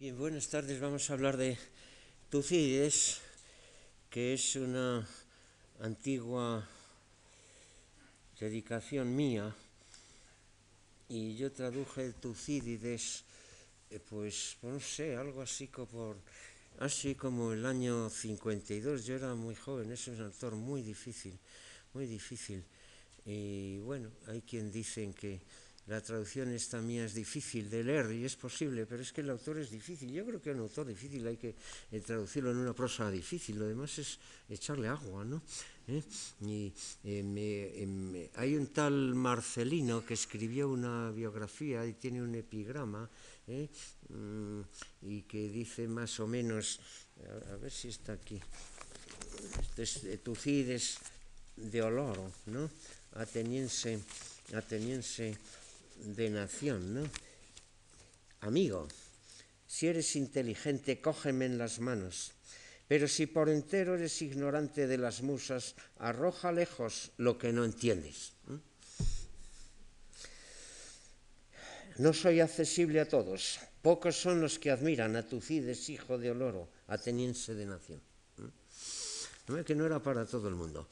[0.00, 0.80] Bien, buenas tardes.
[0.80, 1.58] Vamos a hablar de
[2.30, 3.20] Tucídides,
[4.08, 5.06] que es una
[5.78, 6.66] antigua
[8.40, 9.54] dedicación mía.
[11.10, 13.24] Y yo traduje Tucídides,
[13.90, 16.16] eh, pues, no sé, algo así como, por,
[16.78, 19.04] así como el año 52.
[19.04, 21.38] Yo era muy joven, es un autor muy difícil,
[21.92, 22.64] muy difícil.
[23.26, 25.42] Y bueno, hay quien dicen que
[25.90, 29.30] la traducción esta mía es difícil de leer y es posible, pero es que el
[29.30, 30.12] autor es difícil.
[30.12, 31.56] Yo creo que un autor difícil hay que
[31.90, 35.42] eh, traducirlo en una prosa difícil, lo demás es echarle agua, ¿no?
[35.88, 36.00] ¿Eh?
[36.42, 36.72] Y,
[37.02, 43.10] eh, hay un tal Marcelino que escribió una biografía y tiene un epigrama
[43.48, 44.60] mm,
[45.02, 46.78] y que dice más o menos,
[47.50, 48.40] a, ver si está aquí,
[49.60, 50.98] este es Tucides
[51.56, 52.70] de Oloro, ¿no?
[53.14, 53.98] Ateniense,
[54.54, 55.36] ateniense
[56.04, 57.10] de nación, ¿no?
[58.40, 58.88] Amigo,
[59.66, 62.32] si eres inteligente, cógeme en las manos,
[62.88, 68.32] pero si por entero eres ignorante de las musas, arroja lejos lo que no entiendes.
[71.98, 76.68] No soy accesible a todos, pocos son los que admiran a Tucides, hijo de Oloro,
[76.88, 78.00] ateniense de nación.
[79.66, 80.88] Que no era para todo el mundo.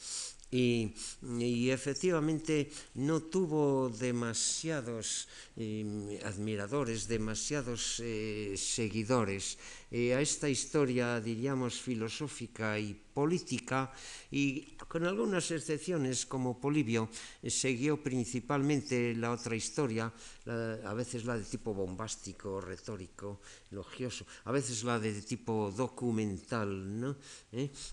[0.51, 0.95] y,
[1.41, 9.61] e efectivamente no tuvo demasiados eh, admiradores, demasiados eh, seguidores.
[9.91, 13.91] Eh, a esta historia, diríamos, filosófica y política,
[14.31, 17.09] y con algunas excepciones, como Polibio,
[17.43, 20.13] siguió principalmente la otra historia,
[20.47, 23.41] a veces la de tipo bombástico, retórico,
[23.73, 27.17] elogioso, a veces la de tipo documental, ¿no?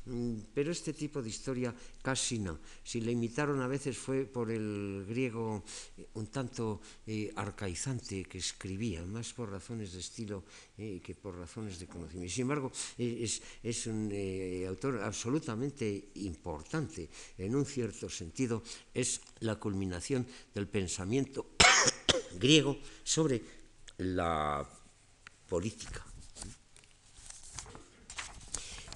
[0.06, 1.74] Mm, pero este tipo de historia
[2.04, 2.36] casi
[2.84, 5.64] si le imitaron a veces fue por el griego
[5.98, 10.44] eh, un tanto eh, arcaizante que escribía, más por razones de estilo
[10.78, 11.85] eh, que por razones de
[12.28, 14.12] Sin embargo, es, es un
[14.68, 21.52] autor absolutamente importante, en un cierto sentido, es la culminación del pensamiento
[22.40, 23.42] griego sobre
[23.98, 24.68] la
[25.48, 26.15] política.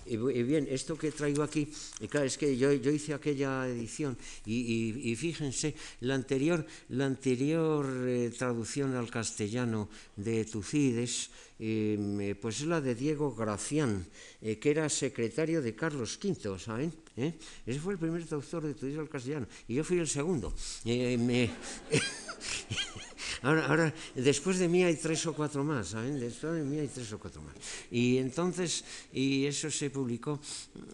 [0.09, 1.69] Y, bien, esto que traigo aquí,
[2.09, 8.31] claro, es que yo, yo hice aquella edición y, fíjense, la anterior, la anterior eh,
[8.35, 14.07] traducción al castellano de Tucides, em, pues es la de Diego Gracián,
[14.41, 16.91] eh, que era secretario de Carlos V, ¿saben?
[17.15, 17.37] ¿Eh?
[17.67, 20.53] Ese fue el primer traductor de Tucides al castellano y yo fui el segundo.
[20.85, 21.51] Me,
[23.41, 26.19] Ahora, ahora, después de mí hay tres o cuatro más, ¿saben?
[26.19, 27.55] Después de mí hay tres o cuatro más.
[27.91, 28.83] Y entonces,
[29.13, 30.39] y eso se publicó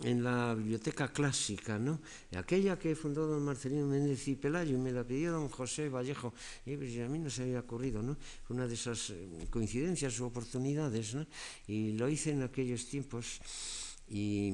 [0.04, 2.00] en la biblioteca clásica, ¿no?
[2.36, 6.34] Aquella que fundó don Marcelino Méndez y Pelayo, y me la pidió don José Vallejo,
[6.66, 8.18] y pues a mí no se había ocurrido, ¿no?
[8.50, 11.26] Una de esas eh, coincidencias u oportunidades, ¿no?
[11.68, 13.40] Y lo hice en aquellos tiempos.
[14.08, 14.54] Y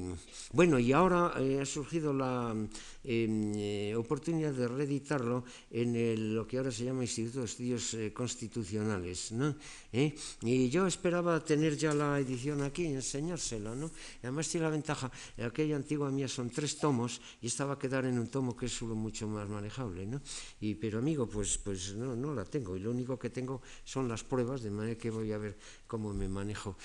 [0.54, 2.56] bueno, y ahora eh, ha surgido la
[3.04, 9.32] eh, oportunidad de reeditarlo en lo que ahora se llama Instituto de Estudios eh, Constitucionales.
[9.32, 9.56] ¿no?
[9.92, 13.76] Y yo esperaba tener ya la edición aquí y enseñársela.
[13.76, 13.92] ¿no?
[14.24, 15.12] además tiene la ventaja,
[15.44, 18.66] aquella antigua mía son tres tomos y esta va a quedar en un tomo que
[18.66, 20.06] es mucho más manejable.
[20.06, 20.22] ¿no?
[20.60, 24.08] Y, pero amigo, pues, pues no, no la tengo y lo único que tengo son
[24.08, 25.58] las pruebas, de manera que voy a ver
[25.88, 26.78] cómo me manejo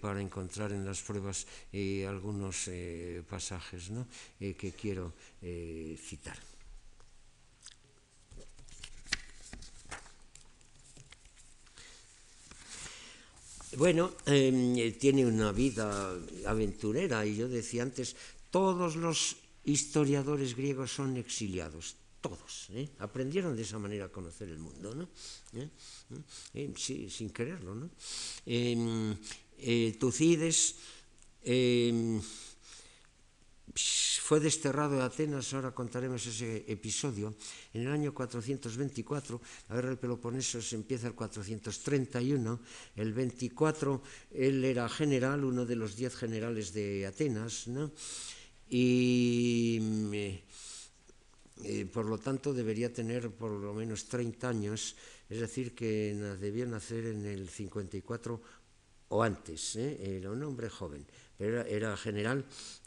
[0.00, 1.46] para encontrar en las pruebas
[2.06, 4.06] algunos eh, pasajes ¿no?
[4.40, 5.12] eh, que quiero
[5.44, 6.38] eh, citar.
[13.76, 16.16] Bueno, em, tiene una vida
[16.46, 18.16] aventurera y yo decía antes,
[18.50, 24.94] todos los historiadores griegos son exiliados, todos, aprendieron de esa manera a conocer el mundo,
[24.94, 25.08] ¿no?
[26.76, 27.90] Sí, sin quererlo, ¿no?
[28.46, 29.18] Em,
[29.98, 30.76] Tucides
[31.44, 32.22] Em,
[33.74, 37.34] fue desterrado de Atenas, ahora contaremos ese episodio,
[37.72, 42.60] en el año 424, la guerra del Peloponeso se empieza el 431,
[42.96, 44.02] el 24
[44.32, 47.66] él era general, uno de los diez generales de Atenas,
[48.68, 49.80] y
[51.62, 54.96] eh, por lo tanto debería tener por lo menos 30 años,
[55.28, 58.40] es decir, que debía nacer en el 54
[59.08, 60.18] o antes, ¿eh?
[60.18, 61.06] era un hombre joven,
[61.38, 62.44] era, era general,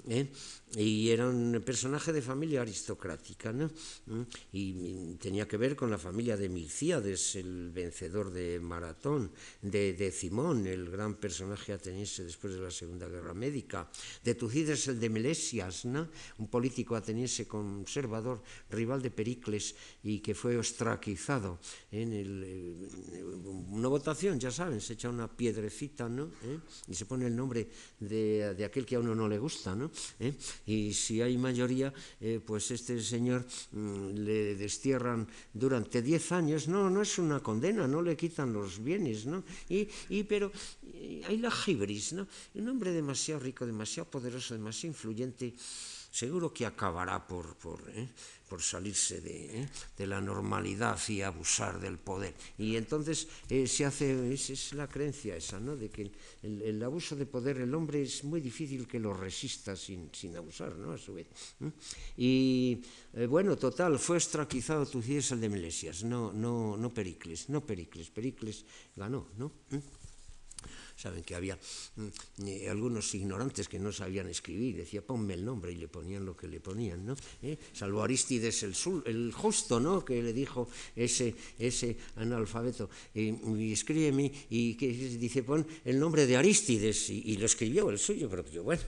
[0.09, 0.27] ¿eh?
[0.75, 3.71] Y era un personaje de familia aristocrática, ¿no?
[4.07, 4.21] ¿Mm?
[4.51, 9.31] y tenía que ver con la familia de Milcíades, el vencedor de Maratón,
[9.61, 13.89] de, de Simón, el gran personaje ateniense después de la Segunda Guerra Médica,
[14.23, 16.09] de Tucídides el de Melesias, ¿no?
[16.37, 21.59] un político ateniense conservador, rival de Pericles y que fue ostraquizado
[21.91, 23.23] en eh,
[23.69, 26.31] una votación, ya saben, se echa una piedrecita ¿no?
[26.43, 26.59] ¿Eh?
[26.87, 29.91] y se pone el nombre de, de, aquel que a uno no le gusta, ¿no?
[30.19, 30.33] ¿Eh?
[30.67, 36.89] Y si hay mayoría, eh, pues este señor mm, le destierran durante 10 años, no,
[36.89, 39.43] no es una condena, no le quitan los bienes, ¿no?
[39.69, 40.51] Y, y pero
[41.25, 42.27] hay la gibris, ¿no?
[42.53, 45.55] Un hombre demasiado rico, demasiado poderoso, demasiado influyente,
[46.11, 48.09] seguro que acabará por, por, ¿eh?
[48.47, 49.69] Por salirse de, ¿eh?
[49.97, 52.33] de, la normalidad y abusar del poder.
[52.57, 55.75] Y entonces eh, se hace, es, es, la creencia esa, ¿no?
[55.75, 56.11] de que
[56.43, 60.35] el, el, abuso de poder, el hombre es muy difícil que lo resista sin, sin
[60.35, 60.91] abusar, ¿no?
[60.93, 61.27] a su vez.
[61.61, 61.71] ¿eh?
[62.17, 62.81] Y
[63.27, 68.65] bueno, total, fue ostraquizado Tucídides el de Melesias, no, no, no Pericles, no Pericles, Pericles
[68.95, 69.51] ganó, ¿no?
[70.97, 71.57] Saben que había
[72.45, 76.35] eh, algunos ignorantes que no sabían escribir, decía ponme el nombre y le ponían lo
[76.35, 77.15] que le ponían, ¿no?
[77.43, 77.57] ¿Eh?
[77.71, 80.03] Salvo Aristides el, justo, ¿no?
[80.03, 86.25] Que le dijo ese, ese analfabeto, eh, y escríbeme, y que dice pon el nombre
[86.25, 88.81] de Aristides, y, lo escribió el suyo propio, bueno.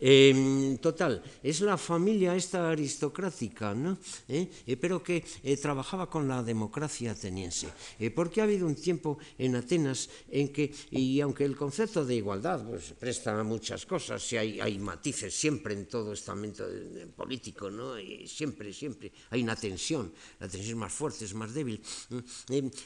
[0.00, 3.98] Eh, total, es la familia esta aristocrática, ¿no?
[4.28, 4.48] ¿Eh?
[4.66, 5.24] Eh, pero que
[5.60, 7.68] trabajaba con la democracia ateniense.
[8.14, 12.64] Porque ha habido un tiempo en Atenas en que, y aunque el concepto de igualdad
[12.66, 16.66] pues, presta a muchas cosas, y hay, hay matices siempre en todo estamento
[17.14, 17.94] político, ¿no?
[18.26, 21.82] Siempre, siempre hay una tensión, la tensión es más fuerte, es más débil.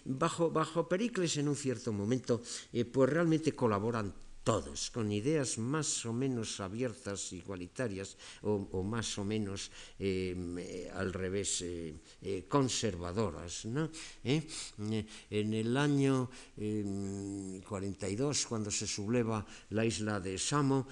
[0.05, 2.43] bajo, bajo Pericles en un cierto momento,
[2.93, 4.13] pues realmente colaboran
[4.43, 11.63] todos, con ideas más o menos abiertas, igualitarias, o, más o menos eh, al revés,
[11.63, 13.67] eh, eh, conservadoras.
[13.67, 13.91] ¿no?
[14.25, 20.87] En el año 42, cuando se subleva la isla de Samo,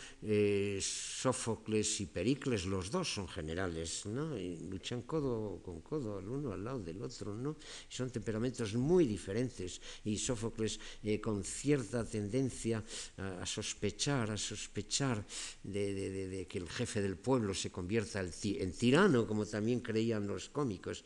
[0.80, 4.36] Sófocles y Pericles, los dos son generales, ¿no?
[4.70, 7.56] luchan codo con codo, el uno al lado del otro, ¿no?
[7.88, 10.78] son temperamentos muy diferentes, y Sófocles
[11.22, 12.84] con cierta tendencia
[13.16, 15.24] a a sospechar, a sospechar
[15.62, 21.04] de, que el jefe del pueblo se convierta en tirano, como también creían los cómicos.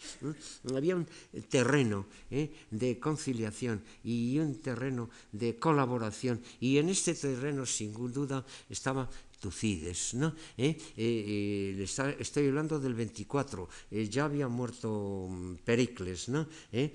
[0.74, 1.06] Había un
[1.48, 2.50] terreno ¿eh?
[2.70, 9.08] de conciliación y un terreno de colaboración, y en este terreno, sin duda, estaba
[9.42, 10.14] Tucides.
[10.14, 10.36] ¿no?
[10.56, 10.78] ¿Eh?
[10.96, 16.28] Eh, eh, está, estoy hablando del 24, eh, ya había muerto mm, Pericles.
[16.28, 16.46] ¿no?
[16.70, 16.94] ¿Eh?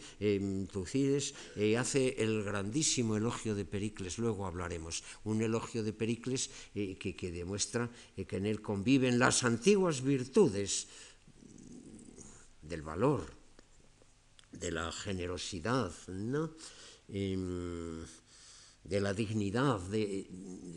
[0.71, 1.35] Tucides
[1.77, 7.89] hace el grandísimo elogio de Pericles, luego hablaremos, un elogio de Pericles que, que, demuestra
[8.15, 10.87] que en él conviven las antiguas virtudes
[12.61, 13.33] del valor,
[14.51, 16.51] de la generosidad, ¿no?
[18.87, 20.27] De la dignidad, de,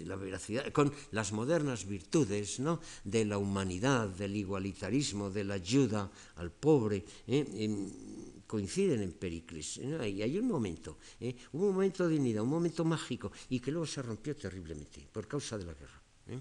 [0.04, 2.80] la veracidad, con las modernas virtudes ¿no?
[3.04, 7.46] de la humanidad, del igualitarismo, de la ayuda al pobre, ¿eh?
[7.54, 9.78] en, coinciden en Pericles.
[9.78, 11.34] Y hay un momento, ¿eh?
[11.52, 15.56] un momento de dignidad, un momento mágico, y que luego se rompió terriblemente por causa
[15.56, 16.02] de la guerra.
[16.26, 16.38] ¿eh?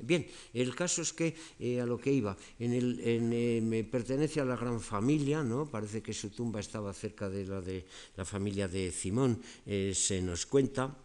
[0.00, 1.36] Bien, el caso es que
[1.80, 5.70] a lo que iba, en el, en, me pertenece a la gran familia, ¿no?
[5.70, 7.86] parece que su tumba estaba cerca de la de
[8.16, 10.98] la familia de Simón, se nos cuenta,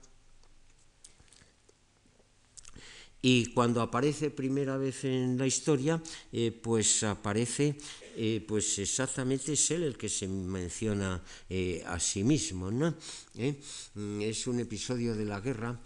[3.21, 7.75] Y cuando aparece primera vez en la historia, eh, pues aparece,
[8.15, 12.95] eh, pues exactamente es él el que se menciona eh, a sí mismo, ¿no?
[13.35, 15.79] Es un episodio de la guerra.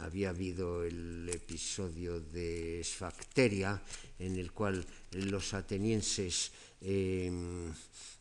[0.00, 3.82] había habido el episodio de Sfacteria,
[4.18, 6.50] en el cual los atenienses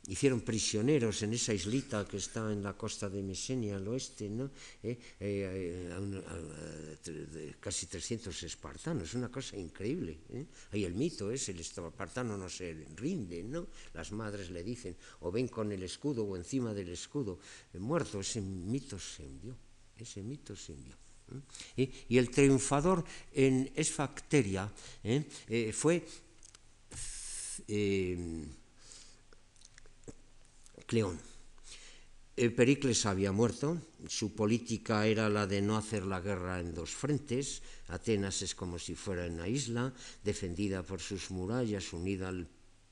[0.07, 4.49] hicieron prisioneros en esa islita que está en la costa de Mesenia al oeste, ¿no?
[4.83, 10.19] Eh, eh, a, casi 300 espartanos, una cosa increíble.
[10.29, 10.45] ¿eh?
[10.71, 13.67] Hay el mito es, el espartano no se rinde, ¿no?
[13.93, 17.39] Las madres le dicen, o ven con el escudo o encima del escudo,
[17.73, 19.55] eh, muerto, ese mito se envió,
[19.97, 20.95] ese mito se envió.
[21.77, 21.89] ¿eh?
[22.09, 23.03] Y el triunfador
[23.33, 24.71] en Esfacteria
[25.03, 25.71] ¿eh?
[25.73, 26.03] fue...
[27.67, 28.45] Eh,
[30.85, 31.19] Cleón.
[32.35, 33.77] Pericles había muerto,
[34.07, 38.79] su política era la de no hacer la guerra en dos frentes, Atenas es como
[38.79, 42.47] si fuera una isla, defendida por sus murallas, unida al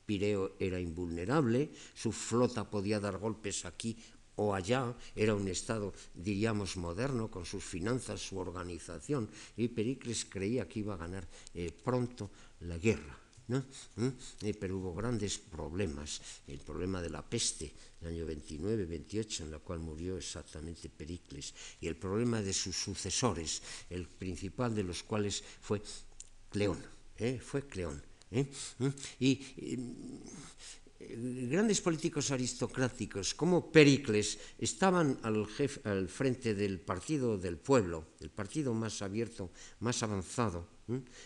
[0.06, 3.96] Pireo era invulnerable, su flota podía dar golpes aquí
[4.36, 4.96] o allá.
[5.14, 10.94] Era un Estado, diríamos, moderno, con sus finanzas, su organización, y Pericles creía que iba
[10.94, 13.16] a ganar eh, pronto la guerra.
[13.50, 14.08] ¿Mm?
[14.42, 19.50] Eh, pero hubo grandes problemas, el problema de la peste, el año 29, 28, en
[19.50, 25.02] la cual murió exactamente Pericles, y el problema de sus sucesores, el principal de los
[25.02, 25.82] cuales fue
[26.50, 26.78] Cleón,
[27.18, 27.40] ¿eh?
[27.42, 28.02] fue Cleón.
[28.30, 28.46] ¿eh?
[28.78, 28.88] ¿Mm?
[29.18, 29.40] Y,
[31.48, 38.30] grandes políticos aristocráticos como Pericles estaban al, jefe, al frente del partido del pueblo, el
[38.30, 40.68] partido más abierto, más avanzado,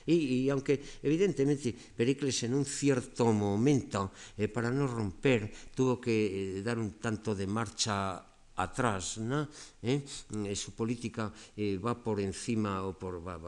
[0.06, 6.58] y, y, aunque evidentemente Pericles en un cierto momento, eh, para no romper, tuvo que
[6.58, 8.24] eh, dar un tanto de marcha
[8.56, 9.48] atrás, ¿no?
[9.82, 10.04] ¿Eh?
[10.46, 11.32] eh su política
[11.84, 13.38] va por encima o por, va,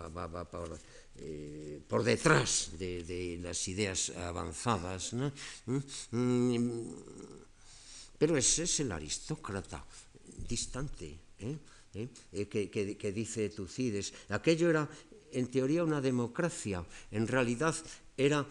[0.50, 5.32] por, detrás de, las ideas avanzadas, ¿no?
[6.10, 6.90] Mm,
[8.18, 9.84] pero ese es el aristócrata
[10.48, 11.18] distante,
[12.32, 14.12] que, que dice Tucides.
[14.30, 14.88] Aquello era
[15.36, 17.76] en teoría una democracia, en realidad
[18.16, 18.46] era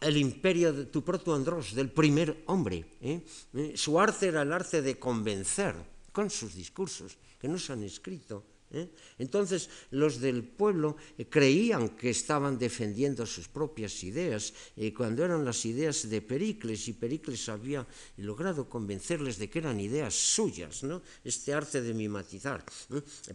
[0.00, 2.98] el imperio de tu proto Andros, del primer hombre.
[3.00, 3.22] ¿eh?
[3.54, 3.72] ¿Eh?
[3.76, 5.74] Su arte era el arte de convencer
[6.12, 8.44] con sus discursos, que no se han escrito.
[8.70, 8.90] ¿eh?
[9.18, 10.96] Entonces los del pueblo
[11.30, 14.52] creían que estaban defendiendo sus propias ideas,
[14.96, 17.86] cuando eran las ideas de Pericles, y Pericles había
[18.18, 21.02] logrado convencerles de que eran ideas suyas, ¿no?
[21.24, 22.64] este arte de mimatizar,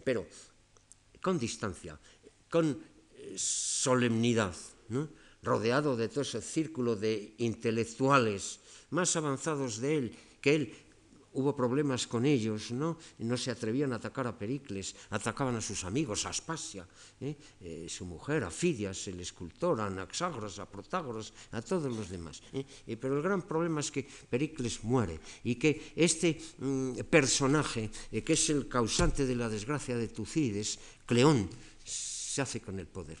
[0.04, 0.26] pero
[1.20, 1.98] con distancia
[2.54, 4.54] con eh, solemnidad,
[5.42, 8.62] rodeado de todo ese círculo de intelectuales
[8.94, 10.62] más avanzados de él, que él
[11.34, 12.96] hubo problemas con ellos, ¿no?
[13.18, 16.86] no se atrevían a atacar a Pericles, atacaban a sus amigos, a Aspasia,
[17.18, 17.34] ¿eh?
[17.58, 22.38] Eh, su mujer, a Fidias, el escultor, a Anaxágoras, a Protágoras, a todos los demás.
[22.86, 28.50] pero el gran problema es que Pericles muere y que este mm, personaje, que es
[28.50, 31.50] el causante de la desgracia de Tucides, Cleón,
[32.34, 33.18] se hace con el poder.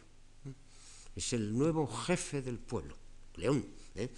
[1.14, 2.96] Es el nuevo jefe del pueblo,
[3.36, 4.08] León, ¿eh?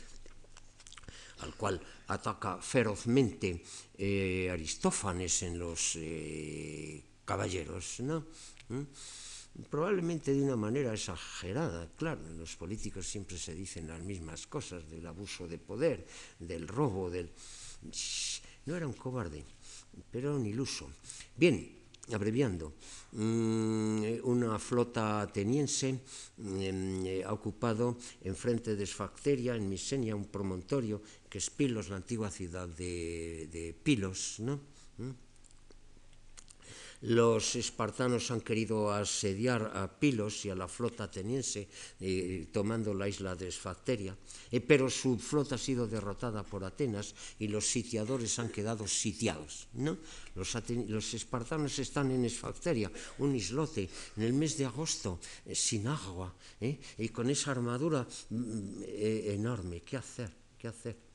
[1.41, 3.63] al cual ataca ferozmente
[3.99, 8.25] eh, Aristófanes en los eh, caballeros, ¿no?
[8.71, 8.85] ¿Mm?
[9.69, 15.07] Probablemente de una manera exagerada, claro, los políticos siempre se dicen las mismas cosas del
[15.07, 16.07] abuso de poder,
[16.39, 17.31] del robo, del...
[18.65, 19.45] No era un cobarde,
[20.11, 20.91] pero un iluso.
[21.37, 21.76] Bien,
[22.15, 22.79] abreviando,
[23.19, 25.99] mm, unha flota ateniense
[26.39, 31.91] mm, eh, ha ocupado en frente de Esfacteria, en Misenia, un promontorio que es Pilos,
[31.91, 32.95] na antigua cidade de,
[33.51, 34.63] de Pilos, ¿no?
[35.03, 35.26] Mm.
[37.07, 37.13] ¿Mm?
[37.15, 41.69] Los espartanos han querido asediar a Pilos y a la flota ateniense,
[42.01, 44.17] eh, tomando la isla de Esfacteria,
[44.51, 49.69] eh, pero su flota ha sido derrotada por Atenas y los sitiadores han quedado sitiados.
[49.75, 49.97] ¿no?
[50.35, 56.35] Los, espartanos están en Esfacteria, un islote, en el mes de agosto, eh, sin agua,
[56.61, 59.83] y con esa armadura mm, eh, enorme.
[59.83, 60.31] ¿Qué hacer?
[60.59, 61.06] ¿Qué hacer?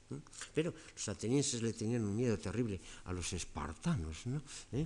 [0.54, 4.42] Pero los atenienses le tenían un miedo terrible a los espartanos, ¿no?
[4.72, 4.86] ¿Eh?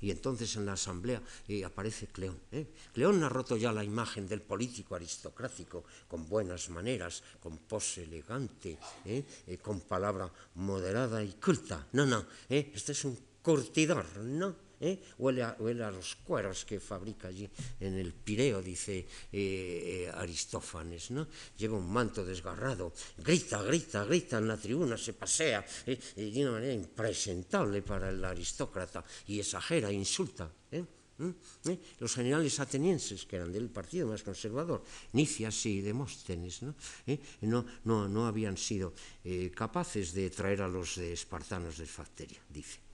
[0.00, 2.38] Y entonces en la asamblea eh, aparece Cleón.
[2.52, 2.66] ¿eh?
[2.92, 8.78] Cleón ha roto ya la imagen del político aristocrático, con buenas maneras, con pose elegante,
[9.04, 9.24] ¿eh?
[9.46, 11.86] Eh, con palabra moderada y culta.
[11.92, 12.72] No, no, ¿eh?
[12.74, 14.65] este es un curtidor, ¿no?
[14.80, 15.00] ¿Eh?
[15.18, 17.48] huele, a, los cueros que fabrica allí
[17.80, 21.28] en el Pireo, dice eh, Aristófanes, ¿no?
[21.56, 25.98] Lleva un manto desgarrado, grita, grita, grita en la tribuna, se pasea ¿eh?
[26.16, 30.50] de una manera impresentable para el aristócrata y exagera, insulta.
[30.70, 30.84] ¿eh?
[31.18, 31.70] ¿Mm?
[31.70, 31.80] ¿Eh?
[32.00, 36.74] Los generales atenienses, que eran del partido más conservador, Nicias y Demóstenes, ¿no?
[37.06, 37.18] ¿Eh?
[37.42, 38.92] No, no, no, habían sido
[39.24, 42.85] eh, capaces de traer a los espartanos de Facteria, dice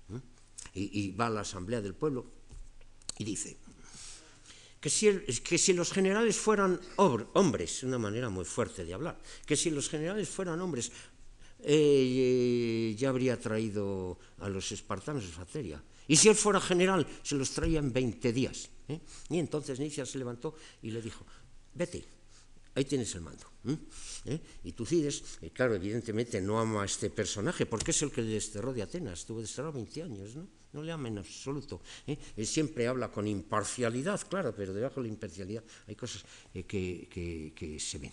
[0.75, 2.27] y, va a la asamblea del pueblo
[3.19, 3.57] y dice
[4.81, 5.11] que si,
[5.45, 9.89] que si los generales fueran hombres, una manera muy fuerte de hablar, que si los
[9.89, 10.91] generales fueran hombres,
[11.61, 15.83] eh, ya habría traído a los espartanos de Fateria.
[16.09, 18.71] Y si él fuera general, se los traía en 20 días.
[18.89, 18.99] ¿eh?
[19.31, 21.25] Y entonces Nicias se levantó y le dijo,
[21.75, 22.05] vete,
[22.75, 23.47] ahí tienes el mando.
[24.25, 24.41] ¿Eh?
[24.65, 28.35] Y Tucides, eh, claro, evidentemente no ama a este personaje, porque es el que le
[28.35, 30.62] desterró de Atenas, estuvo desterrado 20 años, ¿no?
[30.73, 31.83] No le ama en absoluto.
[32.07, 32.17] ¿eh?
[32.37, 36.25] Él siempre habla con imparcialidad, claro, pero debajo de la imparcialidad hay cosas
[36.55, 38.13] eh, que, que, que se ven.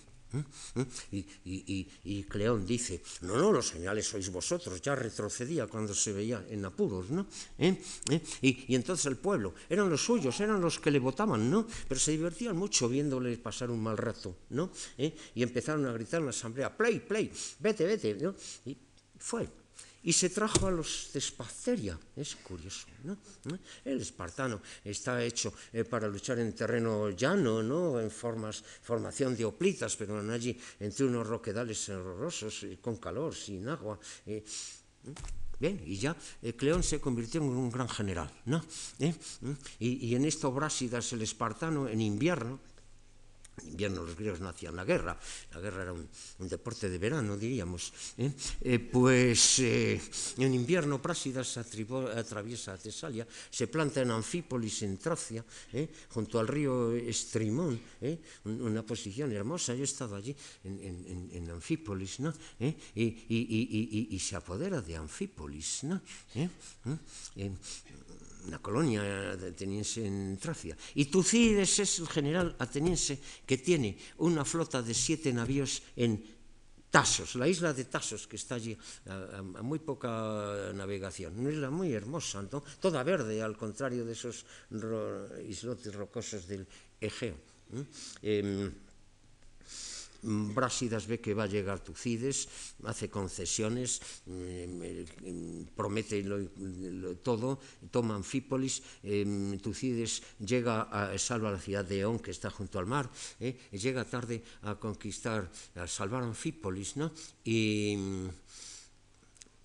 [1.12, 6.14] Y, y, y, Cleón dice, no, no, los señales sois vosotros, ya retrocedía cuando se
[6.14, 7.26] veía en apuros, ¿no?
[7.58, 7.74] ¿Eh?
[8.12, 8.22] ¿Eh?
[8.42, 11.66] Y, y, entonces el pueblo, eran los suyos, eran los que le votaban, ¿no?
[11.66, 14.70] Pero se divertían mucho viéndole pasar un mal rato, ¿no?
[14.98, 15.16] ¿Eh?
[15.34, 18.36] Y empezaron a gritar en la asamblea, play, play, vete, vete, ¿no?
[18.66, 18.78] Y
[19.18, 19.50] fue.
[20.04, 22.00] Y se trajo a los de Espaceria.
[22.16, 23.18] Es curioso, ¿no?
[23.84, 28.00] El espartano está hecho eh, para luchar en terreno llano, ¿no?
[28.00, 33.68] En formas, formación de oplitas, pero allí entre unos roquedales horrorosos, eh, con calor, sin
[33.68, 34.00] agua.
[34.26, 34.44] Eh,
[35.60, 36.16] Bien, y ya
[36.56, 38.64] Cleón se convirtió en un gran general, ¿no?
[39.78, 42.62] Y, y, en esto Brásidas, el espartano, en invierno,
[43.64, 45.18] invierno los griegos no hacían la guerra,
[45.54, 46.08] la guerra era un,
[46.40, 48.32] un deporte de verano, diríamos, eh?
[48.62, 50.02] Eh, pues eh,
[50.38, 55.90] en invierno Prásidas atribo, atraviesa a Tesalia, se planta en Anfípolis, en Tracia, eh?
[56.10, 58.20] junto al río Estrimón, eh?
[58.46, 62.34] una posición hermosa, yo he estado allí en, en, en Anfípolis, ¿no?
[62.60, 62.76] Eh?
[62.96, 66.02] Y, y, y, y, y se apodera de Anfípolis, ¿no?
[66.36, 66.50] Eh?
[67.36, 67.52] Eh?
[68.48, 70.78] Una colonia ateniense en Tracia.
[70.96, 76.24] Y Tucídides es el general ateniense que tiene una flota de siete navíos en
[76.90, 81.38] Tasos, la isla de Tasos, que está allí a, muy poca navegación.
[81.38, 82.42] Una isla muy hermosa,
[82.82, 84.46] toda verde, al contrario de esos
[85.48, 86.66] islotes rocosos del
[87.00, 87.38] Egeo.
[90.22, 92.48] Brásidas ve que va a llegar Tucides,
[92.84, 96.24] hace concesiones, mm, promete
[97.24, 97.60] todo,
[97.92, 102.86] toma Anfípolis, em, Tucides llega a salva la ciudad de On, que está junto al
[102.86, 103.10] mar,
[103.40, 107.12] eh, llega tarde a conquistar, a salvar Anfípolis, ¿no?
[107.44, 107.96] Y,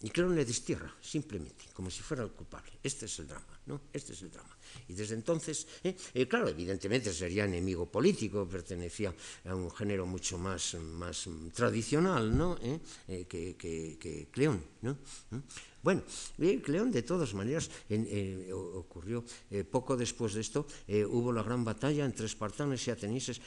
[0.02, 2.72] y le destierra, simplemente, como si fuera el culpable.
[2.82, 3.80] Este es el drama, ¿no?
[3.92, 4.56] Este es el drama.
[4.88, 10.38] Y desde entonces, eh, eh, claro, evidentemente sería enemigo político, pertenecía a un género mucho
[10.38, 12.56] más, más tradicional ¿no?
[12.62, 12.78] Eh,
[13.08, 14.62] eh que, que, que, Cleón.
[14.82, 14.92] ¿no?
[14.92, 15.40] ¿Eh?
[15.82, 16.02] Bueno,
[16.62, 18.08] Cleón de todas maneras en,
[18.52, 20.66] ocurrió eh, poco después de esto,
[21.10, 23.40] hubo la gran batalla entre espartanos y atenienses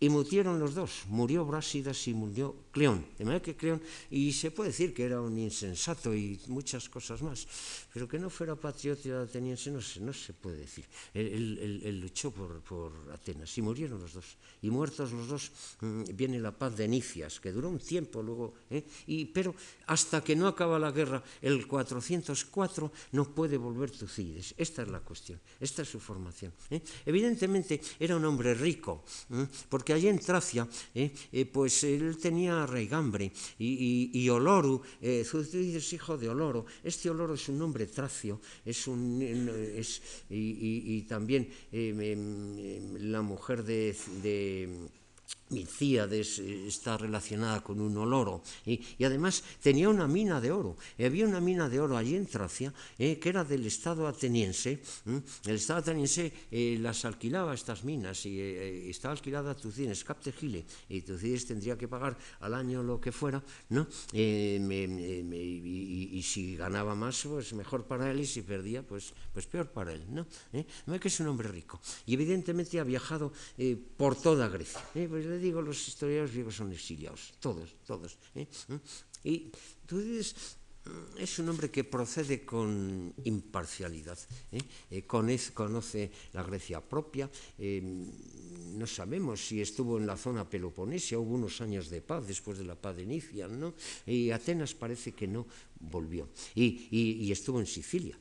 [0.00, 3.04] y murieron los dos, murió Brásidas y murió Cleón.
[3.18, 7.20] De manera que Cleón, y se puede decir que era un insensato y muchas cosas
[7.20, 7.46] más,
[7.92, 10.86] pero que no fuera patriota ateniense no se, no se puede decir.
[11.12, 14.38] Él, luchó por, por, Atenas y murieron los dos.
[14.62, 18.54] Y muertos los dos mm, viene la paz de Nicias, que duró un tiempo luego,
[18.70, 18.82] ¿eh?
[19.06, 19.54] y, pero
[19.86, 24.54] hasta que no acaba la guerra, el 404 no puede volver Tucídides.
[24.56, 26.52] Esta es la cuestión, esta es su formación.
[26.70, 26.80] ¿eh?
[27.04, 29.04] Evidentemente era un hombre rico,
[29.68, 35.92] porque allí en Tracia, eh, eh, pues él tenía raigambre y, y, Oloru, eh, es
[35.92, 39.20] hijo de Oloro, este Oloro es un nombre tracio, es un,
[39.76, 43.94] es, y, también em, em, la mujer de
[45.50, 50.76] Milcíades está relacionada con un oloro y, además tenía una mina de oro.
[50.98, 54.80] había una mina de oro allí en Tracia eh, que era del Estado ateniense.
[55.46, 60.64] El Estado ateniense eh, las alquilaba estas minas y eh, estaba alquilada a Tucídides, Captegile,
[60.88, 63.86] y Tucídides tendría que pagar al año lo que fuera, ¿no?
[64.12, 64.60] y,
[66.22, 70.04] si ganaba más, pues mejor para él y si perdía, pues, pues peor para él.
[70.10, 70.26] ¿no?
[70.86, 73.32] no es que es un hombre rico y evidentemente ha viajado
[73.96, 74.80] por toda Grecia.
[74.92, 78.18] Pues digo, los historiadores griegos son exiliados, todos, todos.
[78.34, 78.46] ¿eh?
[79.24, 79.50] Y
[79.86, 84.18] tú dices, mm, es un hombre que procede con imparcialidad,
[84.52, 84.60] ¿eh?
[84.90, 91.60] Eh, conoce, la Grecia propia, no sabemos si estuvo en la zona peloponesia, hubo unos
[91.60, 93.74] años de paz después de la paz de Nicia, ¿no?
[94.06, 95.46] y Atenas parece que no
[95.80, 98.16] volvió, y estuvo en Sicilia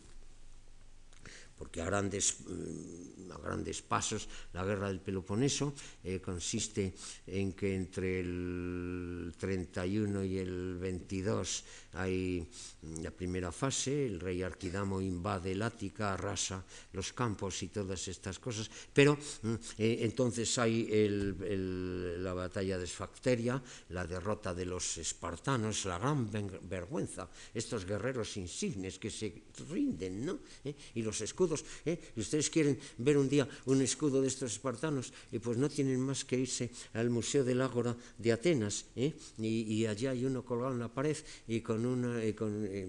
[1.59, 6.95] porque a grandes, mm, a grandes pasos la guerra del Peloponeso eh, consiste
[7.27, 14.41] en que entre el 31 y el 22 hay mm, la primera fase, el rey
[14.41, 20.57] Arquidamo invade el Ática, arrasa los campos y todas estas cosas, pero mm, eh, entonces
[20.57, 20.87] hay
[22.23, 26.29] la batalla de Sfacteria, la derrota de los espartanos, la gran
[26.63, 30.39] vergüenza, estos guerreros insignes que se rinden, ¿no?
[30.63, 31.48] Eh, y los escudos
[31.85, 31.99] ¿eh?
[32.15, 35.99] y ustedes quieren ver un día un escudo de estos espartanos, y pues no tienen
[35.99, 39.13] más que irse al Museo del Ágora de Atenas, ¿eh?
[39.39, 42.87] y, allá hay uno colgado en la pared y con, una, con, eh,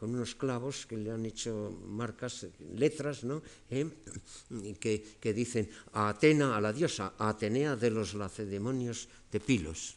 [0.00, 3.42] unos clavos que le han hecho marcas, letras, ¿no?
[3.68, 9.96] que, que, dicen a Atena, a la diosa, a Atenea de los lacedemonios de Pilos.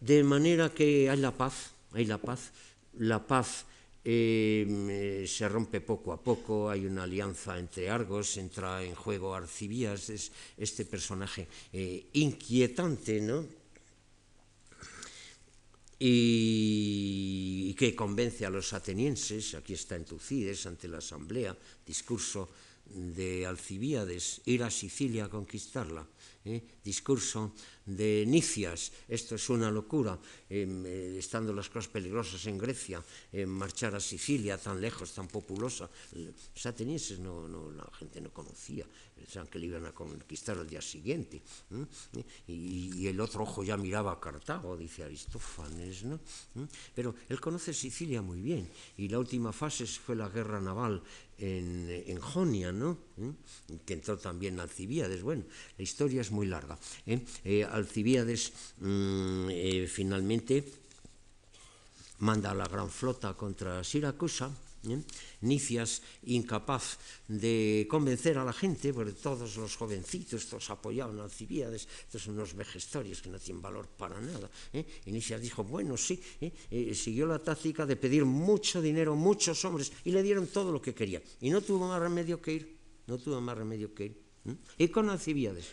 [0.00, 2.50] De manera que hay la paz, hay la paz,
[2.98, 3.66] la paz
[4.04, 10.10] eh, se rompe poco a poco, hay una alianza entre Argos, entra en juego Arcibías,
[10.10, 13.46] es este personaje eh, inquietante, ¿no?
[16.04, 22.48] Y, que convence a los atenienses, aquí está en Tucides, ante la asamblea, discurso
[22.86, 26.06] de Alcibíades, ir a Sicilia a conquistarla.
[26.44, 26.62] ¿Eh?
[26.82, 27.54] Discurso
[27.86, 33.02] de Nicias, esto es una locura, eh, estando las cosas peligrosas en Grecia,
[33.46, 35.90] marchar a Sicilia tan lejos, tan populosa.
[36.12, 40.82] Los atenienses no, la gente no conocía, pensaban que le iban a conquistar al día
[40.82, 41.42] siguiente.
[42.46, 46.20] Y, y, el otro ojo ya miraba a Cartago, dice Aristófanes, ¿no?
[46.94, 51.02] Pero él conoce Sicilia muy bien y la última fase fue la guerra naval
[51.38, 52.98] en, en Jonia, ¿no?
[53.18, 53.78] ¿Eh?
[53.84, 55.22] que entró también Alcibíades.
[55.22, 55.44] Bueno,
[55.76, 56.78] la historia es muy larga.
[57.06, 57.20] ¿eh?
[57.44, 59.48] Eh, Alcibíades mmm,
[59.86, 60.64] finalmente
[62.18, 64.50] manda a la gran flota contra Siracusa,
[64.88, 64.98] ¿eh?
[65.42, 66.98] Nicias incapaz
[67.28, 72.54] de convencer a la gente, porque todos los jovencitos, todos apoyaban a Alcibíades, estos unos
[72.54, 74.50] vejestorios que no tienen valor para nada.
[74.72, 74.84] ¿eh?
[75.06, 76.52] Y Nicias dijo, bueno, sí, ¿eh?
[76.70, 80.80] Eh, siguió la táctica de pedir mucho dinero, muchos hombres, y le dieron todo lo
[80.80, 81.22] que quería.
[81.40, 84.22] Y no tuvo más remedio que ir, no tuvo más remedio que ir.
[84.76, 85.70] Y con Alcibíades.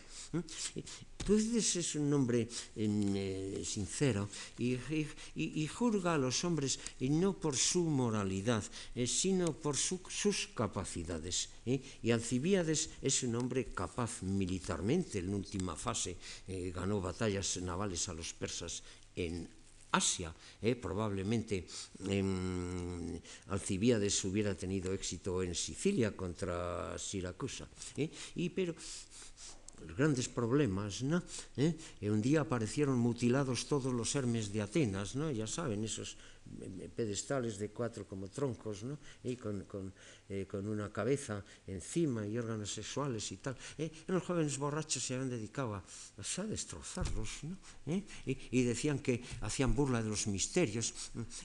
[1.25, 7.83] Tucídides es un hombre eh, sincero y, juzga a los hombres y no por su
[7.83, 8.63] moralidad,
[8.93, 11.49] eh, sino por su, sus capacidades.
[11.65, 11.81] ¿eh?
[12.03, 15.19] Y Alcibíades es un hombre capaz militarmente.
[15.19, 18.83] En última fase eh, ganó batallas navales a los persas
[19.15, 19.49] en
[19.91, 20.33] Asia.
[20.61, 21.65] Eh, probablemente
[22.07, 27.67] eh, Alcibíades hubiera tenido éxito en Sicilia contra Siracusa.
[27.97, 28.75] Eh, y, pero
[29.87, 31.23] los grandes problemas, ¿no?
[31.55, 31.73] ¿Eh?
[32.11, 35.31] un día aparecieron mutilados todos los Hermes de Atenas, ¿no?
[35.31, 36.17] Ya saben, esos
[36.95, 38.99] pedestales de cuatro como troncos, ¿no?
[39.23, 39.93] Y con, con,
[40.29, 43.55] eh, con, una cabeza encima y órganos sexuales y tal.
[43.77, 43.91] ¿eh?
[44.07, 47.57] Los jóvenes borrachos se habían dedicado a, a destrozarlos, ¿no?
[47.87, 48.03] ¿Eh?
[48.25, 50.93] Y, y, decían que hacían burla de los misterios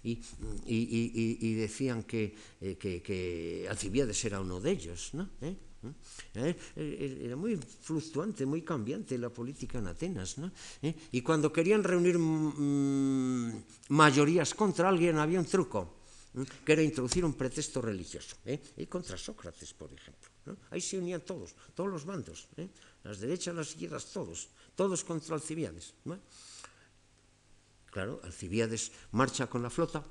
[0.02, 0.22] y,
[0.66, 5.28] y, y decían que, eh, que, que Alcibiades era uno de ellos, ¿no?
[6.34, 6.56] ¿Eh?
[6.76, 7.22] ¿Eh?
[7.24, 10.38] Era muy fluctuante, muy cambiante la política en Atenas.
[10.38, 10.50] ¿no?
[10.82, 10.94] ¿Eh?
[11.12, 16.44] Y cuando querían reunir mm, mayorías contra alguien había un truco, ¿eh?
[16.64, 18.36] que era introducir un pretexto religioso.
[18.44, 18.60] ¿eh?
[18.76, 20.30] Y contra Sócrates, por ejemplo.
[20.70, 22.68] Ahí se unían todos, todos los bandos, ¿eh?
[23.02, 25.94] las derechas, las izquierdas, todos, todos contra Alcibiades.
[27.90, 30.04] Claro, Alcibiades marcha con la flota,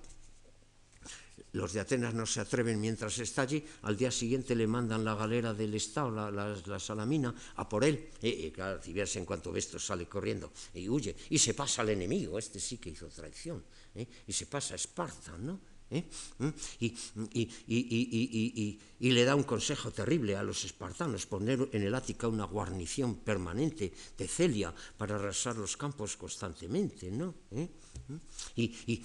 [1.54, 5.16] los de Atenas no se atreven mientras está allí, al día siguiente le mandan la
[5.16, 8.10] galera del Estado, la, la, la salamina, a por él.
[8.22, 11.90] Y, y claro, en cuanto ve esto sale corriendo y huye, y se pasa al
[11.90, 13.64] enemigo, este sí que hizo traición,
[13.96, 14.08] ¿eh?
[14.28, 15.60] y se pasa a Esparta, ¿no?
[15.92, 16.04] ¿Eh?
[16.80, 16.96] Y,
[19.00, 23.18] y, le da un consejo terrible a los espartanos, poner en el Ática una guarnición
[23.18, 27.36] permanente de Celia para arrasar los campos constantemente, ¿no?
[27.52, 27.70] ¿Eh?
[28.56, 29.04] y,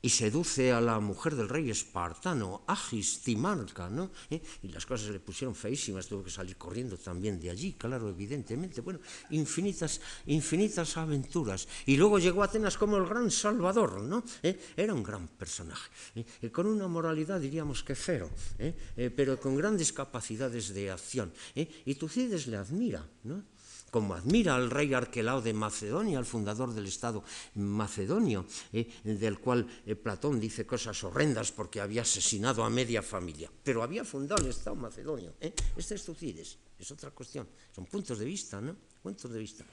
[0.00, 4.10] y seduce a la mujer del rey espartano, Agis Timarca, ¿no?
[4.30, 4.40] ¿Eh?
[4.62, 8.80] Y las cosas le pusieron feísimas, tuvo que salir corriendo también de allí, claro, evidentemente.
[8.80, 11.66] Bueno, infinitas, infinitas aventuras.
[11.86, 14.22] Y luego llegó a Atenas como el gran salvador, ¿no?
[14.42, 14.58] ¿Eh?
[14.76, 16.50] Era un gran personaje, ¿eh?
[16.50, 18.74] con una moralidad, diríamos que cero, ¿eh?
[18.96, 19.10] ¿Eh?
[19.10, 21.32] pero con grandes capacidades de acción.
[21.54, 23.42] Y Tucídides le admira, ¿no?
[23.90, 27.24] como admira al rey Arquelao de Macedonia, al fundador del Estado
[27.54, 33.50] macedonio, eh, del cual eh, Platón dice cosas horrendas porque había asesinado a media familia,
[33.64, 35.34] pero había fundado el Estado macedonio.
[35.40, 35.52] Eh.
[35.76, 36.58] Este es Tucides.
[36.78, 38.76] Es otra cuestión, son puntos de vista, ¿no?
[39.02, 39.64] Puntos de vista.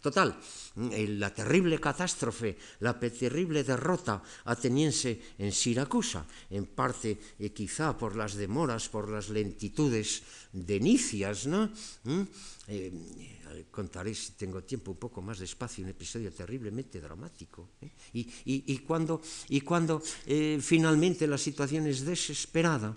[0.00, 0.38] Total,
[0.76, 8.14] mm, la terrible catástrofe, la terrible derrota ateniense en Siracusa, en parte eh, quizá por
[8.16, 10.22] las demoras, por las lentitudes
[10.52, 11.70] de Nicias, ¿no?
[12.04, 12.22] ¿Mm?
[12.68, 12.92] Eh,
[13.70, 17.70] contaré, si tengo tiempo, un poco más despacio, un episodio terriblemente dramático.
[17.80, 17.90] ¿eh?
[18.14, 22.96] Y, y, cuando, y cuando eh, finalmente la situación es desesperada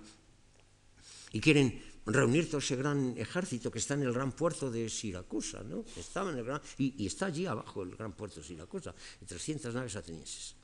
[1.31, 5.61] y quieren reunir todo ese gran ejército que está en el gran puerto de Siracusa,
[5.63, 5.85] ¿no?
[5.95, 9.73] Estaba en el gran, y, y, está allí abajo el gran puerto de Siracusa, 300
[9.73, 10.55] naves atenienses,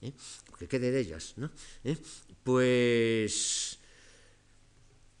[0.00, 0.12] ¿eh?
[0.58, 1.50] que quede de ellas, ¿no?
[1.84, 1.96] ¿Eh?
[2.42, 3.78] Pues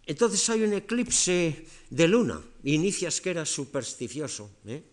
[0.06, 2.40] entonces hay un eclipse de luna.
[2.62, 4.50] Inicias que era supersticioso.
[4.66, 4.84] ¿eh?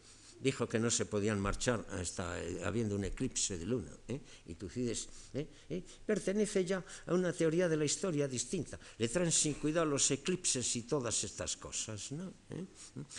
[0.43, 3.95] Dijo que no se podían marchar hasta eh, habiendo un eclipse de luna.
[4.10, 4.19] ¿eh?
[4.47, 5.47] Y Tucídides ¿eh?
[5.69, 5.84] ¿eh?
[6.06, 8.77] pertenece ya a una teoría de la historia distinta.
[8.97, 12.12] Le traen sin cuidado los eclipses y todas estas cosas.
[12.12, 12.34] ¿no?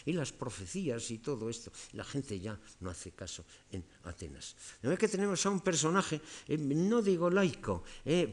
[0.04, 1.72] Y las profecías y todo esto.
[1.94, 4.54] La gente ya no hace caso en Atenas.
[4.82, 6.20] ¿No ve que tenemos a un personaje,
[6.58, 7.84] no digo laico,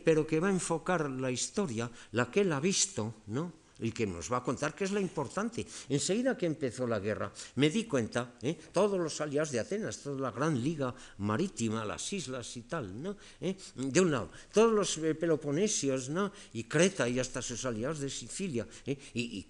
[0.03, 3.60] pero que va a enfocar la historia, la que él ha visto, ¿no?
[3.81, 5.65] Y que nos va a contar qué es lo importante.
[5.89, 8.57] Enseguida que empezó la guerra, me di cuenta, ¿eh?
[8.71, 13.17] todos los aliados de Atenas, toda la gran liga marítima, las islas y tal, ¿no?
[13.39, 13.55] ¿Eh?
[13.75, 16.31] de un lado, todos los eh, peloponesios, ¿no?
[16.53, 19.45] y Creta y hasta sus aliados de Sicilia, y,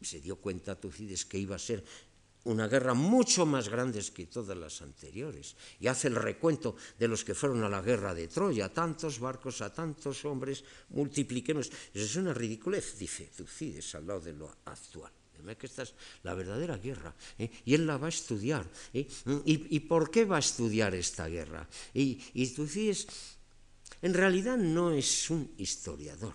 [0.00, 1.84] se dio cuenta Tucides que iba a ser
[2.44, 7.24] una guerra mucho más grande que todas las anteriores, y hace el recuento de los
[7.24, 11.70] que fueron a la guerra de Troya, tantos barcos, a tantos hombres, multipliquemos.
[11.94, 15.12] Eso es una ridiculez, dice Tucides, al lado de lo actual.
[15.58, 17.50] Que esta es la verdadera guerra, ¿eh?
[17.64, 18.64] y él la va a estudiar.
[18.94, 19.06] ¿eh?
[19.44, 21.68] ¿Y, por qué va a estudiar esta guerra?
[21.92, 23.08] Y, y Tucides,
[24.00, 26.34] en realidad, no es un historiador,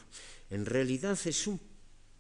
[0.50, 1.60] en realidad es un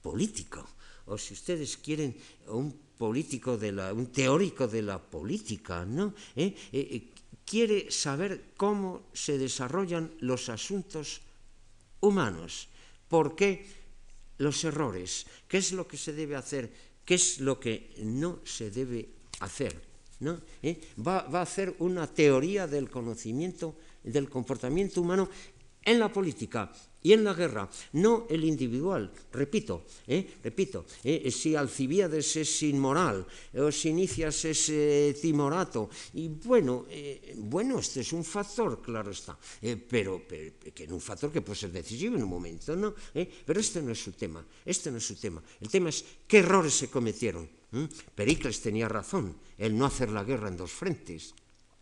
[0.01, 0.65] político,
[1.07, 2.15] o si ustedes quieren,
[2.47, 6.13] un político de la, un teórico de la política, ¿no?
[6.35, 6.53] ¿Eh?
[6.71, 7.03] Eh, eh,
[7.45, 11.21] quiere saber cómo se desarrollan los asuntos
[12.01, 12.67] humanos,
[13.07, 13.65] por qué
[14.37, 16.71] los errores, qué es lo que se debe hacer,
[17.05, 19.07] qué es lo que no se debe
[19.39, 19.87] hacer.
[20.19, 20.41] ¿no?
[20.97, 25.29] Va, va, a hacer una teoría del conocimiento, del comportamiento humano
[25.87, 26.69] en la política
[27.01, 29.09] y en la guerra, no el individual.
[29.31, 36.27] Repito, eh, repito, eh, si Alcibíades es inmoral, o si Inicias es eh, timorato, y
[36.27, 36.85] bueno,
[37.47, 39.39] bueno, este es un factor, claro está,
[39.87, 42.93] pero, que es un factor que puede ser decisivo en un momento, ¿no?
[43.45, 45.41] pero este no es su tema, este no es su tema.
[45.61, 47.47] El tema es qué errores se cometieron.
[48.15, 51.33] Pericles tenía razón, el no hacer la guerra en dos frentes.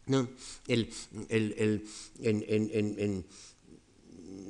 [0.07, 0.29] ¿no?
[0.67, 0.91] El,
[1.29, 3.25] en, en, en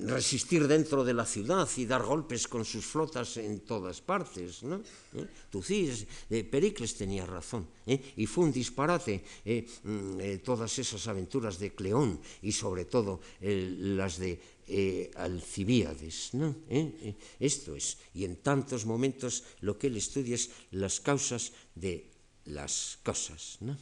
[0.06, 4.64] resistir dentro de la ciudad y dar golpes con sus flotas en todas partes.
[4.64, 4.82] ¿no?
[5.14, 5.28] ¿Eh?
[6.30, 8.14] Eh, Pericles tenía razón, ¿eh?
[8.18, 9.24] y fue un disparate
[9.84, 14.40] mm, todas esas aventuras de Cleón y sobre todo las de
[15.16, 16.34] Alcibíades.
[16.34, 16.56] ¿no?
[17.40, 22.12] Esto es, y en tantos momentos lo que él estudia es las causas de
[22.46, 23.58] las cosas.
[23.62, 23.78] ¿no?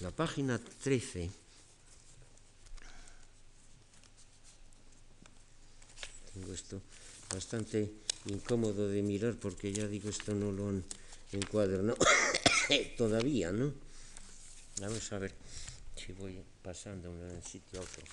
[0.00, 1.45] La página 13
[6.36, 6.82] Tengo esto
[7.32, 7.94] bastante
[8.26, 10.84] incómodo de mirar porque ya digo, esto no lo han
[11.32, 11.96] encuadernado
[12.98, 13.72] todavía, ¿no?
[14.82, 15.32] Vamos a ver
[15.96, 18.04] si voy pasando de un sitio a otro.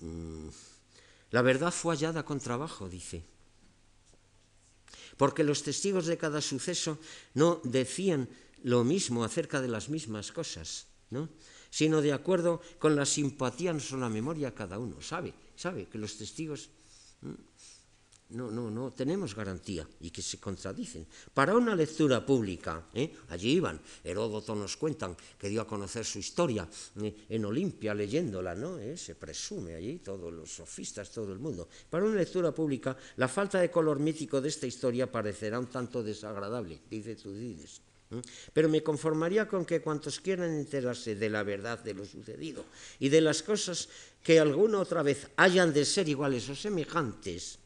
[0.00, 0.48] Mm,
[1.32, 3.24] la verdad fue hallada con trabajo, dice.
[5.18, 6.98] Porque los testigos de cada suceso
[7.34, 8.30] no decían
[8.62, 10.86] lo mismo acerca de las mismas cosas
[11.70, 15.00] sino de acuerdo con la simpatía, no solo la memoria cada uno.
[15.00, 16.70] Sabe, sabe que los testigos
[18.32, 21.06] no, no, no tenemos garantía y que se contradicen.
[21.34, 23.12] Para una lectura pública, ¿eh?
[23.28, 26.68] allí iban, Heródoto nos cuentan que dio a conocer su historia
[27.00, 27.26] ¿eh?
[27.28, 28.78] en Olimpia leyéndola, ¿no?
[28.78, 28.96] ¿Eh?
[28.96, 31.68] se presume allí, todos los sofistas, todo el mundo.
[31.90, 36.02] Para una lectura pública, la falta de color mítico de esta historia parecerá un tanto
[36.02, 37.91] desagradable, dice Tudides.
[38.52, 42.64] Pero me conformaría con que cuantos quieran enterarse de la verdad de lo sucedido
[42.98, 43.88] y de las cosas
[44.22, 47.61] que alguna otra vez hayan de ser iguales o semejantes,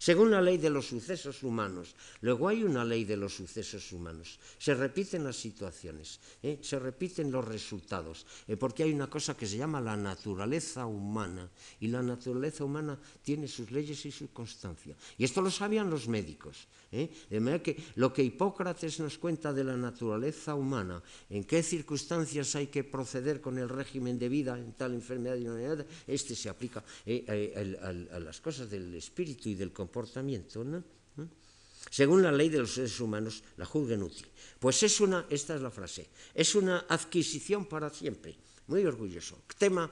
[0.00, 1.94] según la ley de los sucesos humanos.
[2.22, 4.40] Luego hay una ley de los sucesos humanos.
[4.56, 6.58] Se repiten las situaciones, ¿eh?
[6.62, 11.50] se repiten los resultados, eh, porque hay una cosa que se llama la naturaleza humana,
[11.80, 14.96] y la naturaleza humana tiene sus leyes y su constancia.
[15.18, 16.66] Y esto lo sabían los médicos.
[16.90, 17.10] ¿eh?
[17.28, 22.56] De manera que lo que Hipócrates nos cuenta de la naturaleza humana, en qué circunstancias
[22.56, 26.48] hay que proceder con el régimen de vida en tal enfermedad y enfermedad, este se
[26.48, 30.78] aplica a, las cosas del espíritu y del comportamiento comportamiento, ¿no?
[31.16, 31.26] ¿Mm?
[31.90, 34.26] Según la ley de los seres humanos, la juzguen útil.
[34.58, 38.36] Pues es una, esta es la frase, es una adquisición para siempre.
[38.68, 39.42] Muy orgulloso.
[39.50, 39.90] El tema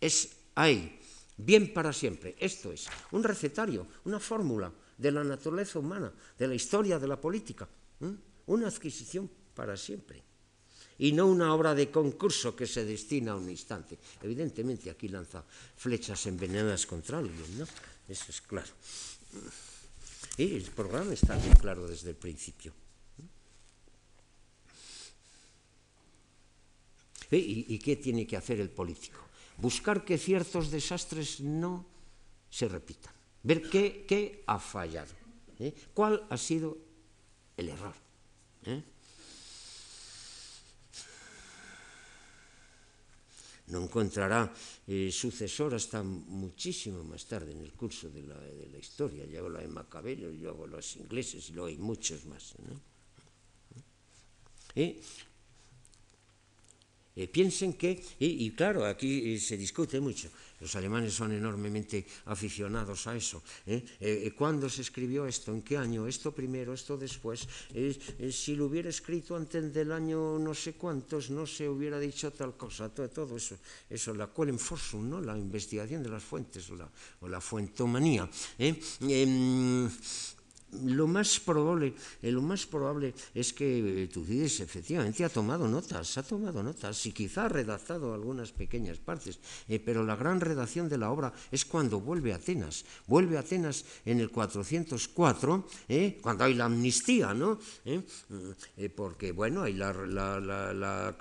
[0.00, 1.00] es ahí,
[1.36, 2.36] bien para siempre.
[2.38, 7.20] Esto es un recetario, una fórmula de la naturaleza humana, de la historia de la
[7.20, 7.68] política.
[8.46, 10.22] Una adquisición para siempre.
[10.98, 13.98] Y no una obra de concurso que se destina a un instante.
[14.22, 15.42] Evidentemente aquí lanza
[15.76, 17.66] flechas envenenadas contra alguien, ¿no?
[18.06, 18.70] Eso es claro.
[20.36, 22.72] Y el programa está bien claro desde el principio.
[27.30, 29.18] ¿Y, qué tiene que hacer el político?
[29.56, 31.86] Buscar que ciertos desastres no
[32.50, 33.12] se repitan.
[33.42, 35.12] Ver qué, ha fallado.
[35.58, 35.74] ¿eh?
[35.94, 36.76] ¿Cuál ha sido
[37.56, 37.94] el error?
[38.66, 38.82] ¿Eh?
[43.72, 44.52] non encontrará
[44.84, 49.24] eh, sucesor hasta muchísimo más tarde en el curso de la, de la historia.
[49.24, 52.52] Llegó la de Macabello, luego los ingleses y luego hay muchos más.
[52.60, 52.76] ¿no?
[57.14, 63.16] Eh, piensen que, y, claro, aquí se discute mucho, los alemanes son enormemente aficionados a
[63.16, 63.42] eso.
[63.66, 63.84] ¿eh?
[64.00, 65.52] Eh, ¿Cuándo se escribió esto?
[65.52, 66.06] ¿En qué año?
[66.06, 66.72] ¿Esto primero?
[66.72, 67.46] ¿Esto después?
[68.30, 72.56] si lo hubiera escrito antes del año no sé cuántos, no se hubiera dicho tal
[72.56, 73.56] cosa, todo, eso,
[73.90, 75.20] eso, la Quellenforschung, ¿no?
[75.20, 76.88] la investigación de las fuentes o la,
[77.20, 78.28] o la fuentomanía.
[80.72, 86.22] Lo más probable, eh, lo más probable es que Tucídides efectivamente ha tomado notas, ha
[86.22, 90.96] tomado notas y quizá ha redactado algunas pequeñas partes, eh, pero la gran redacción de
[90.96, 92.86] la obra es cuando vuelve a Atenas.
[93.06, 97.58] Vuelve a Atenas en el 404, eh, cuando hay la amnistía, ¿no?
[98.96, 101.14] porque, bueno, hay la,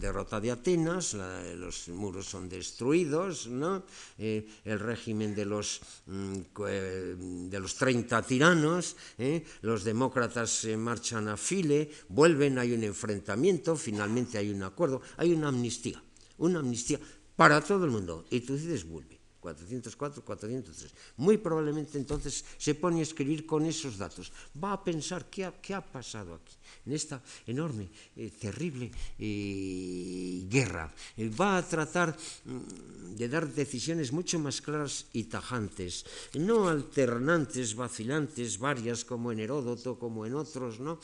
[0.00, 1.16] derrota de Atenas,
[1.56, 3.84] los muros son destruidos, ¿no?
[4.18, 9.44] el régimen de los, mm, de los 30 tiranos, ¿eh?
[9.62, 15.32] los demócratas se marchan a file, vuelven, hay un enfrentamiento, finalmente hay un acuerdo, hay
[15.32, 16.02] una amnistía,
[16.38, 16.98] una amnistía
[17.36, 19.18] para todo el mundo, y Tucídides vuelve.
[19.40, 20.94] 404, 403.
[21.16, 24.32] Muy probablemente entonces se pone a escribir con esos datos.
[24.52, 26.54] Va a pensar qué ha, pasado aquí,
[26.86, 30.92] en esta enorme, eh, terrible eh, guerra.
[31.16, 36.04] Eh, va a tratar mm, de dar decisiones mucho más claras y tajantes,
[36.34, 40.80] no alternantes, vacilantes, varias como en Heródoto, como en otros.
[40.80, 41.00] No,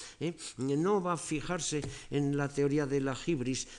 [0.58, 3.14] no va a fijarse en la teoría de la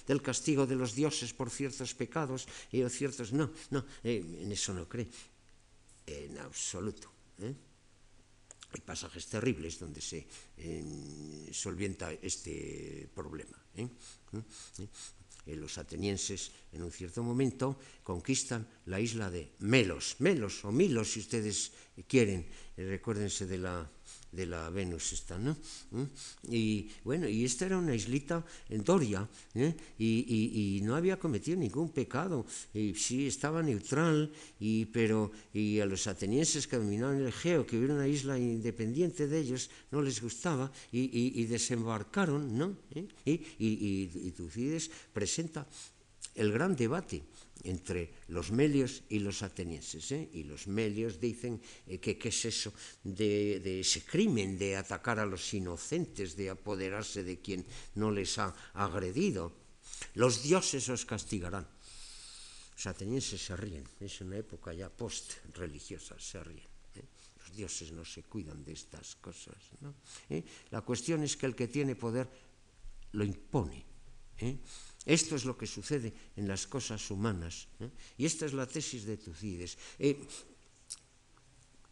[0.07, 3.31] del castigo de los dioses por ciertos pecados o ciertos.
[3.31, 5.07] No, no en eso no cree,
[6.07, 7.09] en absoluto.
[7.39, 7.53] ¿eh?
[8.75, 10.27] Hay pasajes terribles donde se
[11.53, 13.55] solvienta este problema.
[13.77, 13.87] ¿eh?
[15.47, 15.55] ¿Eh?
[15.55, 21.21] Los atenienses, en un cierto momento, conquistan la isla de Melos, Melos o Milos, si
[21.21, 21.71] ustedes
[22.05, 23.89] quieren, recuérdense de la
[24.35, 25.57] de la Venus esta, ¿no?
[25.91, 26.03] ¿Mm?
[26.51, 29.73] Y bueno, y esta era una islita en Doria, ¿eh?
[29.97, 36.05] y, no había cometido ningún pecado, y sí estaba neutral, y, pero y a los
[36.07, 40.71] atenienses que dominaban el Egeo, que hubiera una isla independiente de ellos, no les gustaba,
[40.91, 42.77] y, desembarcaron, ¿no?
[42.93, 43.39] ¿Eh?
[43.57, 45.65] Y, Tucídides presenta
[46.35, 47.23] el gran debate
[47.63, 50.11] entre los melios y los atenienses.
[50.11, 50.29] ¿eh?
[50.33, 55.25] Y los melios dicen eh, que qué es eso de, ese crimen de atacar a
[55.25, 57.65] los inocentes, de apoderarse de quien
[57.95, 59.53] no les ha agredido.
[60.15, 61.67] Los dioses os castigarán.
[62.75, 66.67] Los atenienses se ríen, es una época ya post-religiosa, se ríen.
[66.95, 67.05] ¿eh?
[67.39, 69.55] Los dioses no se cuidan de estas cosas.
[70.71, 72.27] La cuestión es que el que tiene poder
[73.13, 73.85] lo impone.
[75.05, 77.67] Esto es lo que sucede en las cosas humanas.
[77.79, 77.89] ¿eh?
[78.17, 79.77] Y esta es la tesis de Tucídides.
[79.99, 80.17] Eh,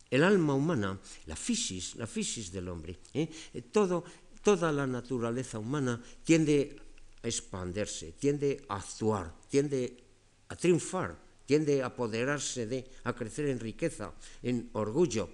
[0.09, 3.29] el alma humana, la fisis, la fisis del hombre, ¿eh?
[3.71, 4.03] todo,
[4.41, 6.75] toda la naturaleza humana tiende
[7.21, 10.03] a expandirse, tiende a actuar, tiende
[10.49, 15.29] a triunfar, tiende a apoderarse de, a crecer en riqueza, en orgullo,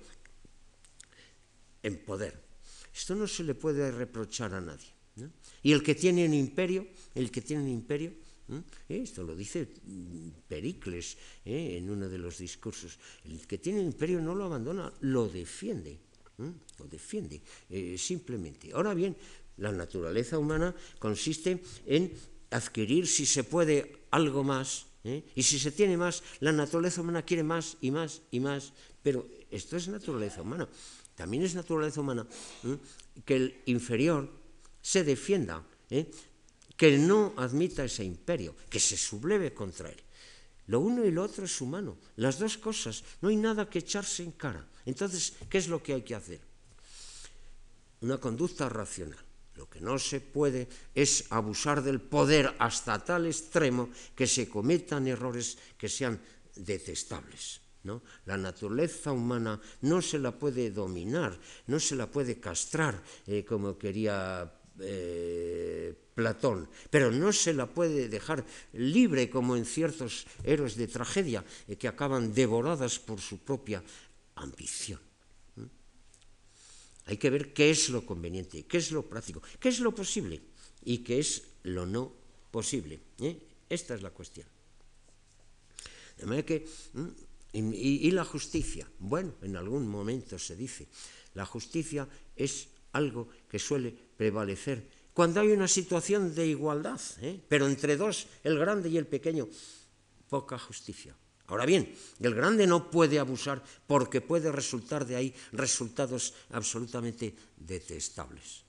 [1.84, 2.40] en poder.
[2.94, 4.99] Esto no se le puede reprochar a nadie.
[5.64, 8.14] Y el que tiene un imperio, el que tiene un imperio,
[8.88, 9.68] esto lo dice
[10.48, 11.78] Pericles ¿eh?
[11.78, 16.00] en uno de los discursos, el que tiene un imperio no lo abandona, lo defiende,
[16.38, 18.72] lo defiende eh, simplemente.
[18.74, 19.16] Ahora bien,
[19.58, 22.12] la naturaleza humana consiste en
[22.50, 25.24] adquirir, si se puede, algo más, ¿eh?
[25.36, 29.28] y si se tiene más, la naturaleza humana quiere más y más y más, pero
[29.52, 30.68] esto es naturaleza humana.
[31.14, 32.26] También es naturaleza humana
[33.26, 34.39] que el inferior
[34.82, 36.10] se defienda, ¿eh?
[36.76, 40.02] que no admita ese imperio, que se subleve contra él.
[40.68, 44.24] Lo uno y lo otro es humano, las dos cosas, no hay nada que echarse
[44.24, 44.66] en cara.
[44.86, 46.40] Entonces, ¿qué es lo que hay que hacer?
[48.02, 49.20] Una conducta racional.
[49.56, 55.06] Lo que no se puede es abusar del poder hasta tal extremo que se cometan
[55.08, 56.22] errores que sean
[56.56, 57.60] detestables.
[57.84, 58.02] ¿no?
[58.26, 61.38] La naturaleza humana no se la puede dominar,
[61.68, 64.50] no se la puede castrar, eh, como quería
[64.82, 71.46] eh, Platón, pero no se la puede dejar libre como en ciertos héroes de tragedia
[71.68, 73.84] eh, que acaban devoradas por su propia
[74.36, 75.00] ambición.
[77.06, 80.42] Hay que ver qué es lo conveniente, qué es lo práctico, qué es lo posible
[80.84, 82.14] y qué es lo no
[82.52, 83.00] posible.
[83.22, 83.40] ¿eh?
[83.68, 84.48] Esta es la cuestión.
[86.18, 86.68] De manera que,
[87.54, 90.88] y la justicia, bueno, en algún momento se dice,
[91.34, 97.44] la justicia es algo que suele prevalecer cuando hay una situación de igualdad, ¿eh?
[97.50, 99.50] pero entre dos, el grande y el pequeño,
[100.30, 101.14] poca justicia.
[101.48, 108.64] Ahora bien, el grande no puede abusar porque puede resultar de ahí resultados absolutamente detestables.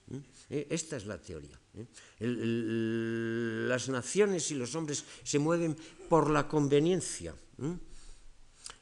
[0.50, 0.66] ¿eh?
[0.70, 1.54] Esta es la teoría.
[1.76, 1.86] ¿eh?
[2.18, 5.76] las naciones y los hombres se mueven
[6.08, 7.32] por la conveniencia.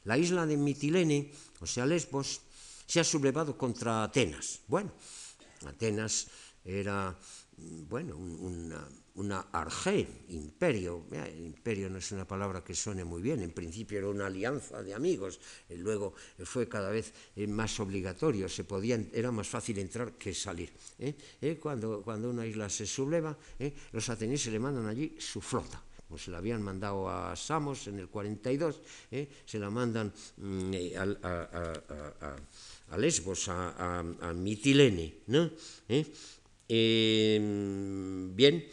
[0.05, 2.41] La isla de Mitilene, o sea, Lesbos,
[2.87, 4.61] se ha sublevado contra Atenas.
[4.67, 4.91] Bueno,
[5.65, 6.27] Atenas
[6.63, 7.17] era,
[7.87, 8.87] bueno, una,
[9.19, 11.05] una arge, imperio.
[11.37, 14.93] imperio no es una palabra que suene muy bien, en principio era una alianza de
[14.93, 16.13] amigos, eh, luego
[16.43, 20.71] fue cada vez eh, más obligatorio, se podía, era más fácil entrar que salir.
[20.99, 21.59] ¿eh?
[21.61, 23.37] Cuando, cuando una isla se subleva,
[23.91, 27.99] los atenienses le mandan allí su flota como se la habían mandado a Samos en
[27.99, 28.81] el 42,
[29.45, 30.71] se la mandan mm,
[31.21, 32.35] a,
[32.97, 35.15] Lesbos, a, Mitilene.
[35.27, 35.51] ¿no?
[36.67, 38.63] Em, bien,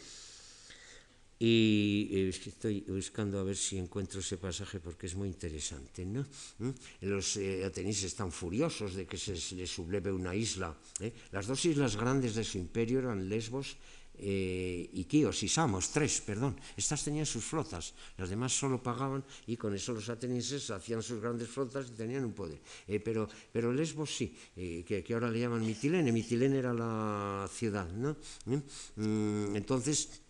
[1.39, 6.05] y eh, estoy buscando a ver si encuentro ese pasaje porque es muy interesante.
[6.05, 6.25] ¿no?
[6.57, 6.69] ¿Mm?
[7.01, 10.75] Los eh, atenienses están furiosos de que se les subleve una isla.
[10.99, 11.13] ¿eh?
[11.31, 13.77] Las dos islas grandes de su imperio eran Lesbos
[14.19, 16.59] eh, y Quíos y Samos, tres, perdón.
[16.75, 21.21] Estas tenían sus flotas, las demás solo pagaban y con eso los atenienses hacían sus
[21.21, 22.59] grandes flotas y tenían un poder.
[23.03, 26.11] pero, pero Lesbos sí, que, que, ahora le llaman Mitilene.
[26.11, 27.87] Mitilene era la ciudad.
[27.91, 28.17] ¿no?
[28.45, 29.55] ¿Mm?
[29.55, 30.21] entonces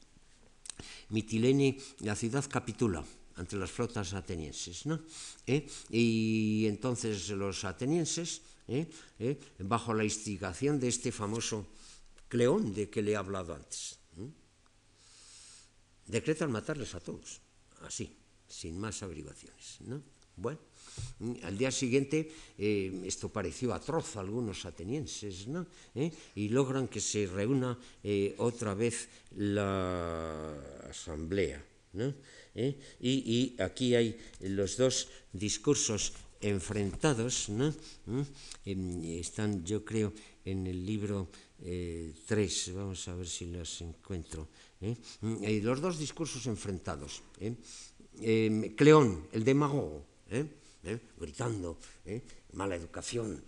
[1.09, 3.03] Mitilene, la ciudad capitula
[3.35, 4.85] ante las flotas atenienses.
[4.85, 4.99] ¿no?
[5.45, 5.65] ¿Eh?
[5.89, 8.87] Y entonces los atenienses, ¿eh?
[9.19, 9.39] ¿Eh?
[9.59, 11.67] bajo la instigación de este famoso
[12.27, 13.99] Cleón de que le he hablado antes,
[16.07, 17.41] decretan matarles a todos,
[17.81, 18.15] así,
[18.47, 19.77] sin más averiguaciones.
[19.81, 20.01] ¿no?
[20.37, 20.59] Bueno,
[21.43, 25.65] al día siguiente eh, esto pareció atroz a algunos atenienses, ¿no?
[25.95, 26.11] ¿Eh?
[26.35, 30.53] y logran que se reúna eh, otra vez la
[30.89, 31.63] asamblea.
[31.93, 32.13] ¿no?
[32.99, 37.73] Y, aquí hay los dos discursos enfrentados, ¿no?
[38.65, 40.13] Em, están, yo creo,
[40.45, 44.47] en el libro 3, vamos a ver si los encuentro.
[45.61, 47.23] los dos discursos enfrentados.
[48.21, 50.45] Em, Cleón, el demagogo, ¿eh?
[51.19, 52.21] gritando, ¿eh?
[52.53, 53.43] mala educación,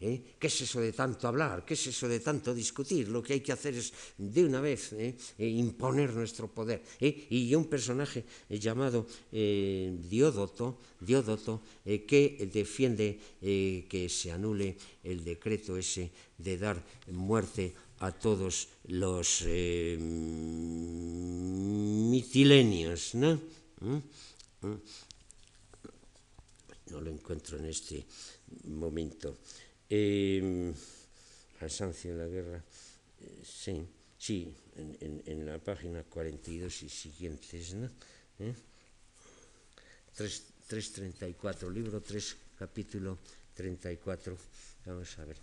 [0.00, 0.34] ¿eh?
[0.38, 1.64] ¿Qué es eso de tanto hablar?
[1.64, 3.08] ¿Qué es eso de tanto discutir?
[3.08, 4.94] Lo que hay que hacer es de una vez
[5.38, 6.82] imponer nuestro poder.
[7.00, 16.56] Y un personaje llamado Diódoto, Diódoto que defiende que se anule el decreto ese de
[16.58, 16.82] dar
[17.12, 19.44] muerte a todos los
[22.10, 23.40] mitilenios, ¿no?
[23.80, 23.98] ¿Mm?
[26.90, 28.04] No lo encuentro en este
[28.64, 29.36] momento.
[29.92, 30.72] Eh,
[31.58, 32.64] cansancio de la guerra,
[33.42, 33.84] sí,
[34.16, 37.90] sí, en, en, la página 42 y siguientes, ¿no?
[38.38, 38.54] ¿Eh?
[40.16, 43.18] 3.34, libro 3, capítulo
[43.54, 44.36] 34.
[44.86, 45.36] Vamos a ver.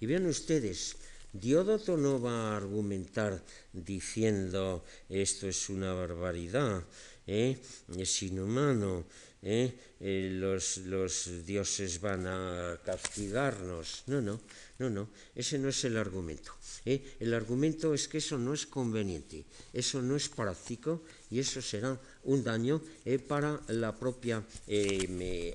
[0.00, 0.96] Y vean ustedes,
[1.32, 3.42] Diódoto no va a argumentar
[3.72, 6.84] diciendo esto es una barbaridad,
[7.26, 7.58] ¿eh?
[7.96, 9.04] es inhumano,
[9.42, 9.72] ¿eh?
[10.00, 14.04] Eh, los, los, dioses van a castigarnos.
[14.06, 14.40] No, no,
[14.78, 16.52] no, no, ese no es el argumento.
[16.84, 22.00] El argumento es que eso no es conveniente, eso no es práctico y eso será
[22.24, 22.80] un daño
[23.26, 24.42] para la propia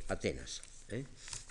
[0.07, 0.61] Atenas.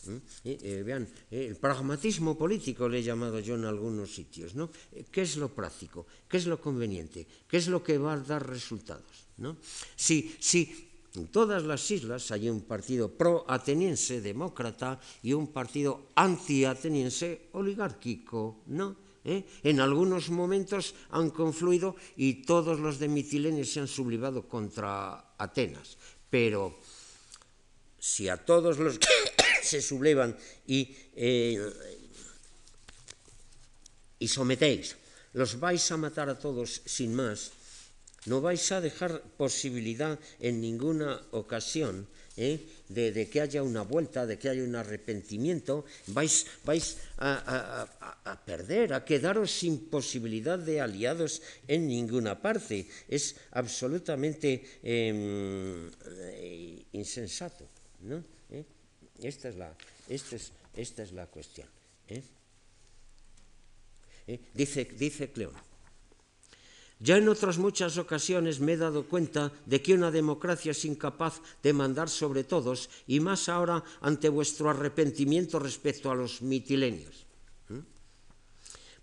[0.04, 0.16] ¿Mm?
[0.44, 4.70] Eh, vean, eh, el pragmatismo político le he llamado yo en algunos sitios, ¿no?
[4.92, 6.06] Eh, ¿Qué es lo práctico?
[6.28, 7.26] ¿Qué es lo conveniente?
[7.46, 9.30] ¿Qué es lo que va a dar resultados?
[9.38, 9.56] ¿no?
[9.94, 17.52] Si, si en todas las islas hay un partido pro-ateniense demócrata y un partido anti-ateniense
[17.52, 18.96] oligárquico, ¿no?
[19.24, 25.96] En algunos momentos han confluido y todos los de Mitilene se han sublevado contra Atenas,
[26.28, 26.74] pero
[27.98, 28.98] si a todos los
[29.62, 30.36] se sublevan
[30.66, 31.60] y, eh,
[34.18, 34.96] y sometéis,
[35.34, 37.52] los vais a matar a todos sin más,
[38.26, 42.06] no vais a dejar posibilidad en ninguna ocasión
[42.36, 42.60] ¿eh?
[42.88, 47.88] de, que haya una vuelta, de que haya un arrepentimiento, vais, vais a,
[48.46, 52.86] perder, a quedaros sin posibilidad de aliados en ninguna parte.
[53.08, 57.66] Es absolutamente em, eh, insensato.
[58.02, 58.22] ¿no?
[59.22, 59.74] Esta es la,
[60.08, 61.68] esta es, esta es la cuestión.
[62.08, 62.22] ¿eh?
[64.26, 64.40] ¿Eh?
[64.54, 65.54] Dice, dice Cleón.
[67.02, 71.42] Ya en otras muchas ocasiones me he dado cuenta de que una democracia es incapaz
[71.60, 77.26] de mandar sobre todos, y más ahora ante vuestro arrepentimiento respecto a los mitilenios.
[77.70, 77.82] ¿eh?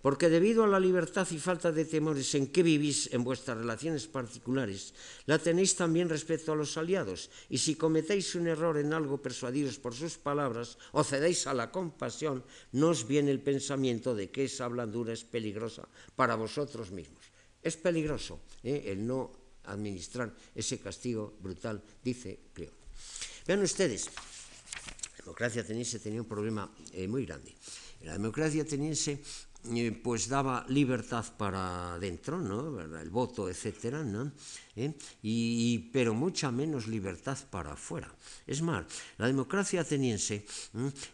[0.01, 4.07] porque debido a la libertad y falta de temores en que vivís en vuestras relaciones
[4.07, 4.93] particulares,
[5.27, 9.75] la tenéis también respecto a los aliados, y si cometéis un error en algo persuadidos
[9.75, 14.45] por sus palabras o cedéis a la compasión, no os viene el pensamiento de que
[14.45, 15.83] esa blandura es peligrosa
[16.15, 17.28] para vosotros mismos.
[17.61, 18.83] Es peligroso ¿eh?
[18.87, 19.31] el no
[19.65, 22.71] administrar ese castigo brutal, dice Cleo.
[23.45, 24.09] Vean ustedes,
[25.17, 27.53] la democracia ateniense tenía un problema eh, muy grande.
[28.01, 29.21] La democracia ateniense
[29.75, 32.79] eh, pues daba libertad para adentro, ¿no?
[32.79, 34.31] el voto, etcétera, ¿no?
[34.73, 34.93] ¿Eh?
[35.21, 38.07] Y, pero mucha menos libertad para afuera.
[38.47, 38.85] Es más,
[39.17, 40.45] la democracia ateniense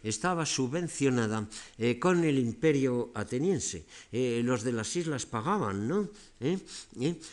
[0.04, 3.84] estaba subvencionada eh, con el imperio ateniense.
[4.12, 6.08] los de las islas pagaban, ¿no?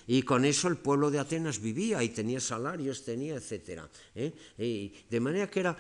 [0.08, 3.88] Y con eso el pueblo de Atenas vivía y tenía salarios, tenía, etcétera.
[4.16, 5.78] de manera que era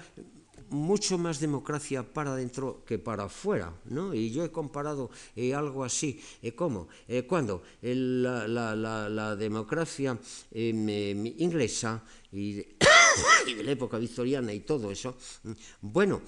[0.69, 4.13] mucho más democracia para adentro que para afuera, ¿no?
[4.13, 6.87] Y yo he comparado eh, algo así, eh, ¿cómo?
[7.07, 10.17] Eh, cuando la, la, la, la, democracia
[10.51, 12.75] em, inglesa y de,
[13.47, 15.51] y de la época victoriana y todo eso, mm,
[15.81, 16.21] bueno,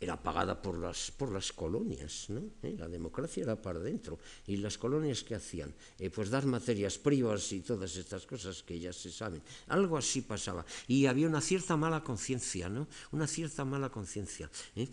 [0.00, 2.42] era pagada por las, por las colonias, ¿no?
[2.62, 2.74] ¿Eh?
[2.78, 4.18] la democracia era para adentro.
[4.46, 5.72] ¿Y las colonias qué hacían?
[5.98, 9.42] Eh, pues dar materias primas y todas estas cosas que ya se saben.
[9.68, 10.64] Algo así pasaba.
[10.86, 12.88] Y había una cierta mala conciencia, ¿no?
[13.12, 14.50] Una cierta mala conciencia.
[14.74, 14.88] ¿eh?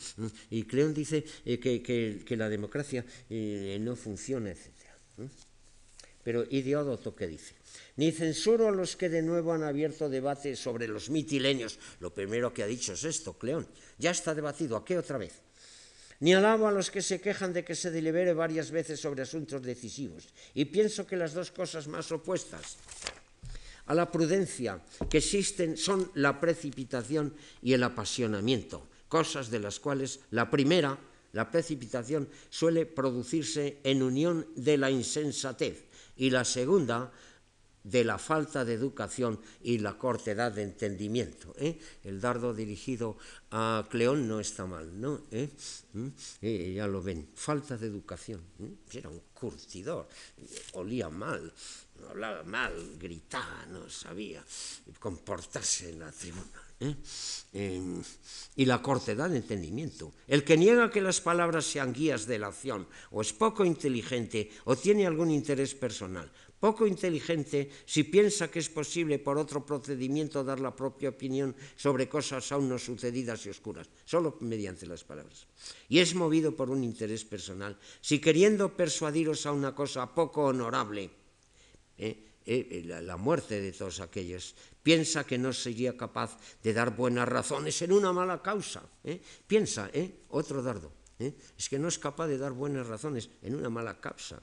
[0.49, 4.71] Y Cleón dice que, que, que, la democracia no funciona, etc.
[6.23, 7.53] Pero Ideódoto, ¿qué dice?
[7.97, 11.77] Ni censuro a los que de nuevo han abierto debate sobre los mitilenios.
[11.99, 13.67] Lo primero que ha dicho es esto, Cleón.
[13.99, 14.77] Ya está debatido.
[14.77, 15.33] ¿A qué otra vez?
[16.19, 19.61] Ni alabo a los que se quejan de que se delibere varias veces sobre asuntos
[19.61, 20.29] decisivos.
[20.53, 22.77] Y pienso que las dos cosas más opuestas
[23.85, 30.21] a la prudencia que existen son la precipitación y el apasionamiento, cosas de las cuales
[30.31, 30.97] la primera,
[31.33, 37.11] la precipitación, suele producirse en unión de la insensatez y la segunda,
[37.83, 41.53] de la falta de educación y la cortedad de entendimiento.
[41.57, 41.77] ¿eh?
[42.03, 43.17] El dardo dirigido
[43.51, 45.21] a Cleón no está mal, ¿no?
[45.31, 45.49] ¿Eh?
[45.93, 46.07] ¿Mm?
[46.41, 46.73] ¿Eh?
[46.75, 48.41] ya lo ven, falta de educación.
[48.91, 50.07] Era un curtidor,
[50.73, 51.51] olía mal,
[52.09, 54.43] hablaba mal, gritaba, no sabía
[54.99, 56.47] comportarse en la tribuna.
[56.83, 56.95] ¿Eh?
[58.55, 60.13] y la cortedad de entendimiento.
[60.27, 64.51] El que niega que las palabras sean guías de la acción o es poco inteligente
[64.65, 66.31] o tiene algún interés personal.
[66.59, 72.07] Poco inteligente si piensa que es posible por otro procedimiento dar la propia opinión sobre
[72.07, 75.45] cosas aún no sucedidas y oscuras, solo mediante las palabras.
[75.89, 81.11] Y es movido por un interés personal si queriendo persuadiros a una cosa poco honorable,
[81.97, 82.32] ¿eh?
[82.45, 84.55] Eh, la, muerte de todos aquellos.
[84.83, 88.83] Piensa que no sería capaz de dar buenas razones en una mala causa.
[89.03, 89.21] ¿eh?
[89.47, 90.27] Piensa, ¿eh?
[90.29, 90.91] otro dardo.
[91.19, 94.41] Es que no es capaz de dar buenas razones en una mala causa.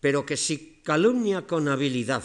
[0.00, 2.22] Pero que si calumnia con habilidad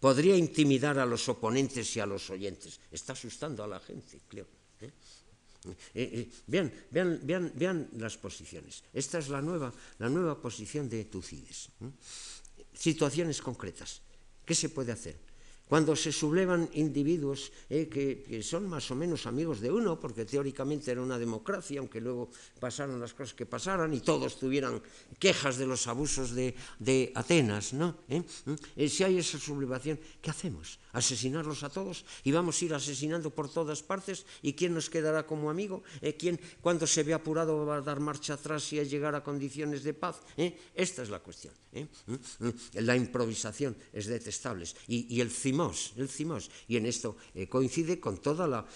[0.00, 2.80] podría intimidar a los oponentes y a los oyentes.
[2.90, 4.46] Está asustando a la gente, creo.
[5.64, 8.84] Eh, eh, vean, vean, vean, vean, las posiciones.
[8.92, 11.70] Esta es la nueva, la nueva posición de Tucides.
[12.72, 14.02] Situaciones concretas.
[14.44, 15.33] ¿Qué se puede hacer?
[15.68, 20.26] Cuando se sublevan individuos eh, que, que, son más o menos amigos de uno, porque
[20.26, 22.28] teóricamente era una democracia, aunque luego
[22.60, 24.82] pasaron las cosas que pasaran y todos tuvieran
[25.18, 27.96] quejas de los abusos de, de Atenas, ¿no?
[28.08, 28.22] ¿Eh?
[28.76, 28.88] ¿Eh?
[28.88, 30.78] si hay esa sublevación, ¿qué hacemos?
[30.92, 32.04] ¿Asesinarlos a todos?
[32.24, 34.26] ¿Y vamos a ir asesinando por todas partes?
[34.42, 35.82] ¿Y quién nos quedará como amigo?
[36.18, 39.82] ¿Quién, cuando se ve apurado, va a dar marcha atrás y a llegar a condiciones
[39.82, 40.20] de paz?
[40.74, 41.52] Esta es la cuestión.
[42.74, 44.66] La improvisación es detestable.
[44.86, 45.30] Y, y el
[45.96, 46.50] el cimos.
[46.68, 48.66] Y en esto eh, coincide con toda la,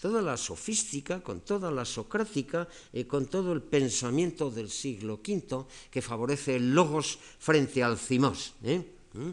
[0.00, 5.66] toda la sofística, con toda la socrática, eh, con todo el pensamiento del siglo V
[5.90, 8.54] que favorece el logos frente al cimos.
[8.62, 8.82] ¿eh?
[9.12, 9.30] ¿Mm?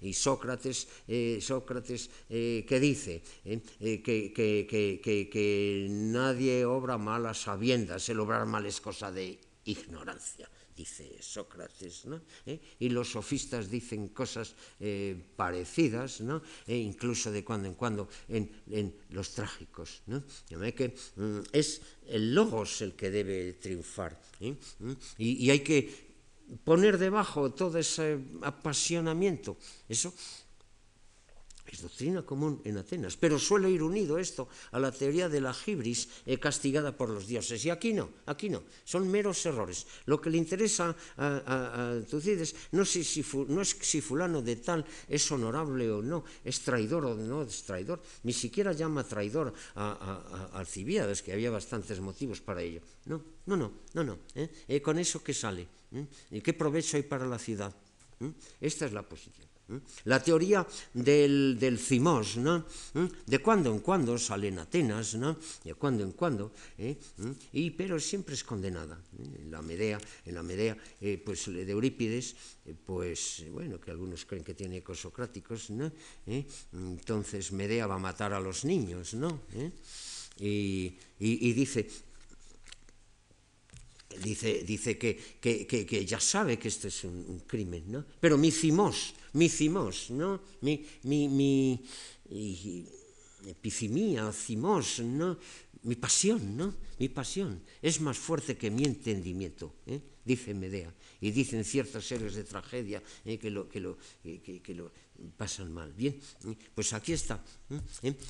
[0.00, 0.88] Y Sócrates,
[1.40, 8.80] Sócrates que dice que, que, que, nadie obra mal a sabiendas, el obrar mal es
[8.80, 12.20] cosa de ignorancia dice Sócrates, ¿no?
[12.46, 12.60] ¿Eh?
[12.80, 16.42] y los sofistas dicen cosas eh, parecidas, ¿no?
[16.66, 20.02] e incluso de cuando en cuando en, en los trágicos.
[20.06, 20.22] ¿no?
[20.74, 24.54] que mm, es el logos el que debe triunfar, ¿eh?
[24.78, 24.92] ¿Mm?
[25.18, 26.12] y, y hay que
[26.64, 29.56] poner debajo todo ese apasionamiento.
[29.88, 30.12] Eso
[31.72, 35.54] es doctrina común en Atenas, pero suele ir unido esto a la teoría de la
[35.54, 37.64] gibris eh, castigada por los dioses.
[37.64, 39.86] Y aquí no, aquí no, son meros errores.
[40.04, 45.24] Lo que le interesa a, Tucides no, si, no es si fulano de tal es
[45.32, 51.22] honorable o no, es traidor o no es traidor, ni siquiera llama traidor a, Alcibíades,
[51.22, 52.82] que había bastantes motivos para ello.
[53.06, 54.18] No, no, no, no, no.
[54.34, 54.50] ¿eh?
[54.68, 55.66] Eh, con eso que sale,
[56.30, 57.74] ¿y qué provecho hay para la ciudad?
[58.60, 59.51] Esta es la posición.
[60.04, 62.66] La teoría del, del cimos, ¿no?
[63.26, 65.38] De cuando en cuando sale en Atenas, ¿no?
[65.64, 66.96] De cuando en cuando, ¿eh?
[67.52, 69.00] y, pero siempre es condenada.
[69.18, 72.36] En la Medea, en la Medea eh, pues, de Eurípides,
[72.66, 75.90] eh, pues bueno, que algunos creen que tiene ecos socráticos, ¿no?
[76.72, 79.40] Entonces Medea va a matar a los niños, ¿no?
[80.38, 81.86] Y, y, dice,
[84.22, 88.04] dice, dice que, que, que, ya sabe que esto es un, crimen, ¿no?
[88.20, 90.40] Pero mi cimos, mi cimos, ¿no?
[90.60, 91.80] Mi, mi, mi
[93.70, 95.38] cimos, ¿no?
[95.84, 96.74] Mi pasión, ¿no?
[96.98, 100.00] Mi pasión es más fuerte que mi entendimiento, ¿eh?
[100.24, 100.92] dice Medea.
[101.20, 103.38] Y dicen ciertos héroes de tragedia ¿eh?
[103.38, 104.92] que, lo, que, lo, que, lo
[105.36, 105.92] pasan mal.
[105.92, 106.14] Bien,
[106.46, 106.56] ¿eh?
[106.74, 107.42] pues aquí está.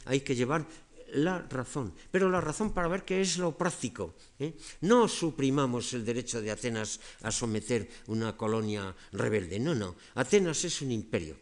[0.06, 0.66] Hay que llevar
[1.12, 4.14] la razón, pero la razón para ver qué es lo práctico.
[4.38, 4.56] ¿eh?
[4.80, 9.96] No suprimamos el derecho de Atenas a someter una colonia rebelde, no, no.
[10.14, 11.36] Atenas es un imperio.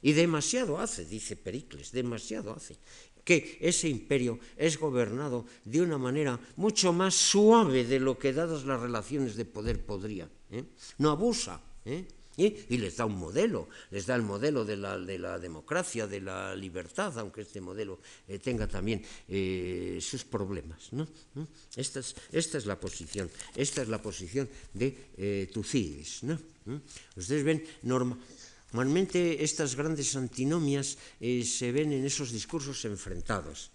[0.00, 2.78] Y demasiado hace, dice Pericles, demasiado hace,
[3.24, 8.64] que ese imperio es gobernado de una manera mucho más suave de lo que dadas
[8.64, 10.30] las relaciones de poder podría.
[10.50, 10.64] ¿eh?
[10.98, 11.60] No abusa.
[11.84, 12.06] ¿eh?
[12.38, 16.20] Y les da un modelo, les da el modelo de la, de la democracia, de
[16.22, 20.92] la libertad, aunque este modelo eh, tenga también eh, sus problemas.
[20.92, 21.02] ¿no?
[21.34, 21.42] ¿Mm?
[21.74, 26.22] Esta, es, esta, es, la posición, esta es la posición de eh, Tucídides.
[26.22, 26.38] ¿no?
[26.66, 26.78] ¿Mm?
[27.16, 33.72] Ustedes ven, normalmente estas grandes antinomias se ven en esos discursos enfrentados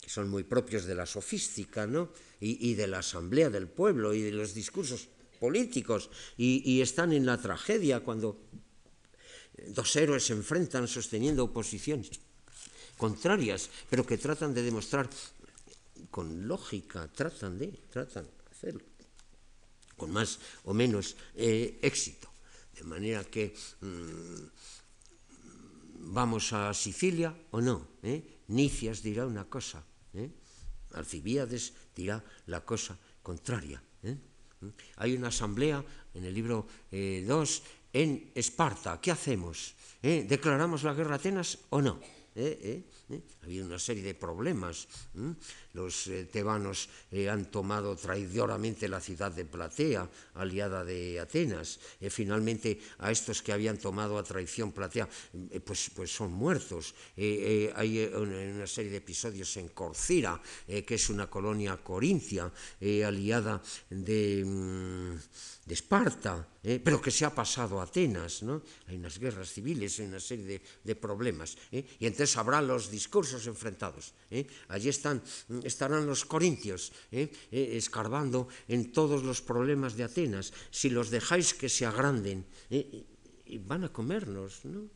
[0.00, 2.12] que son muy propios de la sofística ¿no?
[2.38, 7.40] y de la asamblea del pueblo y de los discursos políticos y, están en la
[7.40, 8.40] tragedia cuando
[9.68, 12.10] dos héroes se enfrentan sosteniendo posiciones
[12.96, 15.08] contrarias, pero que tratan de demostrar
[16.10, 18.84] con lógica, tratan de, tratan de hacerlo,
[19.96, 22.28] con más o menos eh, éxito.
[22.72, 24.44] De manera que mmm,
[26.12, 28.00] vamos a Sicilia o no.
[28.02, 28.44] ¿eh?
[28.48, 29.84] Nicias dirá una cosa,
[30.14, 30.30] ¿eh?
[30.94, 33.82] Alcibíades dirá la cosa contraria.
[34.96, 35.84] Hay una asamblea
[36.14, 39.00] en el libro 2 eh, en Esparta.
[39.00, 39.74] ¿Qué hacemos?
[40.02, 40.26] ¿Eh?
[40.28, 42.00] ¿Declaramos la guerra a Atenas o no?
[42.34, 42.84] ¿Eh?
[43.10, 43.22] ¿Eh?
[43.42, 44.88] Había una serie de problemas.
[45.76, 50.08] Los eh, tebanos eh, han tomado traidoramente la ciudad de Platea,
[50.40, 51.78] aliada de Atenas.
[52.08, 55.06] finalmente, a estos que habían tomado a traición Platea,
[55.60, 56.94] pues, pues son muertos.
[57.16, 62.50] hay una, serie de episodios en Corcira, que es una colonia corintia,
[62.80, 63.60] aliada
[63.90, 64.44] de.
[64.44, 65.20] Mm,
[65.66, 66.78] de Esparta, ¿eh?
[66.78, 68.62] pero que se ha pasado a Atenas, ¿no?
[68.86, 71.84] Hay unas guerras civiles, hay una serie de, de problemas, ¿eh?
[71.98, 74.14] y entonces habrá los discursos enfrentados.
[74.30, 74.46] ¿eh?
[74.68, 75.20] Allí están,
[75.66, 77.30] estarán los corintios, ¿eh?
[77.50, 77.76] ¿eh?
[77.76, 80.52] escarbando en todos los problemas de Atenas.
[80.70, 83.04] Si los dejáis que se agranden, ¿eh?
[83.46, 84.90] y van a comernos, ¿no?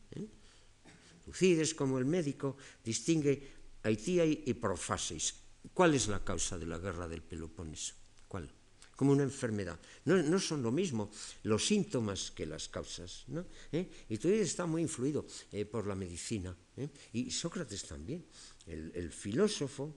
[1.24, 5.34] Tucides, como el médico, distingue Haití y Profasis.
[5.74, 7.94] ¿Cuál es la causa de la guerra del Peloponeso?
[8.26, 8.50] ¿Cuál?
[9.00, 9.80] como una enfermedad.
[10.04, 11.10] No, no, son lo mismo
[11.44, 13.24] los síntomas que las causas.
[13.28, 13.46] ¿no?
[13.72, 15.24] Y todo está muy influido
[15.72, 16.54] por la medicina.
[17.14, 18.26] Y Sócrates también.
[18.66, 19.96] El filósofo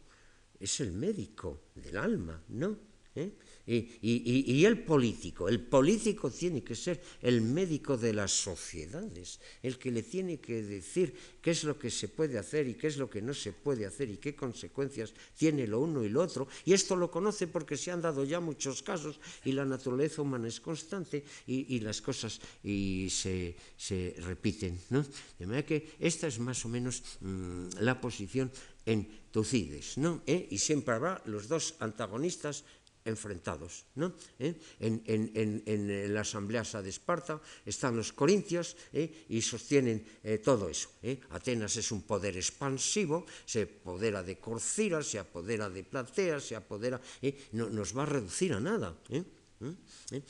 [0.63, 2.92] es el médico del alma, ¿no?
[3.15, 3.31] ¿Eh?
[3.65, 9.39] Y, y, y, el político, el político tiene que ser el médico de las sociedades,
[9.61, 12.87] el que le tiene que decir qué es lo que se puede hacer y qué
[12.87, 16.21] es lo que no se puede hacer y qué consecuencias tiene lo uno y lo
[16.21, 16.47] otro.
[16.65, 20.49] Y esto lo conoce porque se han dado ya muchos casos y la naturaleza humana
[20.49, 24.77] es constante y, y las cosas y se, se, repiten.
[24.89, 25.05] ¿no?
[25.39, 28.51] De manera que esta es más o menos mmm, la posición
[28.85, 30.21] en Tucides, ¿no?
[30.27, 30.47] ¿Eh?
[30.51, 32.65] Y siempre habrá los dos antagonistas
[33.05, 33.85] enfrentados.
[33.95, 34.13] ¿no?
[34.39, 34.55] ¿Eh?
[34.79, 39.25] En, en, en, en, la asamblea de Esparta están los corintios ¿eh?
[39.29, 40.89] y sostienen eh, todo eso.
[41.03, 41.19] ¿eh?
[41.31, 46.99] Atenas es un poder expansivo, se apodera de Corcira, se apodera de Platea, se apodera...
[47.21, 47.49] ¿eh?
[47.53, 48.95] No, nos va a reducir a nada.
[49.09, 49.23] ¿eh?
[49.63, 49.75] ¿Eh?
[50.11, 50.21] ¿Eh?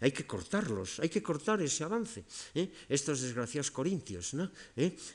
[0.00, 2.24] Hay que cortarlos, hay que cortar ese avance.
[2.54, 2.70] ¿eh?
[2.88, 4.50] Estos desgraciados corintios, ¿no?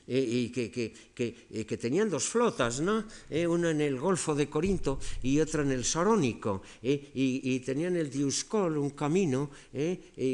[0.08, 3.06] Y que, tenían dos flotas, ¿no?
[3.50, 8.78] una en el Golfo de Corinto y otra en el Sarónico, y, tenían el Diuscol,
[8.78, 9.50] un camino,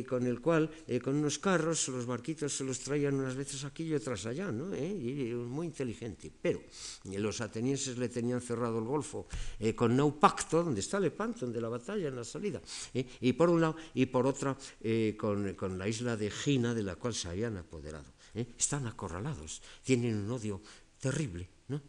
[0.08, 0.70] con el cual,
[1.04, 4.76] con unos carros, los barquitos se los traían unas veces aquí y otras allá, ¿no?
[4.76, 6.32] y muy inteligente.
[6.42, 6.62] Pero
[7.06, 9.28] los atenienses le tenían cerrado el Golfo
[9.76, 12.62] con no pacto, donde está Lepanto, donde la batalla en la salida.
[12.94, 16.84] y por un lado, y por otra eh, con, con, la isla de Gina, de
[16.84, 18.14] la cual se habían apoderado.
[18.36, 18.48] ¿eh?
[18.58, 20.62] Están acorralados, tienen un odio
[21.00, 21.50] terrible.
[21.68, 21.82] ¿no?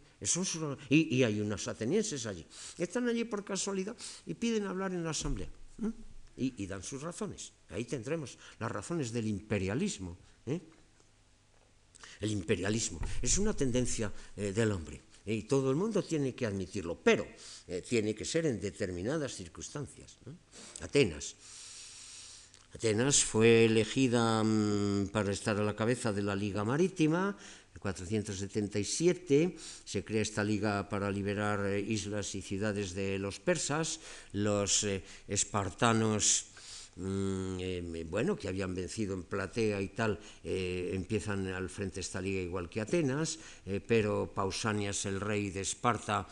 [0.89, 2.45] y, y, hay unos atenienses allí.
[2.77, 5.49] Están allí por casualidad y piden hablar en la asamblea.
[6.37, 7.53] Y, y, dan sus razones.
[7.69, 10.17] Ahí tendremos las razones del imperialismo.
[10.45, 10.61] ¿eh?
[12.21, 16.99] El imperialismo es una tendencia eh, del hombre y todo el mundo tiene que admitirlo,
[17.01, 17.25] pero
[17.67, 20.17] eh, tiene que ser en determinadas circunstancias.
[20.81, 21.35] Atenas.
[22.75, 27.37] Atenas fue elegida mmm, para estar a la cabeza de la Liga Marítima.
[27.73, 29.55] En 477
[29.85, 33.99] se crea esta liga para liberar eh, islas y ciudades de los persas.
[34.33, 36.52] Los eh, espartanos
[36.95, 42.21] Mm, eh, bueno, que habían vencido en Platea y tal, eh, empiezan al frente esta
[42.21, 46.27] liga igual que Atenas, eh, pero Pausanias, el rey de Esparta,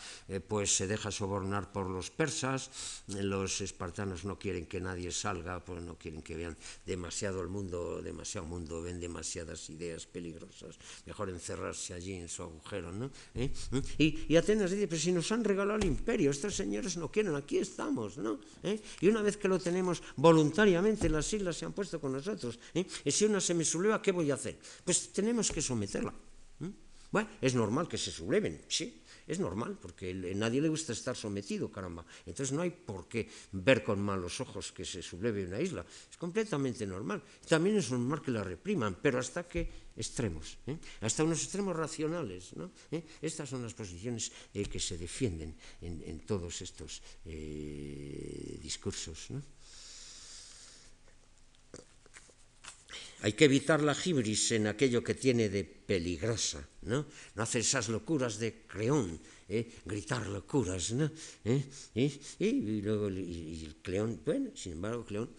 [0.47, 2.70] pues se deja sobornar por los persas,
[3.07, 8.01] los espartanos no quieren que nadie salga, pues no quieren que vean demasiado el mundo,
[8.01, 13.12] demasiado mundo, ven demasiadas ideas peligrosas, mejor encerrarse allí en su agujero, ¿no?
[13.97, 17.36] Y, y, Atenas dice, pero si nos han regalado el imperio, estos señores no quieren,
[17.36, 18.39] aquí estamos, ¿no?
[18.99, 22.60] Y una vez que lo tenemos voluntariamente, voluntariamente las islas se han puesto con nosotros.
[22.74, 22.86] ¿eh?
[23.06, 24.60] Y si una se me subleva, ¿qué voy a hacer?
[24.84, 26.14] Pues tenemos que someterla.
[26.60, 26.72] ¿eh?
[27.10, 31.16] Bueno, es normal que se subleven, sí, es normal, porque a nadie le gusta estar
[31.16, 32.06] sometido, caramba.
[32.26, 35.86] Entonces no hay por qué ver con malos ojos que se subleve una isla.
[35.88, 37.24] Es completamente normal.
[37.47, 40.78] También es normal que la repriman, pero hasta qué extremos, ¿eh?
[40.99, 42.56] hasta unos extremos racionales.
[42.56, 42.72] ¿no?
[43.22, 49.32] Estas son las posiciones que se defienden en, en todos estos discursos.
[49.32, 49.41] ¿no?
[53.22, 57.06] Hay que evitar la gibris en aquello que tiene de peligrosa, ¿no?
[57.36, 59.78] No hacer esas locuras de Creón, ¿eh?
[59.86, 61.12] gritar locuras, ¿no?
[61.46, 61.62] ¿Eh?
[62.40, 63.10] Y, luego
[63.84, 65.30] Cleón, bueno, sin embargo, Cleón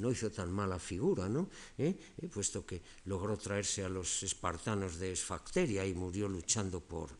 [0.00, 1.50] no hizo tan mala figura, ¿no?
[1.76, 1.94] ¿Eh?
[2.32, 7.10] puesto que logró traerse a los espartanos de Esfacteria y murió luchando por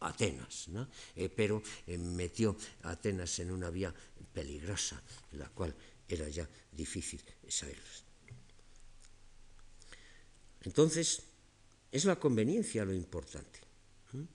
[0.00, 0.88] Atenas, ¿no?
[1.34, 1.62] pero
[1.98, 3.92] metió a Atenas en una vía
[4.32, 5.74] peligrosa, la cual
[6.08, 8.09] era ya difícil salir.
[10.62, 11.22] Entonces,
[11.90, 13.60] es la conveniencia lo importante.
[14.14, 14.26] ¿Eh?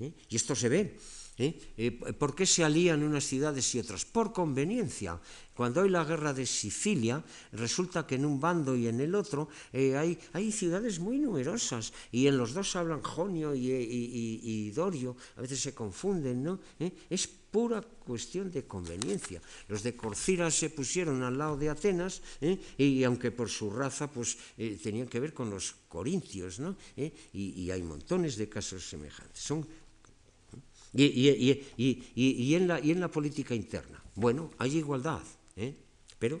[0.00, 0.12] ¿Eh?
[0.28, 0.98] Y esto se ve.
[1.42, 2.14] ¿Eh?
[2.18, 4.04] ¿Por qué se alían unas ciudades y otras?
[4.04, 5.20] Por conveniencia.
[5.54, 7.22] Cuando hay la guerra de Sicilia,
[7.52, 12.26] resulta que en un bando y en el otro hay, hay, ciudades muy numerosas y
[12.26, 16.58] en los dos hablan Jonio y, Dorio, a veces se confunden, ¿no?
[17.10, 19.40] Es pura cuestión de conveniencia.
[19.68, 22.58] Los de Corcira se pusieron al lado de Atenas ¿eh?
[22.78, 26.74] y aunque por su raza pues eh, tenían que ver con los corintios, ¿no?
[26.96, 27.12] ¿Eh?
[27.34, 29.38] Y, y, hay montones de casos semejantes.
[29.38, 29.68] Son,
[30.94, 35.22] y, y, en la, y en la política interna, bueno, hay igualdad,
[35.56, 35.74] ¿eh?
[36.18, 36.40] pero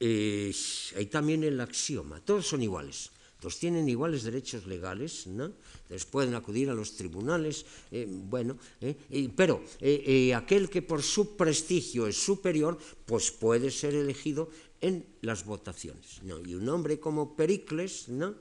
[0.00, 3.10] hay también el axioma, todos son iguales.
[3.40, 5.52] Todos tienen iguales derechos legales, ¿no?
[5.82, 8.94] Entonces pueden acudir a los tribunales, eh, bueno, eh,
[9.34, 14.50] pero eh, aquel que por su prestigio es superior, pues puede ser elegido
[14.80, 16.22] en las votaciones.
[16.22, 16.40] ¿no?
[16.40, 18.36] Y un hombre como Pericles, ¿no?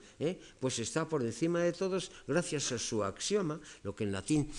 [0.59, 4.49] pues está por encima de todos gracias a su axioma, lo que en latín,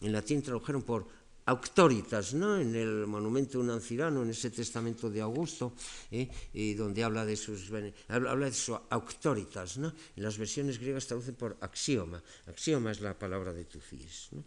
[0.00, 1.06] en latín tradujeron por
[1.46, 2.58] auctoritas, ¿no?
[2.58, 5.72] en el monumento de un ancirano, en ese testamento de Augusto,
[6.10, 6.28] ¿eh?
[6.76, 7.70] donde habla de sus
[8.08, 9.92] habla de su auctoritas, ¿no?
[10.16, 14.28] en las versiones griegas traducen por axioma, axioma es la palabra de Tucíes.
[14.32, 14.44] ¿no?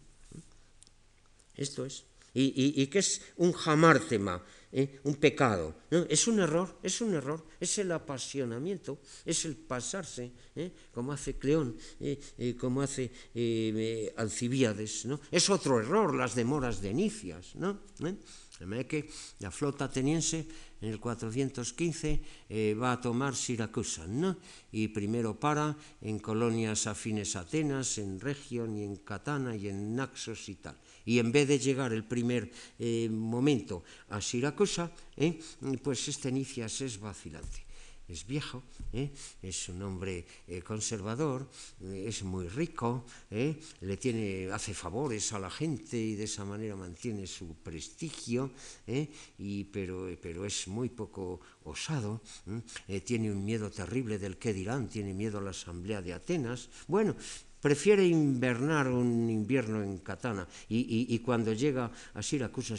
[1.56, 2.04] Esto es.
[2.34, 4.42] ¿Y, qué es un jamártema?
[4.74, 5.00] ¿eh?
[5.04, 5.74] un pecado.
[6.08, 10.72] Es un error, es un error, es el apasionamiento, es el pasarse, ¿eh?
[10.92, 12.56] como hace Cleón, ¿eh?
[12.58, 13.10] como hace
[14.16, 15.06] Alcibíades.
[15.06, 15.20] ¿no?
[15.30, 17.54] Es otro error, las demoras de Nicias.
[17.54, 17.80] ¿no?
[17.98, 19.08] De que
[19.38, 20.46] la flota ateniense
[20.84, 24.36] en el 415 eh, va a tomar Siracusa, ¿no?
[24.70, 29.96] y primero para en colonias afines a Atenas, en Region y en Catana y en
[29.96, 35.38] Naxos y tal y en vez de llegar el primer eh, momento a Siracusa, eh,
[35.82, 37.64] pues este Nicias es vacilante.
[38.08, 39.10] Es viejo, ¿eh?
[39.42, 41.48] es un hombre eh, conservador,
[41.82, 46.76] eh, es muy rico, le tiene, hace favores a la gente y de esa manera
[46.76, 48.50] mantiene su prestigio,
[49.38, 52.20] y, pero, pero es muy poco osado,
[53.04, 56.68] tiene un miedo terrible del qué dirán, tiene miedo a la asamblea de Atenas.
[56.86, 57.16] Bueno,
[57.60, 62.76] prefiere invernar un invierno en Catana y, y cuando llega a Siracusa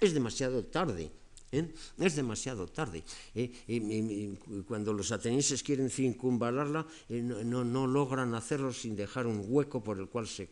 [0.00, 1.23] es demasiado tarde
[1.54, 1.74] ¿eh?
[1.98, 3.02] Es demasiado tarde.
[3.34, 4.34] ¿eh?
[4.66, 9.98] cuando los atenienses quieren circunvalarla, eh, no, no, logran hacerlo sin dejar un hueco por
[9.98, 10.48] el cual se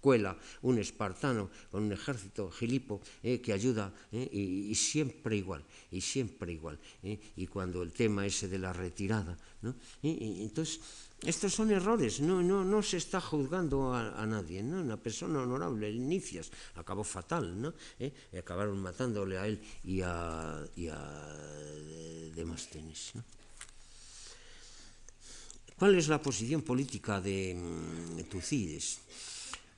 [0.00, 6.52] cuela un espartano con un ejército gilipo que ayuda y, y, siempre igual y siempre
[6.52, 9.74] igual y cuando el tema ese de la retirada ¿no?
[10.02, 10.78] entonces
[11.24, 14.80] estos son errores, no, no, no se está juzgando a, nadie, ¿no?
[14.80, 17.74] Una persona honorable, el Nicias, acabó fatal, ¿no?
[17.98, 18.12] ¿Eh?
[18.38, 20.98] Acabaron matándole a él y a, y a
[23.14, 23.24] ¿no?
[25.76, 29.00] ¿Cuál es la posición política de, mm, Tucídides?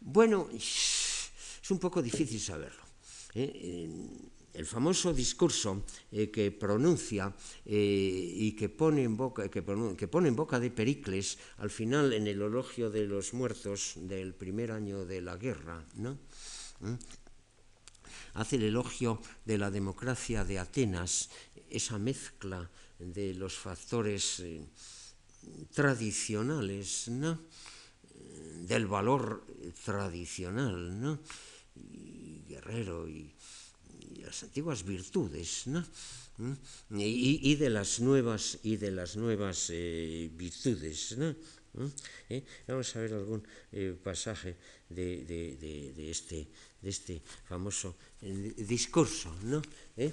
[0.00, 2.82] Bueno, es un poco difícil saberlo.
[3.34, 3.88] ¿eh?
[4.56, 7.34] El famoso discurso eh, que pronuncia
[7.64, 13.34] eh, y que pone, en boca, de Pericles al final en el elogio de los
[13.34, 16.18] muertos del primer año de la guerra, ¿no?
[16.80, 16.94] ¿Mm?
[18.34, 21.30] hace el elogio de la democracia de Atenas,
[21.70, 24.66] esa mezcla de los factores eh,
[25.72, 27.40] tradicionales, ¿no?
[28.68, 29.46] del valor
[29.84, 31.20] tradicional, ¿no?
[31.76, 33.35] y guerrero y
[34.36, 35.80] las antiguas virtudes, ¿no?
[36.36, 36.52] ¿Mm?
[36.98, 41.34] Y, y, de las nuevas y de las nuevas eh, virtudes, ¿no?
[41.72, 41.86] ¿Mm?
[42.28, 42.44] ¿Eh?
[42.68, 44.56] Vamos a ver algún eh, pasaje
[44.90, 46.48] de, de, de, este,
[46.82, 49.34] de este famoso eh, discurso.
[49.44, 49.62] ¿no?
[49.96, 50.12] ¿Eh?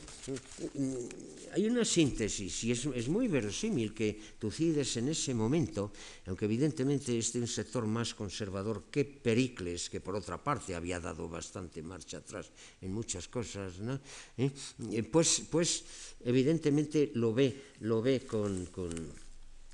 [1.52, 5.92] Hay una síntesis y es, muy verosímil que Tucídides en ese momento,
[6.26, 11.04] aunque evidentemente es de un sector más conservador que Pericles, que por otra parte había
[11.04, 12.48] dado bastante marcha atrás
[12.80, 14.00] en muchas cosas, ¿no?
[14.38, 15.04] ¿Eh?
[15.04, 15.84] pues, pues
[16.24, 18.96] evidentemente lo ve, lo ve con, con,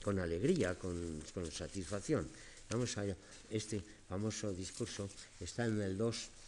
[0.01, 2.28] con alegría, con, con satisfacción.
[2.70, 3.16] Vamos allá.
[3.49, 6.39] Este famoso discurso está en el 2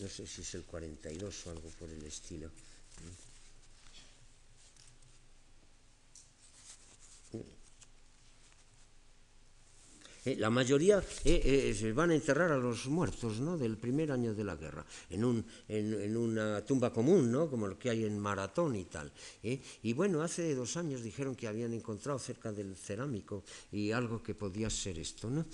[0.00, 2.50] no sé si es el 42 o algo por el estilo.
[10.28, 13.56] Eh, la mayoría eh, eh, se van a enterrar a los muertos ¿no?
[13.56, 17.48] del primer año de la guerra, en, un, en, una tumba común, ¿no?
[17.48, 19.10] como lo que hay en Maratón y tal.
[19.42, 23.42] Y bueno, hace dos años dijeron que habían encontrado cerca del cerámico
[23.72, 25.30] y algo que podía ser esto.
[25.30, 25.46] ¿no?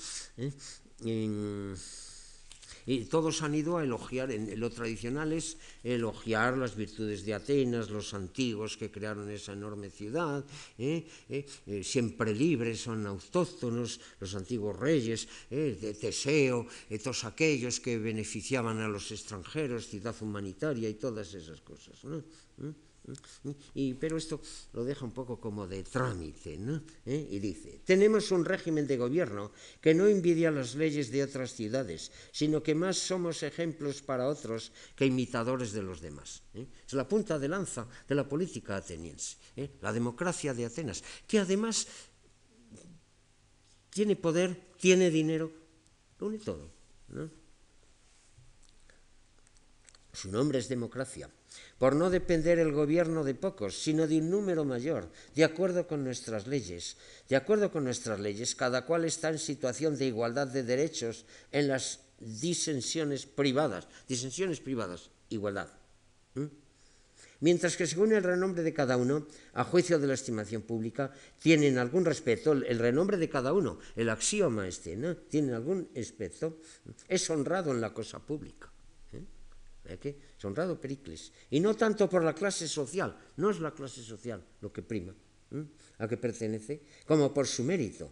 [2.87, 7.91] y todos han ido a elogiar, en, lo tradicional es elogiar las virtudes de Atenas,
[7.91, 10.45] los antiguos que crearon esa enorme ciudad,
[10.79, 17.25] eh, eh, eh siempre libres, son autóctonos, los antiguos reyes, eh, de Teseo, eh, todos
[17.25, 22.03] aquellos que beneficiaban a los extranjeros, ciudad humanitaria y todas esas cosas.
[22.05, 22.19] ¿no?
[22.19, 22.73] ¿Eh?
[23.75, 24.41] Y, pero esto
[24.73, 26.83] lo deja un poco como de trámite, ¿no?
[27.05, 27.29] ¿Eh?
[27.33, 32.11] Y dice, tenemos un régimen de gobierno que no envidia las leyes de otras ciudades,
[32.33, 36.43] sino que más somos ejemplos para otros que imitadores de los demás.
[36.55, 36.67] ¿eh?
[36.87, 39.71] Es la punta de lanza de la política ateniense, ¿eh?
[39.83, 41.87] la democracia de Atenas, que además
[43.91, 45.53] tiene poder, tiene dinero,
[46.19, 46.73] lo une todo.
[50.13, 51.29] Su nombre es democracia
[51.85, 56.03] por no depender el gobierno de pocos, sino de un número mayor, de acuerdo con
[56.03, 56.97] nuestras leyes.
[57.29, 61.69] De acuerdo con nuestras leyes, cada cual está en situación de igualdad de derechos en
[61.69, 63.87] las disensiones privadas.
[64.09, 65.69] Disensiones privadas, igualdad.
[67.41, 71.77] Mientras que según el renombre de cada uno, a juicio de la estimación pública, tienen
[71.77, 75.19] algún respeto, el renombre de cada uno, el axioma este, ¿no?
[75.19, 76.57] Tienen algún respeto,
[77.09, 78.74] es honrado en la cosa pública.
[79.87, 79.99] ¿Eh?
[80.01, 80.19] ¿Qué?
[80.37, 81.33] Es honrado Pericles.
[81.51, 85.15] Y no tanto por la clase social, no es la clase social lo que prima,
[85.99, 88.11] a que pertenece, como por su mérito.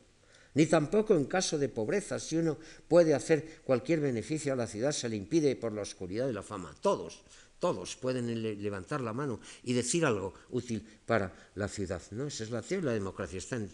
[0.55, 4.93] Ni tampoco en caso de pobreza, si uno puede hacer cualquier beneficio a la ciudad,
[4.93, 6.77] se le impide por la oscuridad de la fama.
[6.81, 7.23] Todos,
[7.63, 8.27] todos pueden
[8.61, 12.03] levantar la mano y decir algo útil para la ciudad.
[12.11, 12.27] ¿no?
[12.27, 13.71] Esa es la teoría, la democracia está en,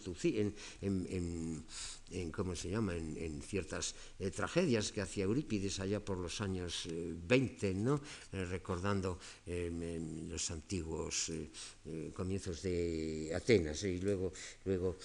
[0.79, 1.65] en,
[2.11, 6.85] en, ¿cómo se llama?, en, ciertas eh, tragedias que hacía Eurípides allá por los años
[6.85, 7.99] eh, 20, ¿no?
[8.31, 9.17] Eh, recordando
[9.47, 11.49] los antiguos eh,
[11.85, 14.31] eh, comienzos de Atenas, y luego,
[14.65, 14.97] luego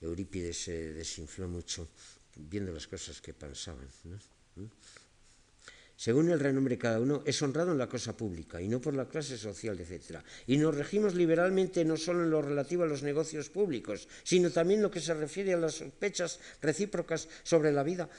[0.00, 1.86] Eurípides se desinfló mucho
[2.34, 3.86] viendo las cosas que pensaban.
[4.02, 4.18] ¿no?
[6.02, 8.92] Según el renombre de cada uno, es honrado en la cosa pública y no por
[8.92, 10.18] la clase social, etc.
[10.48, 14.80] Y nos regimos liberalmente no solo en lo relativo a los negocios públicos, sino también
[14.80, 18.10] en lo que se refiere a las sospechas recíprocas sobre la vida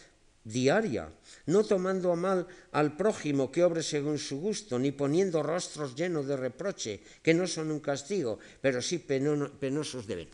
[0.45, 1.11] diaria,
[1.47, 6.25] no tomando a mal al prójimo que obre según su gusto, ni poniendo rostros llenos
[6.25, 10.29] de reproche, que no son un castigo, pero sí penosos deben.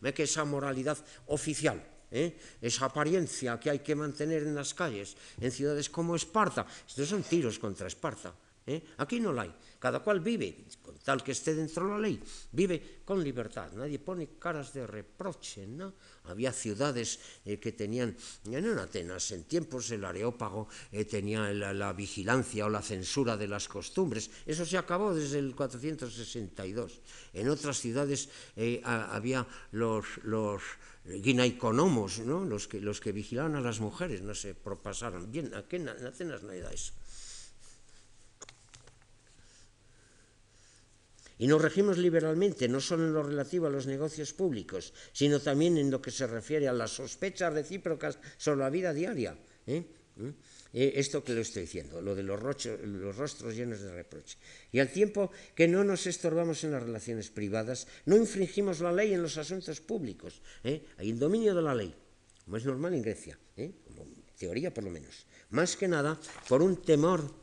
[0.00, 2.36] Ve que esa moralidad oficial ¿eh?
[2.60, 6.66] esa apariencia que hay que mantener en las calles, en ciudades como Esparta.
[6.86, 8.32] Estos son tiros contra Esparta.
[8.66, 8.82] ¿eh?
[8.98, 9.54] Aquí no la hay.
[9.82, 12.14] Cada cual vive, con tal que esté dentro de la ley,
[12.54, 13.74] vive con libertad.
[13.74, 15.66] Nadie pone caras de reproche.
[15.66, 15.98] ¿no?
[16.30, 18.14] Había ciudades eh, que tenían,
[18.46, 20.68] en Atenas, en tiempos el Areópago
[21.10, 24.30] tenía la, vigilancia o la censura de las costumbres.
[24.46, 27.00] Eso se acabó desde el 462.
[27.34, 28.28] En otras ciudades
[28.84, 30.62] había los, los
[31.24, 32.44] ginaiconomos, ¿no?
[32.44, 35.32] los, que, los que vigilaban a las mujeres, no se propasaron.
[35.32, 36.92] Bien, aquí en Atenas no hay eso.
[41.38, 45.78] Y nos regimos liberalmente, no solo en lo relativo a los negocios públicos, sino también
[45.78, 49.36] en lo que se refiere a las sospechas recíprocas sobre la vida diaria.
[49.66, 49.84] ¿eh?
[50.16, 50.28] ¿Mm?
[50.74, 54.38] Eh, esto que lo estoy diciendo, lo de los, rostros llenos de reproche.
[54.70, 59.12] Y al tiempo que no nos estorbamos en las relaciones privadas, no infringimos la ley
[59.12, 60.40] en los asuntos públicos.
[60.64, 60.82] ¿eh?
[60.96, 61.94] Hay el dominio de la ley,
[62.44, 63.38] como es normal en Grecia,
[63.84, 64.06] como
[64.38, 65.26] teoría por lo menos.
[65.50, 66.18] Más que nada
[66.48, 67.41] por un temor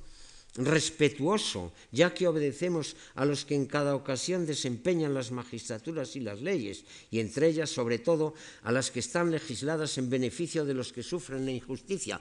[0.56, 6.42] respetuoso, ya que obedecemos a los que en cada ocasión desempeñan las magistraturas y las
[6.42, 8.34] leyes, y entre ellas, sobre todo,
[8.64, 12.20] a las que están legisladas en beneficio de los que sufren la injusticia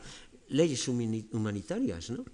[0.49, 2.25] leyes humanitarias, ¿no?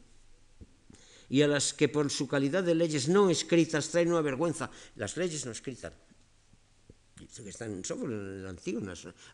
[1.28, 4.70] Y a las que por su calidad de leyes no escritas traen una vergüenza.
[4.94, 5.92] Las leyes no escritas
[7.28, 8.82] que están sobre el antiguo,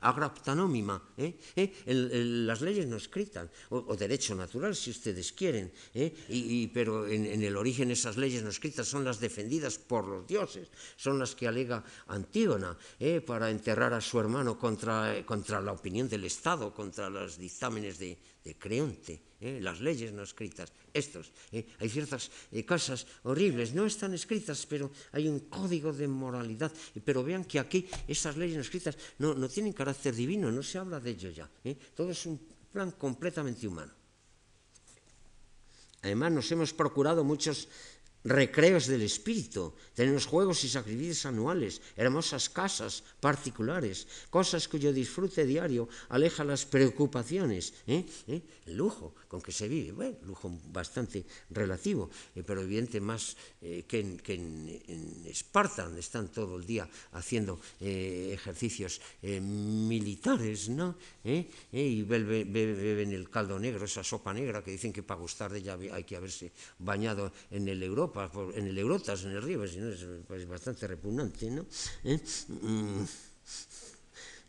[0.01, 1.39] agraptanómima, ¿eh?
[1.57, 1.73] ¿Eh?
[1.87, 6.71] las leyes no escritas, o, derecho natural si ustedes quieren, ¿eh?
[6.73, 10.69] pero en, en, el origen esas leyes no escritas son las defendidas por los dioses,
[10.97, 12.77] son las que alega Antígona
[13.27, 18.19] para enterrar a su hermano contra, contra la opinión del Estado, contra los dictámenes de,
[18.45, 19.59] de Creonte, ¿eh?
[19.61, 21.33] las leyes no escritas, estos.
[21.53, 21.67] ¿eh?
[21.79, 26.73] Hay ciertas eh, cosas horribles, no están escritas, pero hay un código de moralidad.
[27.05, 30.79] Pero vean que aquí esas leyes no escritas no, no tienen carácter divino, no se
[30.79, 31.51] habla de ello ya.
[31.95, 32.41] Todo es un
[32.73, 33.93] plan completamente humano.
[36.03, 37.69] Además, nos hemos procurado muchos
[38.25, 45.89] recreos del espíritu, tenemos juegos y sacrificios anuales, hermosas casas particulares, cosas cuyo disfrute diario
[46.09, 47.73] aleja las preocupaciones.
[47.87, 48.05] ¿eh?
[48.29, 48.43] ¿Eh?
[48.67, 54.01] El lujo con que se vive, bueno, lujo bastante relativo, eh, pero evidente más que,
[54.01, 60.97] en, que en, Esparta, donde están todo el día haciendo ejercicios militares, ¿no?
[61.25, 65.79] y beben el caldo negro, esa sopa negra que dicen que para gustar de ella
[65.93, 68.10] hay que haberse bañado en el Europa
[68.55, 71.67] en el Eurotas, en el río, pues, es pues, bastante repugnante, ¿no?
[72.05, 72.21] ¿Eh?
[72.49, 73.05] Mm.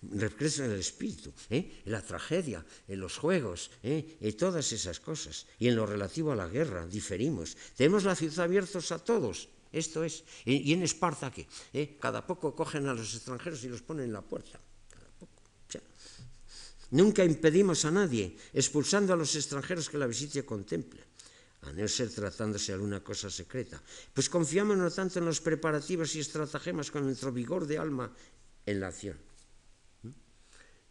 [0.02, 1.82] en el espíritu, ¿eh?
[1.86, 4.18] en la tragedia, en los juegos, ¿eh?
[4.20, 5.46] en todas esas cosas.
[5.60, 7.56] Y en lo relativo a la guerra, diferimos.
[7.76, 10.24] Tenemos la ciudad abiertos a todos, esto es.
[10.46, 11.48] Y, en Esparta, ¿qué?
[11.74, 11.98] ¿Eh?
[12.00, 14.60] Cada poco cogen a los extranjeros y los ponen en la puerta.
[16.92, 21.11] Nunca impedimos a nadie, expulsando a los extranjeros que la visite y contemple
[21.62, 23.82] a no ser tratándose de alguna cosa secreta.
[24.14, 28.12] Pues confiamos no tanto en los preparativos y estratagemas con nuestro vigor de alma
[28.66, 29.18] en la acción.
[30.04, 30.10] ¿Mm?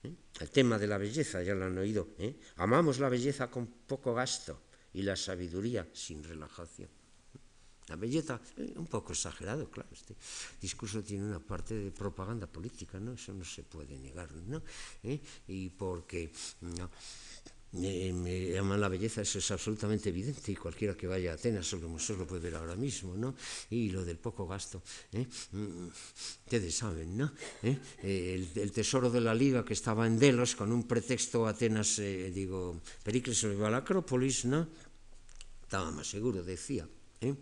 [0.04, 0.14] ¿Eh?
[0.40, 2.14] El tema de la belleza, ya lo han oído.
[2.18, 2.38] ¿eh?
[2.56, 4.62] Amamos la belleza con poco gasto
[4.94, 6.88] y la sabiduría sin relajación.
[7.88, 10.14] La belleza, eh, un poco exagerado, claro, este
[10.60, 13.14] discurso tiene una parte de propaganda política, ¿no?
[13.14, 14.62] Eso no se puede negar, ¿no?
[15.48, 16.30] Y porque...
[16.60, 16.88] No,
[17.72, 21.76] Me, me la belleza, eso es absolutamente evidente y cualquiera que vaya a Atenas o
[21.76, 23.36] los museos lo puede ver ahora mismo, ¿no?
[23.70, 25.26] Y lo del poco gasto, ¿eh?
[25.52, 25.86] Mm,
[26.44, 27.32] ustedes saben, ¿no?
[27.62, 27.78] ¿Eh?
[28.02, 32.32] El, el, tesoro de la liga que estaba en Delos con un pretexto Atenas, eh,
[32.34, 34.66] digo, Pericles se iba a la Acrópolis, ¿no?
[35.62, 36.88] Estaba más seguro, decía.
[37.20, 37.34] ¿Eh?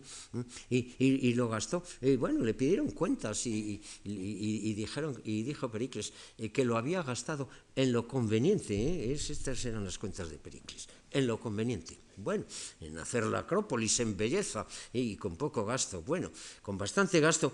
[0.69, 1.83] Y, lo gastó.
[2.01, 7.49] Y bueno, le pidieron cuentas y, dijeron, y dijo Pericles eh, que lo había gastado
[7.75, 8.75] en lo conveniente.
[8.75, 9.11] ¿eh?
[9.13, 10.87] estas eran las cuentas de Pericles.
[11.11, 11.97] En lo conveniente.
[12.17, 12.43] Bueno,
[12.81, 16.01] en hacer la Acrópolis en belleza y con poco gasto.
[16.01, 17.51] Bueno, con bastante gasto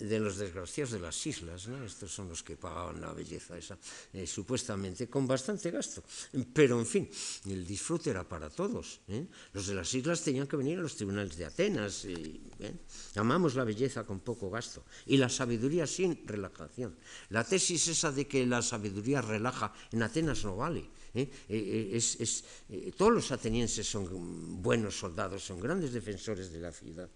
[0.00, 1.84] de los desgraciados de las islas, ¿no?
[1.84, 3.78] estos son los que pagaban la belleza esa,
[4.12, 6.02] eh, supuestamente, con bastante gasto.
[6.52, 7.10] Pero, en fin,
[7.46, 9.00] el disfrute era para todos.
[9.08, 9.26] ¿eh?
[9.52, 12.04] Los de las islas tenían que venir a los tribunales de Atenas.
[12.06, 12.74] Y, ¿eh?
[13.16, 16.96] Amamos la belleza con poco gasto y la sabiduría sin relajación.
[17.28, 20.88] La tesis esa de que la sabiduría relaja en Atenas no vale.
[22.96, 27.10] Todos los atenienses son buenos soldados, son grandes defensores de la ciudad.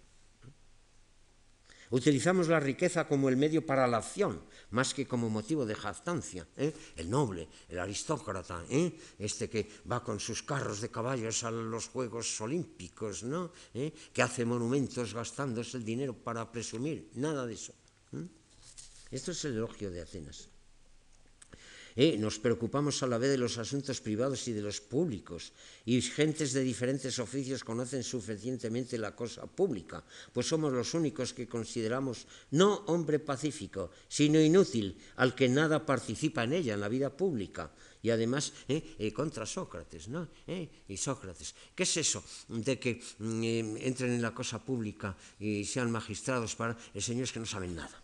[1.91, 6.47] Utilizamos la riqueza como el medio para la acción, más que como motivo de jactancia.
[6.57, 6.73] ¿eh?
[6.97, 8.97] El noble, el aristócrata, ¿eh?
[9.19, 13.53] este que va con sus carros de caballos a los Juegos Olímpicos, ¿no?
[13.75, 13.93] ¿Eh?
[14.13, 17.75] que hace monumentos gastándose el dinero para presumir, nada de eso.
[19.11, 20.54] Esto es el elogio de Atenas.
[21.97, 25.53] Eh, nos preocupamos a la vez de los asuntos privados y de los públicos,
[25.87, 31.47] y gentes de diferentes oficios conocen suficientemente la cosa pública, pues somos los únicos que
[31.47, 37.17] consideramos no hombre pacífico, sino inútil, al que nada participa en ella, en la vida
[37.17, 37.71] pública.
[38.03, 40.29] Y además, eh, eh, contra Sócrates, ¿no?
[40.47, 45.91] y Sócrates, ¿qué es eso de que mm, entren en la cosa pública y sean
[45.91, 48.03] magistrados para señores que no saben nada?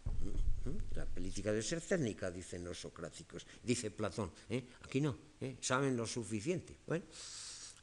[0.94, 4.30] La política debe ser técnica, dicen los socráticos, dice Platón.
[4.48, 4.64] ¿eh?
[4.84, 5.56] Aquí no, ¿eh?
[5.60, 6.76] saben lo suficiente.
[6.86, 7.04] Bueno,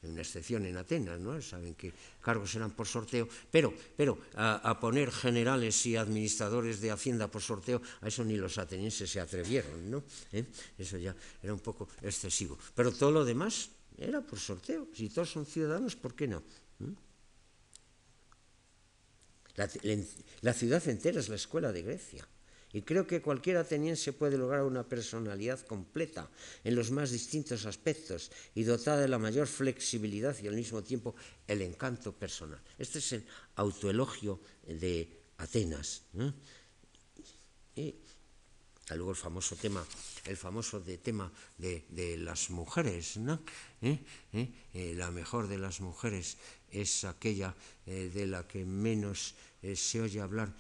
[0.03, 1.41] hay una excepción en Atenas, ¿no?
[1.41, 7.29] Saben que cargos serán por sorteo, pero, pero a, poner generales y administradores de Hacienda
[7.29, 10.03] por sorteo, a eso ni los atenienses se atrevieron, ¿no?
[10.31, 10.45] ¿Eh?
[10.77, 12.57] Eso ya era un poco excesivo.
[12.75, 14.88] Pero todo lo demás era por sorteo.
[14.93, 16.43] Si todos son ciudadanos, ¿por qué no?
[20.41, 22.27] la ciudad entera es la escuela de Grecia.
[22.74, 26.30] Y creo que cualquier ateniense puede lograr una personalidad completa
[26.63, 31.15] en los más distintos aspectos y dotada de la mayor flexibilidad y al mismo tiempo
[31.47, 32.61] el encanto personal.
[32.78, 36.03] Este es el autoelogio de Atenas.
[37.76, 37.95] Y
[38.95, 39.86] luego el famoso tema,
[40.26, 43.18] el famoso de tema de, las mujeres.
[43.82, 43.99] ¿Eh?
[44.34, 44.53] ¿Eh?
[44.74, 46.38] Eh, la mejor de las mujeres
[46.70, 47.55] es aquella
[47.86, 49.36] de la que menos
[49.74, 50.53] se oye hablar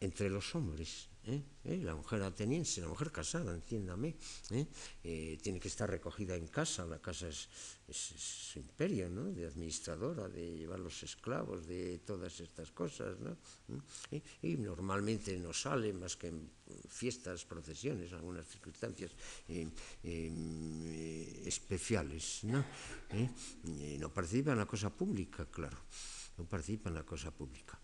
[0.00, 1.08] entre los hombres.
[1.28, 1.42] ¿eh?
[1.64, 1.80] ¿Eh?
[1.82, 4.16] La mujer ateniense, la mujer casada, entiéndame,
[4.50, 5.38] ¿eh?
[5.42, 7.48] tiene que estar recogida en casa, la casa es,
[7.90, 9.24] su imperio, ¿no?
[9.32, 13.16] de administradora, de llevar los esclavos, de todas estas cosas.
[13.20, 13.36] ¿no?
[14.42, 16.50] Y normalmente no sale más que en
[16.86, 19.12] fiestas, procesiones, algunas circunstancias
[21.46, 22.44] especiales.
[22.44, 22.62] ¿no?
[23.98, 25.78] no participa en la cosa pública, claro,
[26.36, 27.80] no participa en la cosa pública.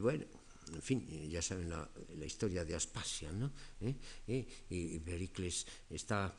[0.00, 0.41] bueno,
[0.74, 1.88] en fin, ya saben la,
[2.24, 3.52] historia de Aspasia, ¿no?
[3.80, 3.94] ¿Eh?
[4.26, 4.46] ¿Eh?
[4.70, 6.34] Y Pericles está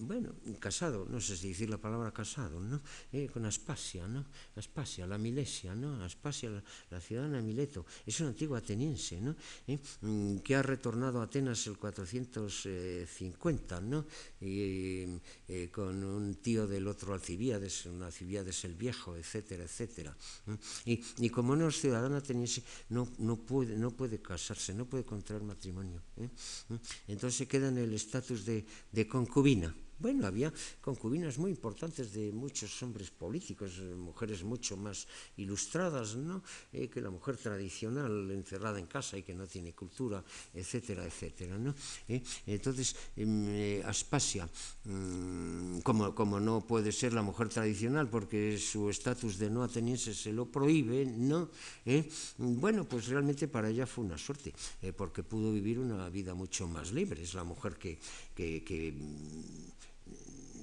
[0.00, 2.80] bueno, casado, no sé si decir la palabra casado, ¿no?
[3.12, 4.24] Eh, con Aspasia, ¿no?
[4.54, 6.02] Aspasia, la Milesia, ¿no?
[6.02, 9.36] Aspasia, la, ciudadana Mileto, es una antigua ateniense, ¿no?
[9.66, 14.06] Eh, mm, que ha retornado a Atenas el 450, ¿no?
[14.40, 15.04] Y,
[15.48, 20.16] eh, con un tío del otro Alcibíades, un Alcibíades el Viejo, etcétera, etcétera.
[20.84, 25.04] Y, y, como no es ciudadana ateniense, no, no, puede, no puede casarse, no puede
[25.04, 26.02] contraer matrimonio.
[27.08, 29.65] Entonces queda en el estatus de, de concubina.
[29.98, 36.42] Bueno, había concubinas muy importantes de muchos hombres políticos, eh, mujeres mucho más ilustradas ¿no?
[36.70, 40.22] Eh, que la mujer tradicional encerrada en casa y que no tiene cultura,
[40.52, 41.56] etcétera, etcétera.
[41.56, 41.74] ¿no?
[42.08, 44.46] Eh, entonces, em, Aspasia,
[44.84, 50.12] mm, como, como, no puede ser la mujer tradicional porque su estatus de no ateniense
[50.12, 51.48] se lo prohíbe, ¿no?
[52.36, 54.52] bueno, pues realmente para ella fue una suerte,
[54.96, 57.22] porque pudo vivir una vida mucho más libre.
[57.22, 57.98] Es la mujer que,
[58.34, 58.92] que, que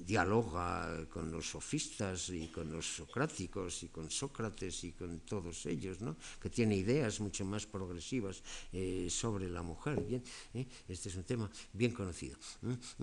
[0.06, 6.00] dialoga con los sofistas y con los socráticos y con Sócrates y con todos ellos,
[6.00, 6.16] ¿no?
[6.40, 8.42] que tiene ideas mucho más progresivas
[8.72, 10.02] eh, sobre la mujer.
[10.02, 10.22] Bien,
[10.54, 10.66] ¿eh?
[10.88, 12.36] este es un tema bien conocido.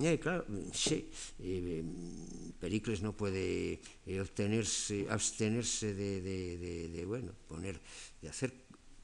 [0.02, 0.20] ¿eh?
[0.20, 1.10] claro, sí,
[2.60, 3.82] Pericles no puede
[5.10, 7.80] abstenerse de, bueno, poner,
[8.22, 8.54] de hacer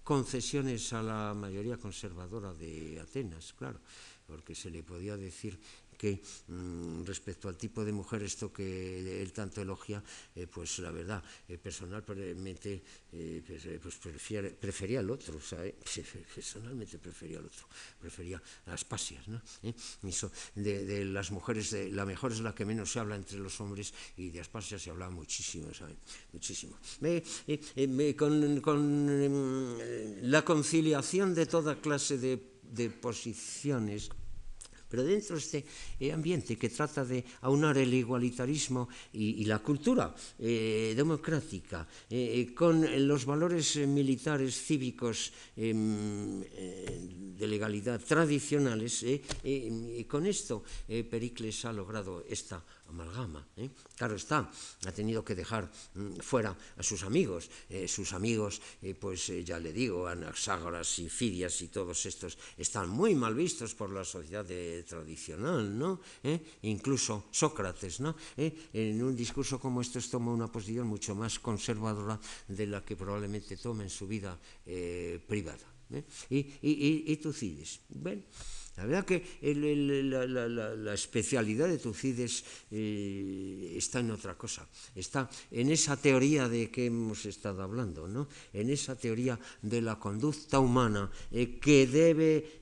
[0.03, 3.79] concesiones a la mayoría conservadora de Atenas, claro,
[4.25, 5.59] porque se le podía decir
[5.97, 10.03] que mm, respecto al tipo de mujer, esto que él tanto elogia,
[10.35, 13.95] eh, pues la verdad, eh, personalmente eh, pues, pues
[14.59, 15.39] prefería el otro,
[16.35, 17.67] personalmente prefería el otro,
[17.99, 19.41] prefería las pasias, ¿no?
[20.55, 24.29] De, las mujeres, la mejor es la que menos se habla entre los hombres y
[24.29, 25.97] de Aspasia se habla muchísimo, ¿saben?
[26.31, 26.77] Muchísimo.
[28.15, 34.09] con, con em, la conciliación de toda clase de, de posiciones,
[34.89, 35.65] pero dentro este
[35.99, 42.53] eh, ambiente que trata de aunar el igualitarismo y, y la cultura eh, democrática eh,
[42.55, 45.73] con los valores eh, militares cívicos eh,
[47.37, 53.45] de legalidad tradicionales, eh, eh, con esto eh, Pericles ha logrado esta amalgama.
[53.57, 53.69] ¿eh?
[53.95, 54.49] Claro está,
[54.85, 57.49] ha tenido que dejar mm, fuera a sus amigos.
[57.69, 62.89] Eh, sus amigos, eh, pues ya le digo, Anaxágoras y Fidias y todos estos están
[62.89, 64.45] muy mal vistos por la sociedad
[64.85, 65.99] tradicional, ¿no?
[66.63, 68.15] Incluso Sócrates, ¿no?
[68.37, 73.57] En un discurso como estos toma una posición mucho más conservadora de la que probablemente
[73.57, 74.37] toma en su vida
[75.27, 75.65] privada.
[76.29, 77.19] Y, y.
[77.89, 78.21] Bueno,
[78.77, 85.97] La verdad que la, especialidad de Tucídides eh, está en otra cosa, está en esa
[85.97, 88.27] teoría de que hemos estado hablando, ¿no?
[88.53, 92.56] en esa teoría de la conducta humana eh, que debe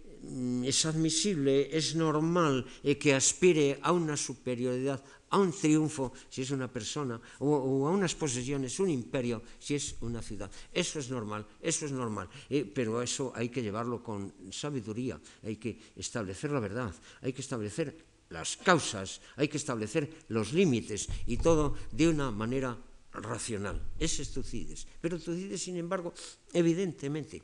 [0.63, 6.51] es admisible, es normal eh, que aspire a una superioridad a un triunfo si es
[6.51, 10.49] una persona, o, o, a unas posesiones, un imperio si es una ciudad.
[10.71, 15.57] Eso es normal, eso es normal, eh, pero eso hay que llevarlo con sabiduría, hay
[15.57, 17.97] que establecer la verdad, hay que establecer
[18.29, 22.77] las causas, hay que establecer los límites y todo de una manera
[23.11, 23.81] racional.
[23.99, 24.87] Ese es Tucídides.
[24.99, 26.13] Pero Tucídides, sin embargo,
[26.53, 27.43] evidentemente,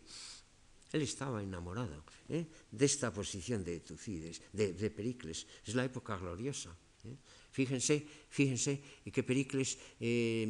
[0.91, 2.45] él estaba enamorado ¿eh?
[2.71, 5.47] de esta posición de Tucídides, de, Pericles.
[5.65, 6.75] Es la época gloriosa.
[7.05, 7.15] ¿eh?
[7.51, 8.79] Fíjense, fíjense
[9.11, 10.47] que Pericles eh,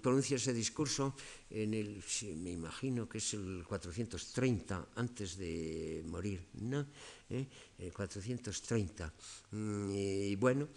[0.00, 1.16] pronuncia ese discurso
[1.50, 1.98] en el,
[2.38, 6.86] me imagino que es el 430 antes de morir, ¿no?
[7.28, 7.46] ¿Eh?
[7.78, 9.12] El 430.
[9.50, 10.68] Mm, y bueno,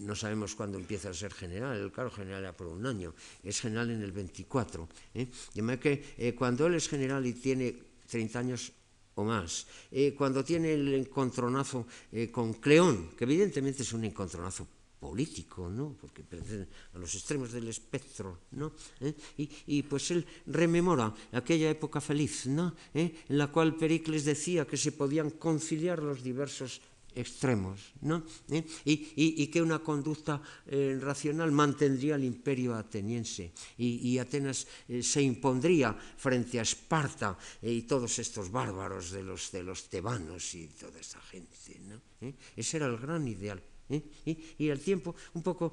[0.00, 3.90] no sabemos cuándo empieza a ser general, claro general era por un año, es general
[3.90, 4.88] en el 24.
[5.12, 5.28] ¿eh?
[5.52, 8.72] De que cuando él es general y tiene 30 años
[9.16, 14.66] o más, eh, cuando tiene el encontronazo eh, con Cleón, que evidentemente es un encontronazo
[14.98, 15.94] político, ¿no?
[16.00, 18.72] porque pertenece a los extremos del espectro, ¿no?
[19.00, 19.14] ¿Eh?
[19.36, 22.74] Y, pues él rememora aquella época feliz, ¿no?
[22.94, 26.80] En la cual Pericles decía que se podían conciliar los diversos
[27.14, 28.24] extremos, ¿no?
[28.50, 28.64] ¿Eh?
[28.84, 34.66] Y, y, y, que una conducta eh, racional mantendría el imperio ateniense y, y Atenas
[34.88, 40.54] eh, se impondría frente a Esparta y todos estos bárbaros de los, de los tebanos
[40.54, 41.80] y toda esa gente.
[41.88, 42.00] ¿no?
[42.56, 43.62] Ese era el gran ideal.
[43.88, 44.02] ¿Eh?
[44.24, 45.72] Y, y, el tiempo un poco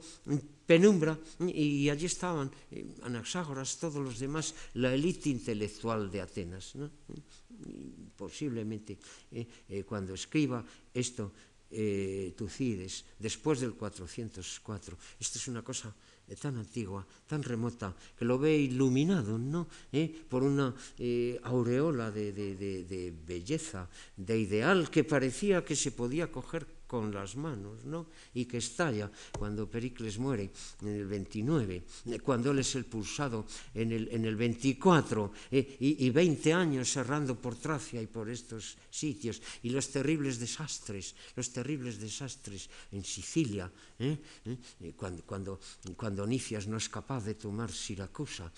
[0.66, 6.74] penumbra y allí estaban eh, Anaxágoras, todos los demás, la élite intelectual de Atenas.
[8.18, 8.98] posiblemente
[9.32, 10.64] eh, cuando escriba
[10.94, 11.32] esto
[12.36, 15.96] Tucídides, después del 404, esto es una cosa
[16.36, 19.68] tan antigua, tan remota, que lo ve iluminado ¿no?
[20.28, 20.76] Por una
[21.44, 27.88] aureola de, de belleza, de ideal que parecía que se podía coger con las manos,
[27.88, 28.12] ¿no?
[28.36, 30.52] Y que estalla cuando Pericles muere
[30.84, 36.10] en el 29, cuando él es expulsado en el, en el 24, eh, y, y
[36.10, 41.96] 20 años errando por Tracia y por estos sitios, y los terribles desastres, los terribles
[41.96, 44.18] desastres en Sicilia, ¿eh?
[44.82, 44.92] ¿Eh?
[44.98, 45.60] Cuando, cuando,
[45.96, 48.52] cuando Nicias no es capaz de tomar Siracusa,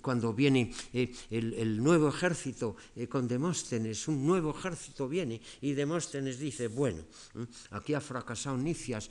[0.00, 5.72] cuando viene eh, el, el, nuevo ejército eh, con Demóstenes, un nuevo ejército viene, y
[5.72, 7.04] Demóstenes dice, bueno,
[7.74, 9.10] Aquí ha fracasado Nicias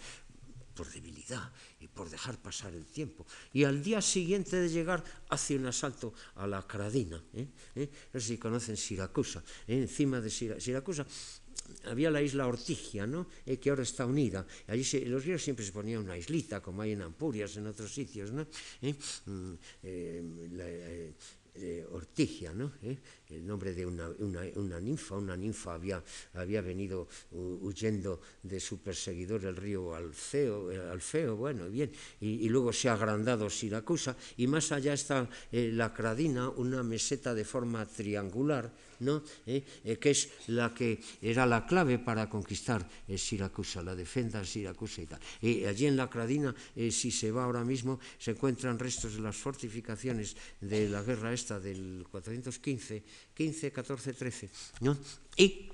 [0.74, 3.26] por debilidad y por dejar pasar el tiempo.
[3.54, 7.22] Y al día siguiente de llegar hace un asalto a la Cradina.
[7.34, 7.48] ¿eh?
[7.76, 7.90] ¿Eh?
[8.12, 9.44] No sé si conocen Siracusa.
[9.68, 9.78] ¿eh?
[9.84, 11.06] Encima de Siracusa
[11.86, 13.28] había la isla Ortigia, ¿no?
[13.46, 14.46] eh, que ahora está unida.
[14.68, 18.32] Allí los griegos siempre se ponían una islita, como hay en Ampurias, en otros sitios.
[18.32, 18.48] ¿no?
[18.82, 18.96] ¿Eh?
[19.26, 19.54] Mm,
[21.56, 22.74] eh, Ortigia, ¿no?
[22.82, 22.98] ¿Eh?
[23.36, 25.16] el nombre de una, una, una, ninfa.
[25.16, 26.04] Una ninfa había,
[26.34, 32.50] había venido huyendo de su perseguidor el río Alfeo, eh, Alfeo bueno, bien, y, y,
[32.50, 37.46] luego se ha agrandado Siracusa, y más allá está eh, la Cradina, una meseta de
[37.46, 38.72] forma triangular
[39.04, 39.24] ¿no?
[39.46, 44.40] Eh, eh, que es la que era la clave para conquistar eh, Siracusa, la defensa
[44.40, 45.20] de Siracusa y tal.
[45.42, 49.22] Y allí en la Cradina, eh, si se va ahora mismo, se encuentran restos de
[49.22, 53.04] las fortificaciones de la guerra esta del 415,
[53.34, 54.50] 15, 14, 13,
[54.82, 54.98] ¿no?
[55.36, 55.73] Y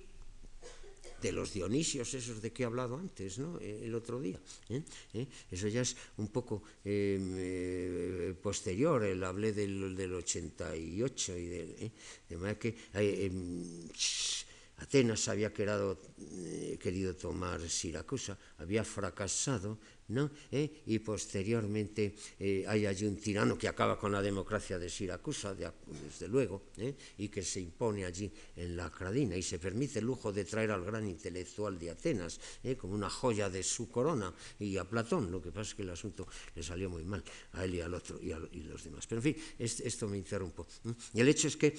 [1.22, 3.60] de los Dionisios, esos de que he hablado antes, ¿no?
[3.60, 4.40] Eh, el otro día.
[4.70, 4.82] ¿eh?
[5.14, 5.28] ¿Eh?
[5.52, 6.64] Eso ya es un poco
[8.42, 11.92] posterior, el hablé del, del 88 y de
[12.38, 12.76] manera que
[14.78, 19.78] Atenas había querido tomar Siracusa, había fracasado,
[20.10, 20.30] ¿no?
[20.52, 20.84] ¿Eh?
[20.88, 26.28] y posteriormente eh, hay allí un tirano que acaba con la democracia de Siracusa, desde
[26.28, 26.96] luego, ¿eh?
[27.18, 30.72] y que se impone allí en la Cradina y se permite el lujo de traer
[30.72, 32.40] al gran intelectual de Atenas
[32.78, 35.90] como una joya de su corona y a Platón, lo que pasa es que el
[35.90, 37.24] asunto le salió muy mal
[37.54, 39.08] a él y al otro y a los demás.
[39.08, 40.68] Pero en fin, esto me interrumpo.
[41.14, 41.76] Y el hecho es que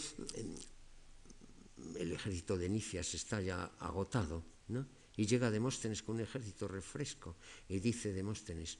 [1.98, 4.99] el ejército de Nicias está ya agotado, ¿no?
[5.20, 7.36] Y llega Demóstenes con un ejército refresco
[7.68, 8.78] y dice Demóstenes,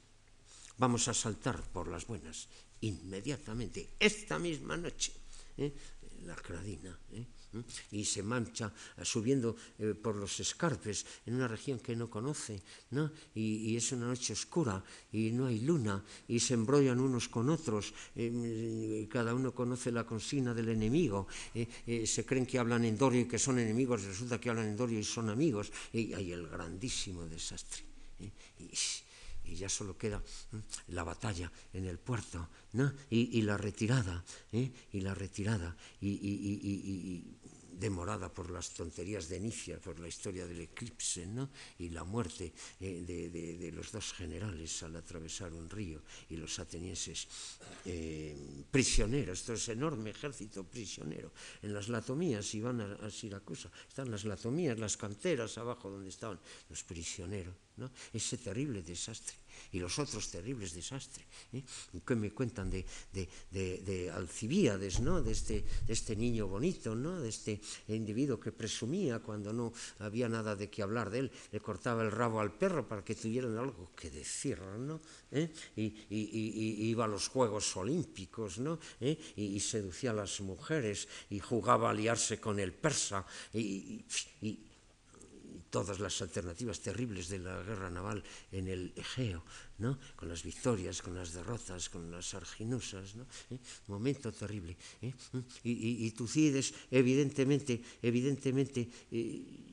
[0.78, 2.48] vamos a saltar por las buenas
[2.80, 5.12] inmediatamente, esta misma noche,
[5.58, 5.70] ¿eh?
[6.24, 6.98] la Cradina.
[7.12, 7.26] ¿eh?
[7.90, 12.62] Y se mancha eh, subiendo eh, por los escarpes en una región que no conoce,
[12.90, 13.10] ¿no?
[13.34, 14.82] Y, es una noche oscura
[15.12, 20.04] y no hay luna y se embrollan unos con otros, eh, cada uno conoce la
[20.04, 24.50] consigna del enemigo, se creen que hablan en Dorio y que son enemigos, resulta que
[24.50, 27.84] hablan en Dorio y son amigos, y hay el grandísimo desastre.
[28.18, 28.30] Y,
[29.50, 30.22] y ya solo queda
[30.88, 32.92] la batalla en el puerto ¿no?
[33.10, 37.24] y, la retirada, y la retirada, y,
[37.80, 41.50] demorada por las tonterías de Inicia, por la historia del eclipse ¿no?
[41.78, 47.26] y la muerte eh, de, los dos generales al atravesar un río y los atenienses
[47.86, 48.36] eh,
[48.70, 51.32] prisioneros, todo ese enorme ejército prisionero.
[51.62, 56.38] En las latomías iban a, a Siracusa, están las latomías, las canteras abajo donde estaban
[56.68, 57.90] los prisioneros, ¿no?
[58.12, 59.34] ese terrible desastre
[59.72, 61.62] y los otros terribles desastres ¿eh?
[62.04, 65.22] que me cuentan de, de, de, Alcibíades, ¿no?
[65.22, 67.20] de, este, de este niño bonito, ¿no?
[67.20, 71.60] de este individuo que presumía cuando no había nada de qué hablar de él, le
[71.60, 75.00] cortaba el rabo al perro para que tuvieran algo que decir, ¿no?
[75.30, 75.52] ¿Eh?
[75.76, 76.30] Y, y,
[76.80, 78.78] y, iba a los Juegos Olímpicos ¿no?
[79.00, 79.18] ¿Eh?
[79.36, 84.04] y, seducía a las mujeres y jugaba a liarse con el persa y,
[85.70, 88.22] todas las alternativas terribles de la guerra naval
[88.52, 89.44] en el Egeo,
[89.78, 89.98] ¿no?
[90.16, 93.26] con las victorias, con las derrotas, con las arginusas, ¿no?
[93.50, 93.58] ¿Eh?
[93.86, 94.76] momento terrible.
[95.00, 95.14] ¿eh?
[95.32, 95.38] ¿Mm?
[95.64, 99.69] Y, y, y Tucides, evidentemente, evidentemente, eh,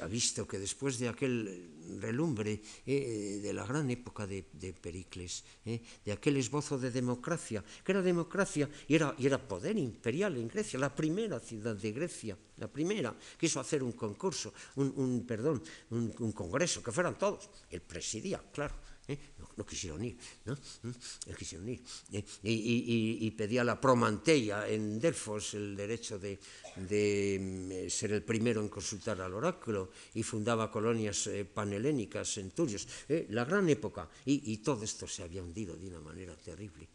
[0.00, 4.42] ha visto que después de aquel relumbre eh, de la gran época de,
[4.72, 9.76] Pericles, eh, de aquel esbozo de democracia, que era democracia y era, y era poder
[9.76, 15.24] imperial en Grecia, la primera ciudad de Grecia, la primera, quiso hacer un concurso, un,
[15.26, 18.74] perdón, un, un congreso, que fueran todos, él presidía, claro,
[19.08, 19.18] ¿eh?
[19.56, 20.54] no, quisieron ir, ¿no?
[20.54, 21.34] ¿Mm?
[21.36, 21.82] quisieron ir.
[22.12, 22.24] ¿eh?
[22.42, 26.38] Y, pedía la promantella en Delfos el derecho de,
[26.76, 32.86] mm, ser el primero en consultar al oráculo y fundaba colonias eh, panhelénicas en Turios.
[33.30, 34.08] la gran época.
[34.26, 36.88] Y, todo esto se había hundido de una manera terrible.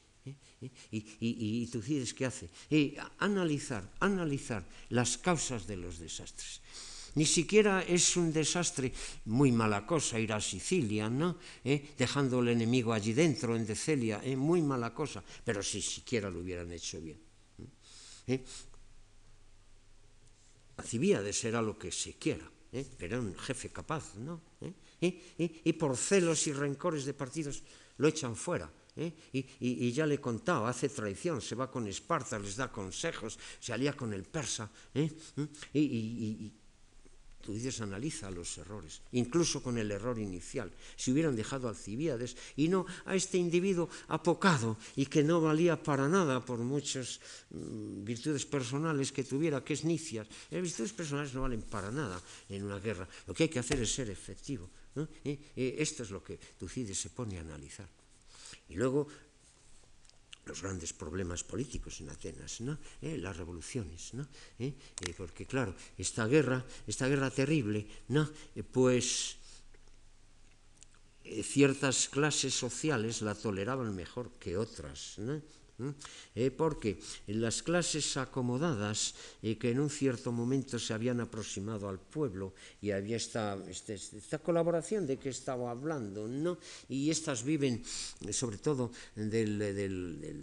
[0.60, 2.50] Y, y, Tucídides, ¿qué hace?
[3.20, 6.62] analizar, analizar las causas de los desastres.
[7.18, 8.94] Ni siquiera es un desastre,
[9.26, 11.42] muy mala cosa ir a Sicilia, ¿no?
[11.66, 11.98] ¿Eh?
[11.98, 14.38] Dejando al enemigo allí dentro, en Decelia, ¿eh?
[14.38, 17.18] muy mala cosa, pero si siquiera lo hubieran hecho bien.
[18.28, 18.44] ¿Eh?
[20.78, 22.86] de ser lo que se quiera, ¿eh?
[22.98, 24.42] pero era un jefe capaz, ¿no?
[25.02, 25.62] ¿Eh?
[25.66, 27.64] Y por celos y rencores de partidos
[27.98, 28.70] lo echan fuera.
[28.96, 29.14] ¿Eh?
[29.60, 33.72] Y, ya le he contado, hace traición, se va con Esparta, les da consejos, se
[33.72, 35.10] alía con el persa, ¿eh?
[35.74, 36.52] y,
[37.48, 40.68] Tú dices, analiza los errores, incluso con el error inicial.
[40.98, 45.82] Si hubieran dejado a Alcibiades y no a este individuo apocado y que no valía
[45.82, 47.22] para nada por muchas
[47.52, 50.28] mm, virtudes personales que tuviera, que es nicias.
[50.52, 52.20] Las virtudes personales no valen para nada
[52.50, 53.08] en una guerra.
[53.26, 54.70] Lo que hay que hacer es ser efectivo.
[54.96, 55.08] ¿no?
[55.24, 57.88] Eh, eh, esto es lo que Tucídides se pone a analizar.
[58.68, 59.08] Y luego
[60.48, 62.78] los grandes problemas políticos en Atenas, ¿no?
[63.02, 63.18] ¿Eh?
[63.18, 64.28] las revoluciones, ¿no?
[64.60, 64.74] ¿Eh?
[65.02, 68.30] Eh, porque claro, esta guerra, esta guerra terrible, ¿no?
[68.56, 69.38] Eh, pues
[71.24, 75.42] eh, ciertas clases sociales la toleraban mejor que otras, ¿no?
[76.34, 76.98] Eh, porque
[77.28, 79.14] las clases acomodadas
[79.46, 83.94] eh, que en un cierto momento se habían aproximado al pueblo y había esta, este,
[83.94, 86.58] esta colaboración de que estaba hablando, ¿no?
[86.90, 87.86] y estas viven
[88.26, 89.60] eh, sobre todo del,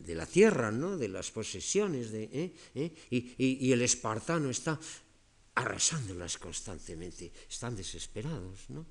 [0.07, 0.97] de la tierra, ¿no?
[0.97, 2.55] de las posesiones, de,
[3.11, 4.79] y, y, el espartano está
[5.57, 8.87] arrasándolas constantemente, están desesperados, ¿no?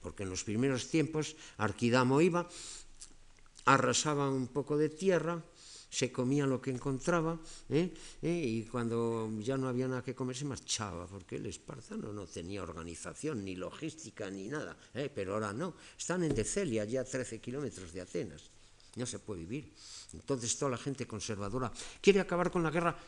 [0.00, 2.48] porque en los primeros tiempos Arquidamo iba,
[3.64, 5.42] arrasaba un poco de tierra,
[5.94, 7.38] se comía lo que encontraba
[7.70, 7.94] ¿eh?
[8.20, 8.42] ¿Eh?
[8.44, 12.64] y cuando ya no había nada que comer se marchaba, porque el espartano no tenía
[12.64, 14.76] organización, ni logística, ni nada.
[14.92, 15.08] ¿eh?
[15.14, 18.50] Pero ahora no, están en Decelia, ya a 13 kilómetros de Atenas.
[18.96, 19.72] No se puede vivir.
[20.14, 22.98] Entonces toda la gente conservadora quiere acabar con la guerra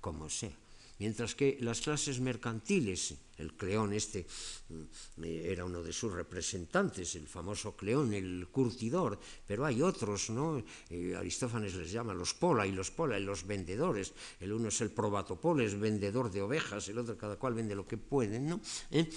[0.00, 0.50] como sea.
[0.98, 4.24] mientras que las clases mercantiles, el Cleón este
[4.68, 10.62] mm, era uno de sus representantes, el famoso Cleón, el curtidor, pero hay otros, ¿no?
[10.88, 14.14] Eh, Aristófanes les llama los pola y los pola y los vendedores.
[14.40, 17.98] El uno es el probatopoles, vendedor de ovejas, el otro cada cual vende lo que
[17.98, 18.60] puede, ¿no?
[18.90, 19.08] ¿Eh?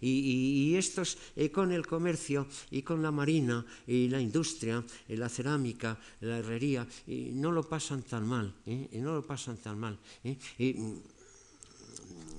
[0.00, 5.98] Y, estos eh, con el comercio y con la marina y la industria, la cerámica,
[6.20, 9.98] la herrería, no lo pasan tan mal, no lo pasan tan mal.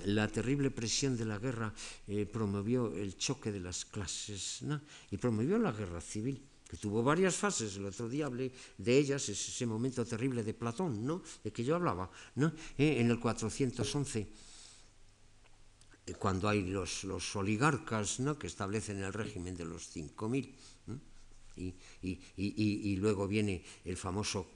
[0.06, 1.72] La terrible presión de la guerra
[2.08, 4.60] eh, promovió el choque de las clases
[5.10, 6.40] y promovió la guerra civil
[6.70, 10.54] que tuvo varias fases, el otro día hablé de ellas, es ese momento terrible de
[10.54, 11.20] Platón, ¿no?
[11.42, 12.52] de que yo hablaba, ¿no?
[12.78, 14.28] Eh, en el 411,
[16.06, 18.38] eh, cuando hay los, los oligarcas ¿no?
[18.38, 20.54] que establecen el régimen de los 5.000,
[21.56, 24.46] y, y, y, y, luego viene el famoso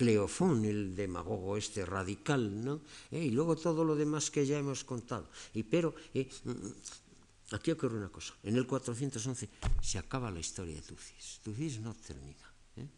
[0.00, 2.80] Cleofón, el demagogo este radical, ¿no?
[3.10, 5.28] Eh, y luego todo lo demás que ya hemos contado.
[5.52, 8.32] Y pero eh, mm, aquí ocurre una cosa.
[8.42, 9.46] En el 411
[9.82, 11.40] se acaba la historia de Tucis.
[11.44, 12.50] Tucis no termina.
[12.76, 12.88] ¿eh?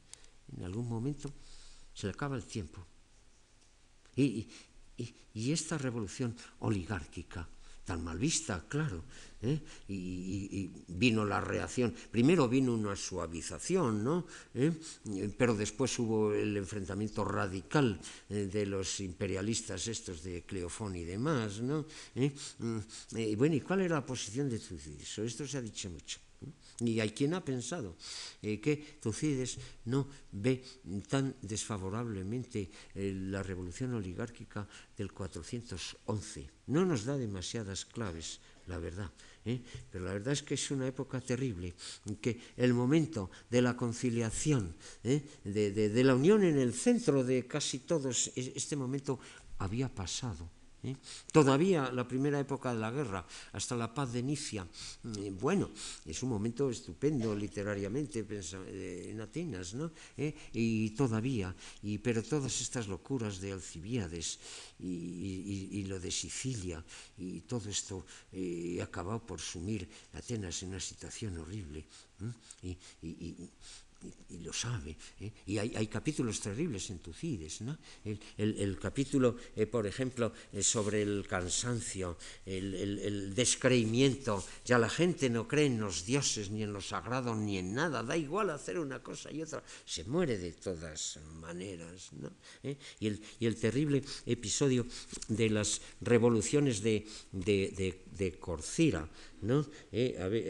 [0.56, 1.28] En algún momento
[1.92, 2.86] se le acaba el tiempo.
[4.14, 4.46] y,
[5.34, 7.48] y esta revolución oligárquica
[7.84, 9.02] tan mal vista, claro.
[9.42, 9.60] ¿eh?
[9.88, 11.94] Y, vino la reacción.
[12.10, 14.26] Primero vino una suavización, ¿no?
[14.54, 14.72] ¿Eh?
[15.36, 18.00] Pero después hubo el enfrentamiento radical
[18.30, 21.86] eh, de los imperialistas estos de Cleofón y demás, ¿no?
[22.14, 22.78] Mm,
[23.18, 25.24] y bueno, ¿y cuál era la posición de Tucidiso?
[25.24, 26.18] Esto se ha dicho mucho.
[26.80, 27.96] Y hay quien ha pensado
[28.40, 30.64] que Tucides no ve
[31.08, 34.66] tan desfavorablemente la revolución oligárquica
[34.96, 36.50] del 411.
[36.66, 39.10] No nos da demasiadas claves, la verdad.
[39.44, 39.60] ¿eh?
[39.90, 41.74] Pero la verdad es que es una época terrible,
[42.20, 44.74] que el momento de la conciliación,
[45.04, 45.22] ¿eh?
[45.44, 49.18] de, de la unión en el centro de casi todos, este momento
[49.58, 50.48] había pasado.
[50.82, 50.96] ¿Eh?
[51.30, 54.66] Todavía la primera época de la guerra, hasta la paz de Nicia,
[55.18, 55.70] eh, bueno,
[56.04, 59.92] es un momento estupendo literariamente eh, en Atenas, ¿no?
[60.52, 64.38] Y todavía, y, pero todas estas locuras de Alcibiades
[64.78, 66.82] y, lo de Sicilia
[67.18, 68.06] y todo esto
[68.80, 71.84] acabó por sumir Atenas en una situación horrible.
[74.40, 74.96] Lo sabe.
[75.20, 75.32] ¿eh?
[75.46, 77.60] Y hay, capítulos terribles en Tucides.
[77.62, 77.76] ¿no?
[78.04, 82.16] El, el, capítulo, eh, por ejemplo, eh, sobre el cansancio,
[82.46, 84.44] el, el, descreimiento.
[84.64, 88.02] Ya la gente no cree en los dioses, ni en lo sagrado, ni en nada.
[88.02, 89.62] Da igual hacer una cosa y otra.
[89.84, 92.10] Se muere de todas maneras.
[92.12, 92.32] ¿no?
[93.00, 94.86] Y, el, y el terrible episodio
[95.28, 99.08] de las revoluciones de, de, de, de Corcira.
[99.42, 99.60] ¿no?
[99.60, 100.44] a ver,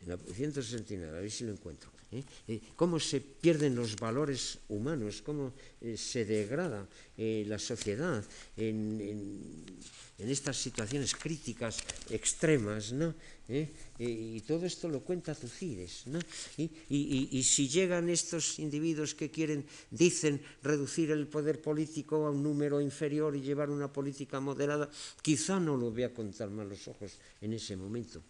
[0.00, 1.90] en la 169, a ver si lo encuentro.
[2.12, 2.22] ¿eh?
[2.46, 6.86] Eh, cómo se pierden los valores humanos, cómo eh, se degrada
[7.18, 8.24] la sociedad
[8.56, 9.66] en,
[10.18, 11.78] estas situaciones críticas
[12.10, 13.14] extremas, ¿no?
[13.98, 16.06] y todo esto lo cuenta Tucides.
[16.06, 16.20] ¿no?
[16.58, 22.80] Y, si llegan estos individuos que quieren, dicen, reducir el poder político a un número
[22.80, 24.88] inferior y llevar una política moderada,
[25.22, 28.22] quizá no lo vea con tan malos ojos en ese momento.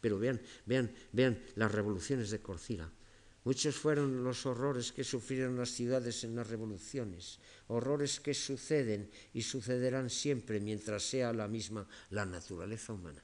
[0.00, 2.90] Pero vean, vean, vean las revoluciones de Corcira.
[3.44, 9.42] Muchos fueron los horrores que sufrieron las ciudades en las revoluciones, horrores que suceden y
[9.42, 13.22] sucederán siempre mientras sea la misma la naturaleza humana.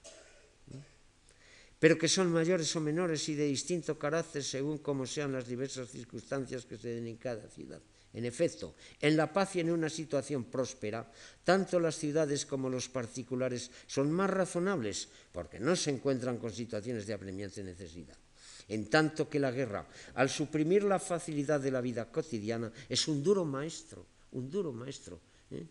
[1.79, 5.91] Pero que son mayores o menores y de distinto carácter según como sean las diversas
[5.91, 7.83] circunstancias que se den en cada ciudad.
[8.17, 11.05] En efecto, en la paz y en una situación próspera,
[11.45, 17.07] tanto las ciudades como los particulares son más razonables porque no se encuentran con situaciones
[17.07, 18.17] de apremiante necesidad.
[18.69, 23.23] En tanto que la guerra, al suprimir la facilidad de la vida cotidiana, es un
[23.23, 25.21] duro maestro, un duro maestro.
[25.51, 25.67] ¿eh?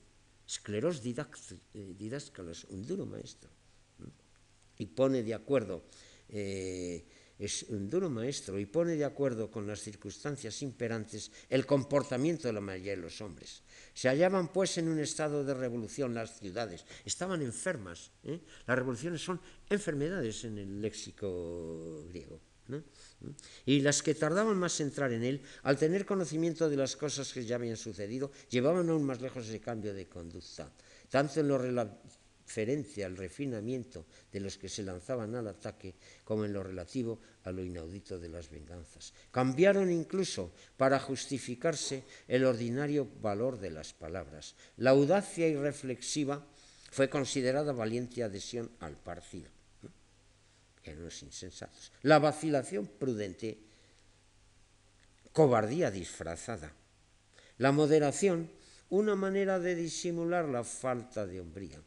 [0.48, 3.50] Escleros eh, didáscalos, un duro maestro.
[4.78, 5.82] Y pone de acuerdo
[6.30, 7.04] eh,
[7.38, 12.54] es un duro maestro y pone de acuerdo con las circunstancias imperantes el comportamiento de
[12.54, 13.62] la mayoría de los hombres.
[13.94, 18.12] Se hallaban pues en un estado de revolución las ciudades, estaban enfermas.
[18.24, 18.40] ¿eh?
[18.68, 22.40] Las revoluciones son enfermedades en el léxico griego.
[23.66, 27.32] Y las que tardaban más en entrar en él, al tener conocimiento de las cosas
[27.32, 30.72] que ya habían sucedido, llevaban aún más lejos ese cambio de conducta,
[31.10, 31.58] tanto en lo
[32.46, 37.52] referencia al refinamiento de los que se lanzaban al ataque, como en lo relativo a
[37.52, 39.14] lo inaudito de las venganzas.
[39.32, 44.56] Cambiaron incluso para justificarse el ordinario valor de las palabras.
[44.78, 46.46] La audacia irreflexiva
[46.92, 49.50] fue considerada valiente adhesión al partido.
[50.84, 51.92] Eran los insensatos.
[52.04, 53.58] La vacilación prudente,
[55.34, 56.72] cobardía disfrazada.
[57.58, 58.52] La moderación,
[58.90, 61.82] una manera de disimular la falta de hombría.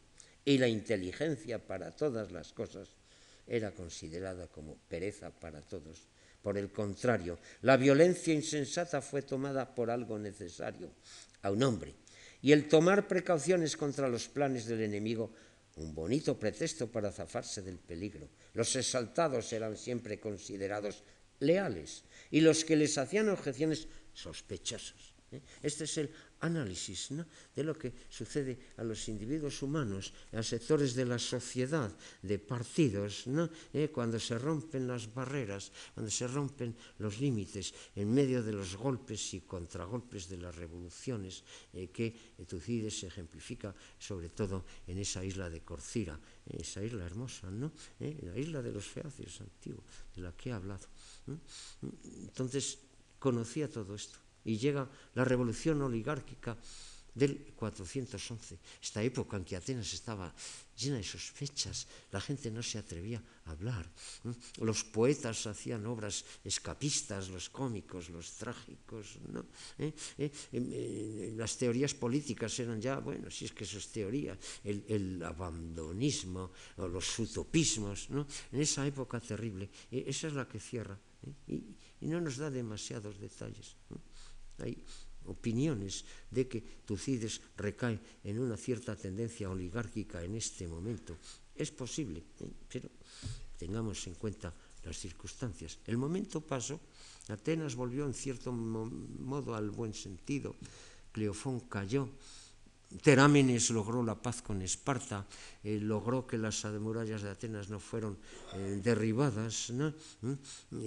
[0.48, 2.88] Y la inteligencia para todas las cosas
[3.46, 6.08] era considerada como pereza para todos.
[6.40, 10.88] Por el contrario, la violencia insensata fue tomada por algo necesario
[11.42, 11.92] a un hombre.
[12.40, 15.30] Y el tomar precauciones contra los planes del enemigo,
[15.76, 18.26] un bonito pretexto para zafarse del peligro.
[18.54, 21.04] Los exaltados eran siempre considerados
[21.40, 25.12] leales y los que les hacían objeciones sospechosos.
[25.30, 25.42] ¿eh?
[25.62, 26.10] Este es el
[26.40, 27.10] análisis
[27.54, 31.90] de lo que sucede a los individuos humanos, a sectores de la sociedad,
[32.22, 33.26] de partidos,
[33.72, 33.90] ¿Eh?
[33.90, 39.34] cuando se rompen las barreras, cuando se rompen los límites en medio de los golpes
[39.34, 41.42] y contragolpes de las revoluciones
[41.72, 47.72] eh, que Tucídides ejemplifica sobre todo en esa isla de Corcira, esa isla hermosa, ¿no?
[47.98, 49.84] la isla de los feacios antiguos,
[50.14, 50.86] de la que he hablado.
[52.22, 52.78] Entonces
[53.18, 56.56] conocía todo esto y llega la revolución oligárquica
[57.14, 60.32] del 411, esta época en que Atenas estaba
[60.78, 63.90] llena de sospechas, la gente no se atrevía a hablar,
[64.62, 69.18] los poetas hacían obras escapistas, los cómicos, los trágicos,
[69.78, 69.92] ¿Eh?
[70.16, 70.30] ¿Eh?
[70.52, 76.52] Eh, las teorías políticas eran ya, bueno, si es que eso es teoría, el, abandonismo
[76.76, 80.96] o los utopismos, en esa época terrible, esa es la que cierra
[81.46, 83.74] y, no nos da demasiados detalles.
[84.58, 84.82] Hay
[85.26, 91.16] opiniones de que Tucídides recae en una cierta tendencia oligárquica en este momento.
[91.54, 92.50] Es posible, ¿eh?
[92.68, 92.88] pero
[93.58, 94.54] tengamos en cuenta
[94.84, 95.78] las circunstancias.
[95.84, 96.80] El momento pasó,
[97.28, 100.56] Atenas volvió en cierto modo al buen sentido,
[101.12, 102.08] Cleofón cayó,
[103.02, 105.26] Terámenes logró la paz con Esparta,
[105.62, 108.16] eh, logró que las murallas de Atenas no fueron
[108.54, 110.32] eh, derribadas, ¿Mm?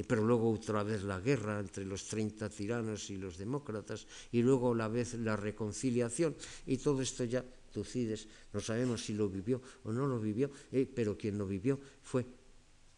[0.07, 4.73] pero luego otra vez la guerra entre los 30 tiranos y los demócratas, y luego
[4.73, 9.91] la vez la reconciliación, y todo esto ya Tucides, no sabemos si lo vivió o
[9.91, 12.25] no lo vivió, eh, pero quien lo vivió fue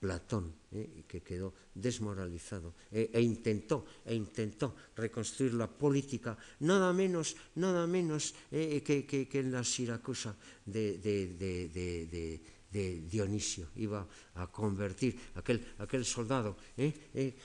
[0.04, 7.40] Platón, eh, que quedó desmoralizado, e, e, intentó, e intentó reconstruir la política, nada menos,
[7.56, 10.36] nada menos eh, que, en la Siracusa
[10.68, 11.00] de,
[13.08, 13.72] Dionisio.
[13.80, 14.04] Iba
[14.36, 17.40] a convertir aquel, aquel soldado eh,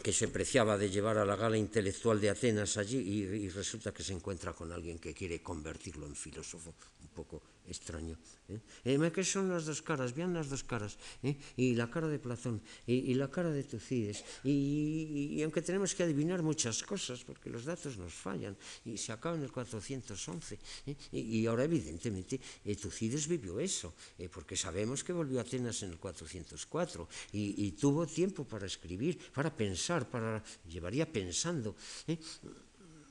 [0.00, 3.92] que se preciaba de llevar a la gala intelectual de Atenas allí y, y resulta
[3.92, 6.72] que se encuentra con alguien que quiere convertirlo en filósofo,
[7.04, 8.18] un poco extraño.
[8.48, 8.60] ¿eh?
[8.84, 10.14] Eh, ¿Qué son las dos caras?
[10.14, 10.98] Vean las dos caras.
[11.22, 11.36] ¿eh?
[11.56, 14.24] Y la cara de Platón y, la cara de Tucides.
[14.44, 19.36] Y, aunque tenemos que adivinar muchas cosas, porque los datos nos fallan, y se acaba
[19.36, 20.58] en el 411.
[20.86, 20.96] ¿eh?
[21.12, 25.90] Y, ahora, evidentemente, eh, Tucides vivió eso, eh, porque sabemos que volvió a Atenas en
[25.90, 31.74] el 404 y, y tuvo tiempo para escribir, para pensar, para llevaría pensando.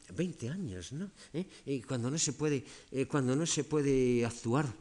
[0.10, 0.14] ¿Eh?
[0.16, 1.12] 20 años, ¿no?
[1.34, 1.46] ¿Eh?
[1.66, 4.72] Y cuando no se puede, eh, cuando no se puede actuar,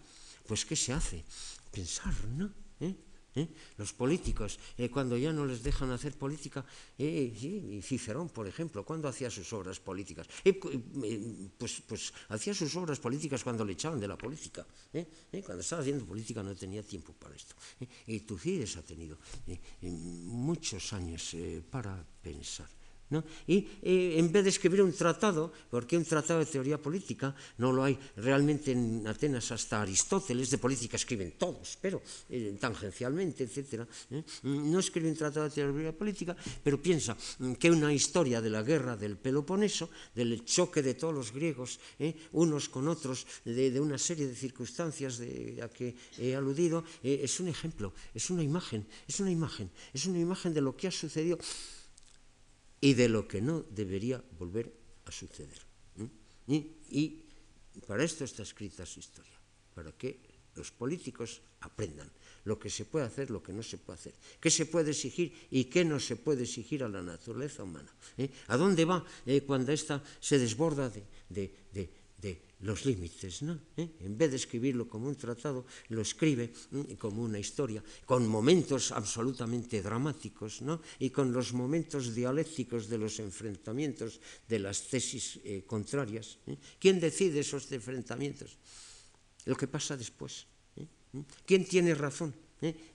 [0.47, 1.25] pues ¿qué se hace?
[1.71, 2.51] Pensar, ¿no?
[2.81, 3.47] ¿Eh?
[3.77, 4.59] Los políticos,
[4.91, 6.65] cuando ya no les dejan hacer política,
[6.99, 10.27] eh, Cicerón, por ejemplo, ¿cuándo hacía sus obras políticas?
[11.57, 14.67] pues, pues hacía sus obras políticas cuando le echaban de la política.
[15.45, 17.55] Cuando estaba haciendo política no tenía tiempo para esto.
[18.09, 19.19] Y Tucídides ha tenido
[19.83, 21.37] muchos años
[21.71, 22.78] para pensar.
[23.47, 27.73] Y eh, en vez de escribir un tratado, porque un tratado de teoría política no
[27.73, 33.89] lo hay realmente en Atenas hasta Aristóteles, de política escriben todos, pero eh, tangencialmente, etc.
[34.11, 34.23] ¿eh?
[34.45, 38.63] No escribe un tratado de teoría política, pero piensa mm, que una historia de la
[38.63, 41.81] guerra del Peloponeso, del choque de todos los griegos,
[42.33, 47.41] unos con otros, de, de, una serie de circunstancias de, a que he aludido, es
[47.41, 50.93] un ejemplo, es una imagen, es una imagen, es una imagen de lo que ha
[50.93, 51.39] sucedido
[52.81, 54.73] y de lo que no debería volver
[55.05, 55.59] a suceder.
[56.47, 56.57] Y,
[56.91, 57.25] y,
[57.87, 59.39] para esto está escrita su historia,
[59.75, 60.19] para que
[60.57, 62.11] los políticos aprendan
[62.45, 65.49] lo que se puede hacer, lo que no se puede hacer, qué se puede exigir
[65.51, 67.93] y qué no se puede exigir a la naturaleza humana.
[68.17, 68.31] ¿eh?
[68.49, 73.55] ¿A dónde va eh, cuando ésta se desborda de, de, de de los límites, ¿no?
[73.77, 74.03] ¿Eh?
[74.03, 76.97] En vez de escribirlo como un tratado, lo escribe ¿eh?
[76.99, 80.83] como una historia, con momentos absolutamente dramáticos, ¿no?
[80.99, 86.39] Y con los momentos dialécticos de los enfrentamientos de las tesis eh, contrarias.
[86.79, 88.59] ¿Quién decide esos enfrentamientos?
[89.47, 90.47] Lo que pasa después.
[91.13, 91.21] ¿Mm?
[91.47, 92.35] ¿Quién tiene razón?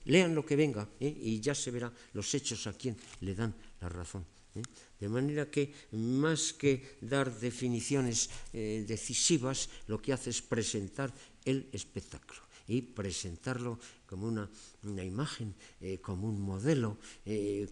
[0.04, 2.94] Lean lo que venga y ya se verá los hechos a quien
[3.24, 4.33] le dan la razón.
[4.54, 4.62] ¿Eh?
[5.00, 11.12] De manera que más que dar definiciones eh, decisivas, lo que hace es presentar
[11.44, 14.48] el espectáculo y presentarlo como una,
[14.84, 16.96] una imagen, eh, como un modelo,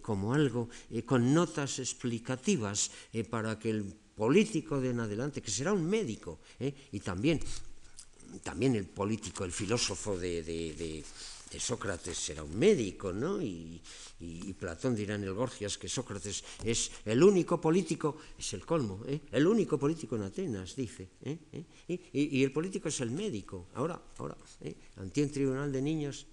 [0.03, 0.69] como algo,
[1.05, 2.91] con notas explicativas
[3.29, 3.83] para que el
[4.15, 7.39] político de en adelante, que será un médico, y también,
[8.43, 11.03] también el político, el filósofo de
[11.59, 13.41] Sócrates será un médico, ¿no?
[13.41, 13.81] Y,
[14.59, 19.19] Platón dirá en el Gorgias que Sócrates es el único político, es el colmo, ¿eh?
[19.31, 21.09] el único político en Atenas, dice.
[21.23, 21.37] ¿eh?
[21.51, 21.65] ¿Eh?
[21.87, 23.67] Y, y, el político es el médico.
[23.75, 24.75] Ahora, ahora, ¿eh?
[24.97, 26.25] ante un tribunal de niños,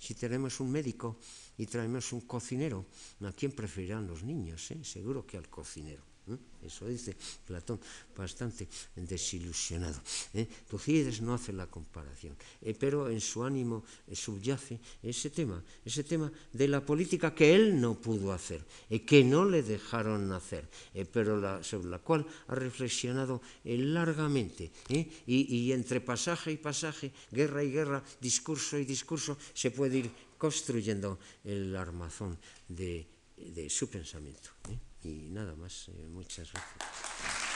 [0.00, 1.18] si tenemos un médico
[1.58, 2.86] y traemos un cocinero,
[3.20, 4.70] ¿a quién preferirán los niños?
[4.70, 4.82] ¿eh?
[4.82, 6.09] Seguro que al cocinero.
[6.30, 6.66] ¿Eh?
[6.66, 7.16] Eso dice
[7.46, 7.80] Platón,
[8.16, 10.00] bastante desilusionado.
[10.34, 10.46] ¿eh?
[10.68, 16.04] Tucídides no hace la comparación, eh, pero en su ánimo eh, subyace ese tema, ese
[16.04, 20.68] tema de la política que él no pudo hacer, eh, que no le dejaron hacer,
[20.92, 24.70] eh, pero la, sobre la cual ha reflexionado eh, largamente.
[24.88, 30.10] Y, y entre pasaje y pasaje, guerra y guerra, discurso y discurso, se puede ir
[30.36, 32.38] construyendo el armazón
[32.68, 34.50] de, de su pensamiento.
[34.68, 34.89] ¿eh?
[35.02, 37.49] Y nada más, eh, muchas gracias.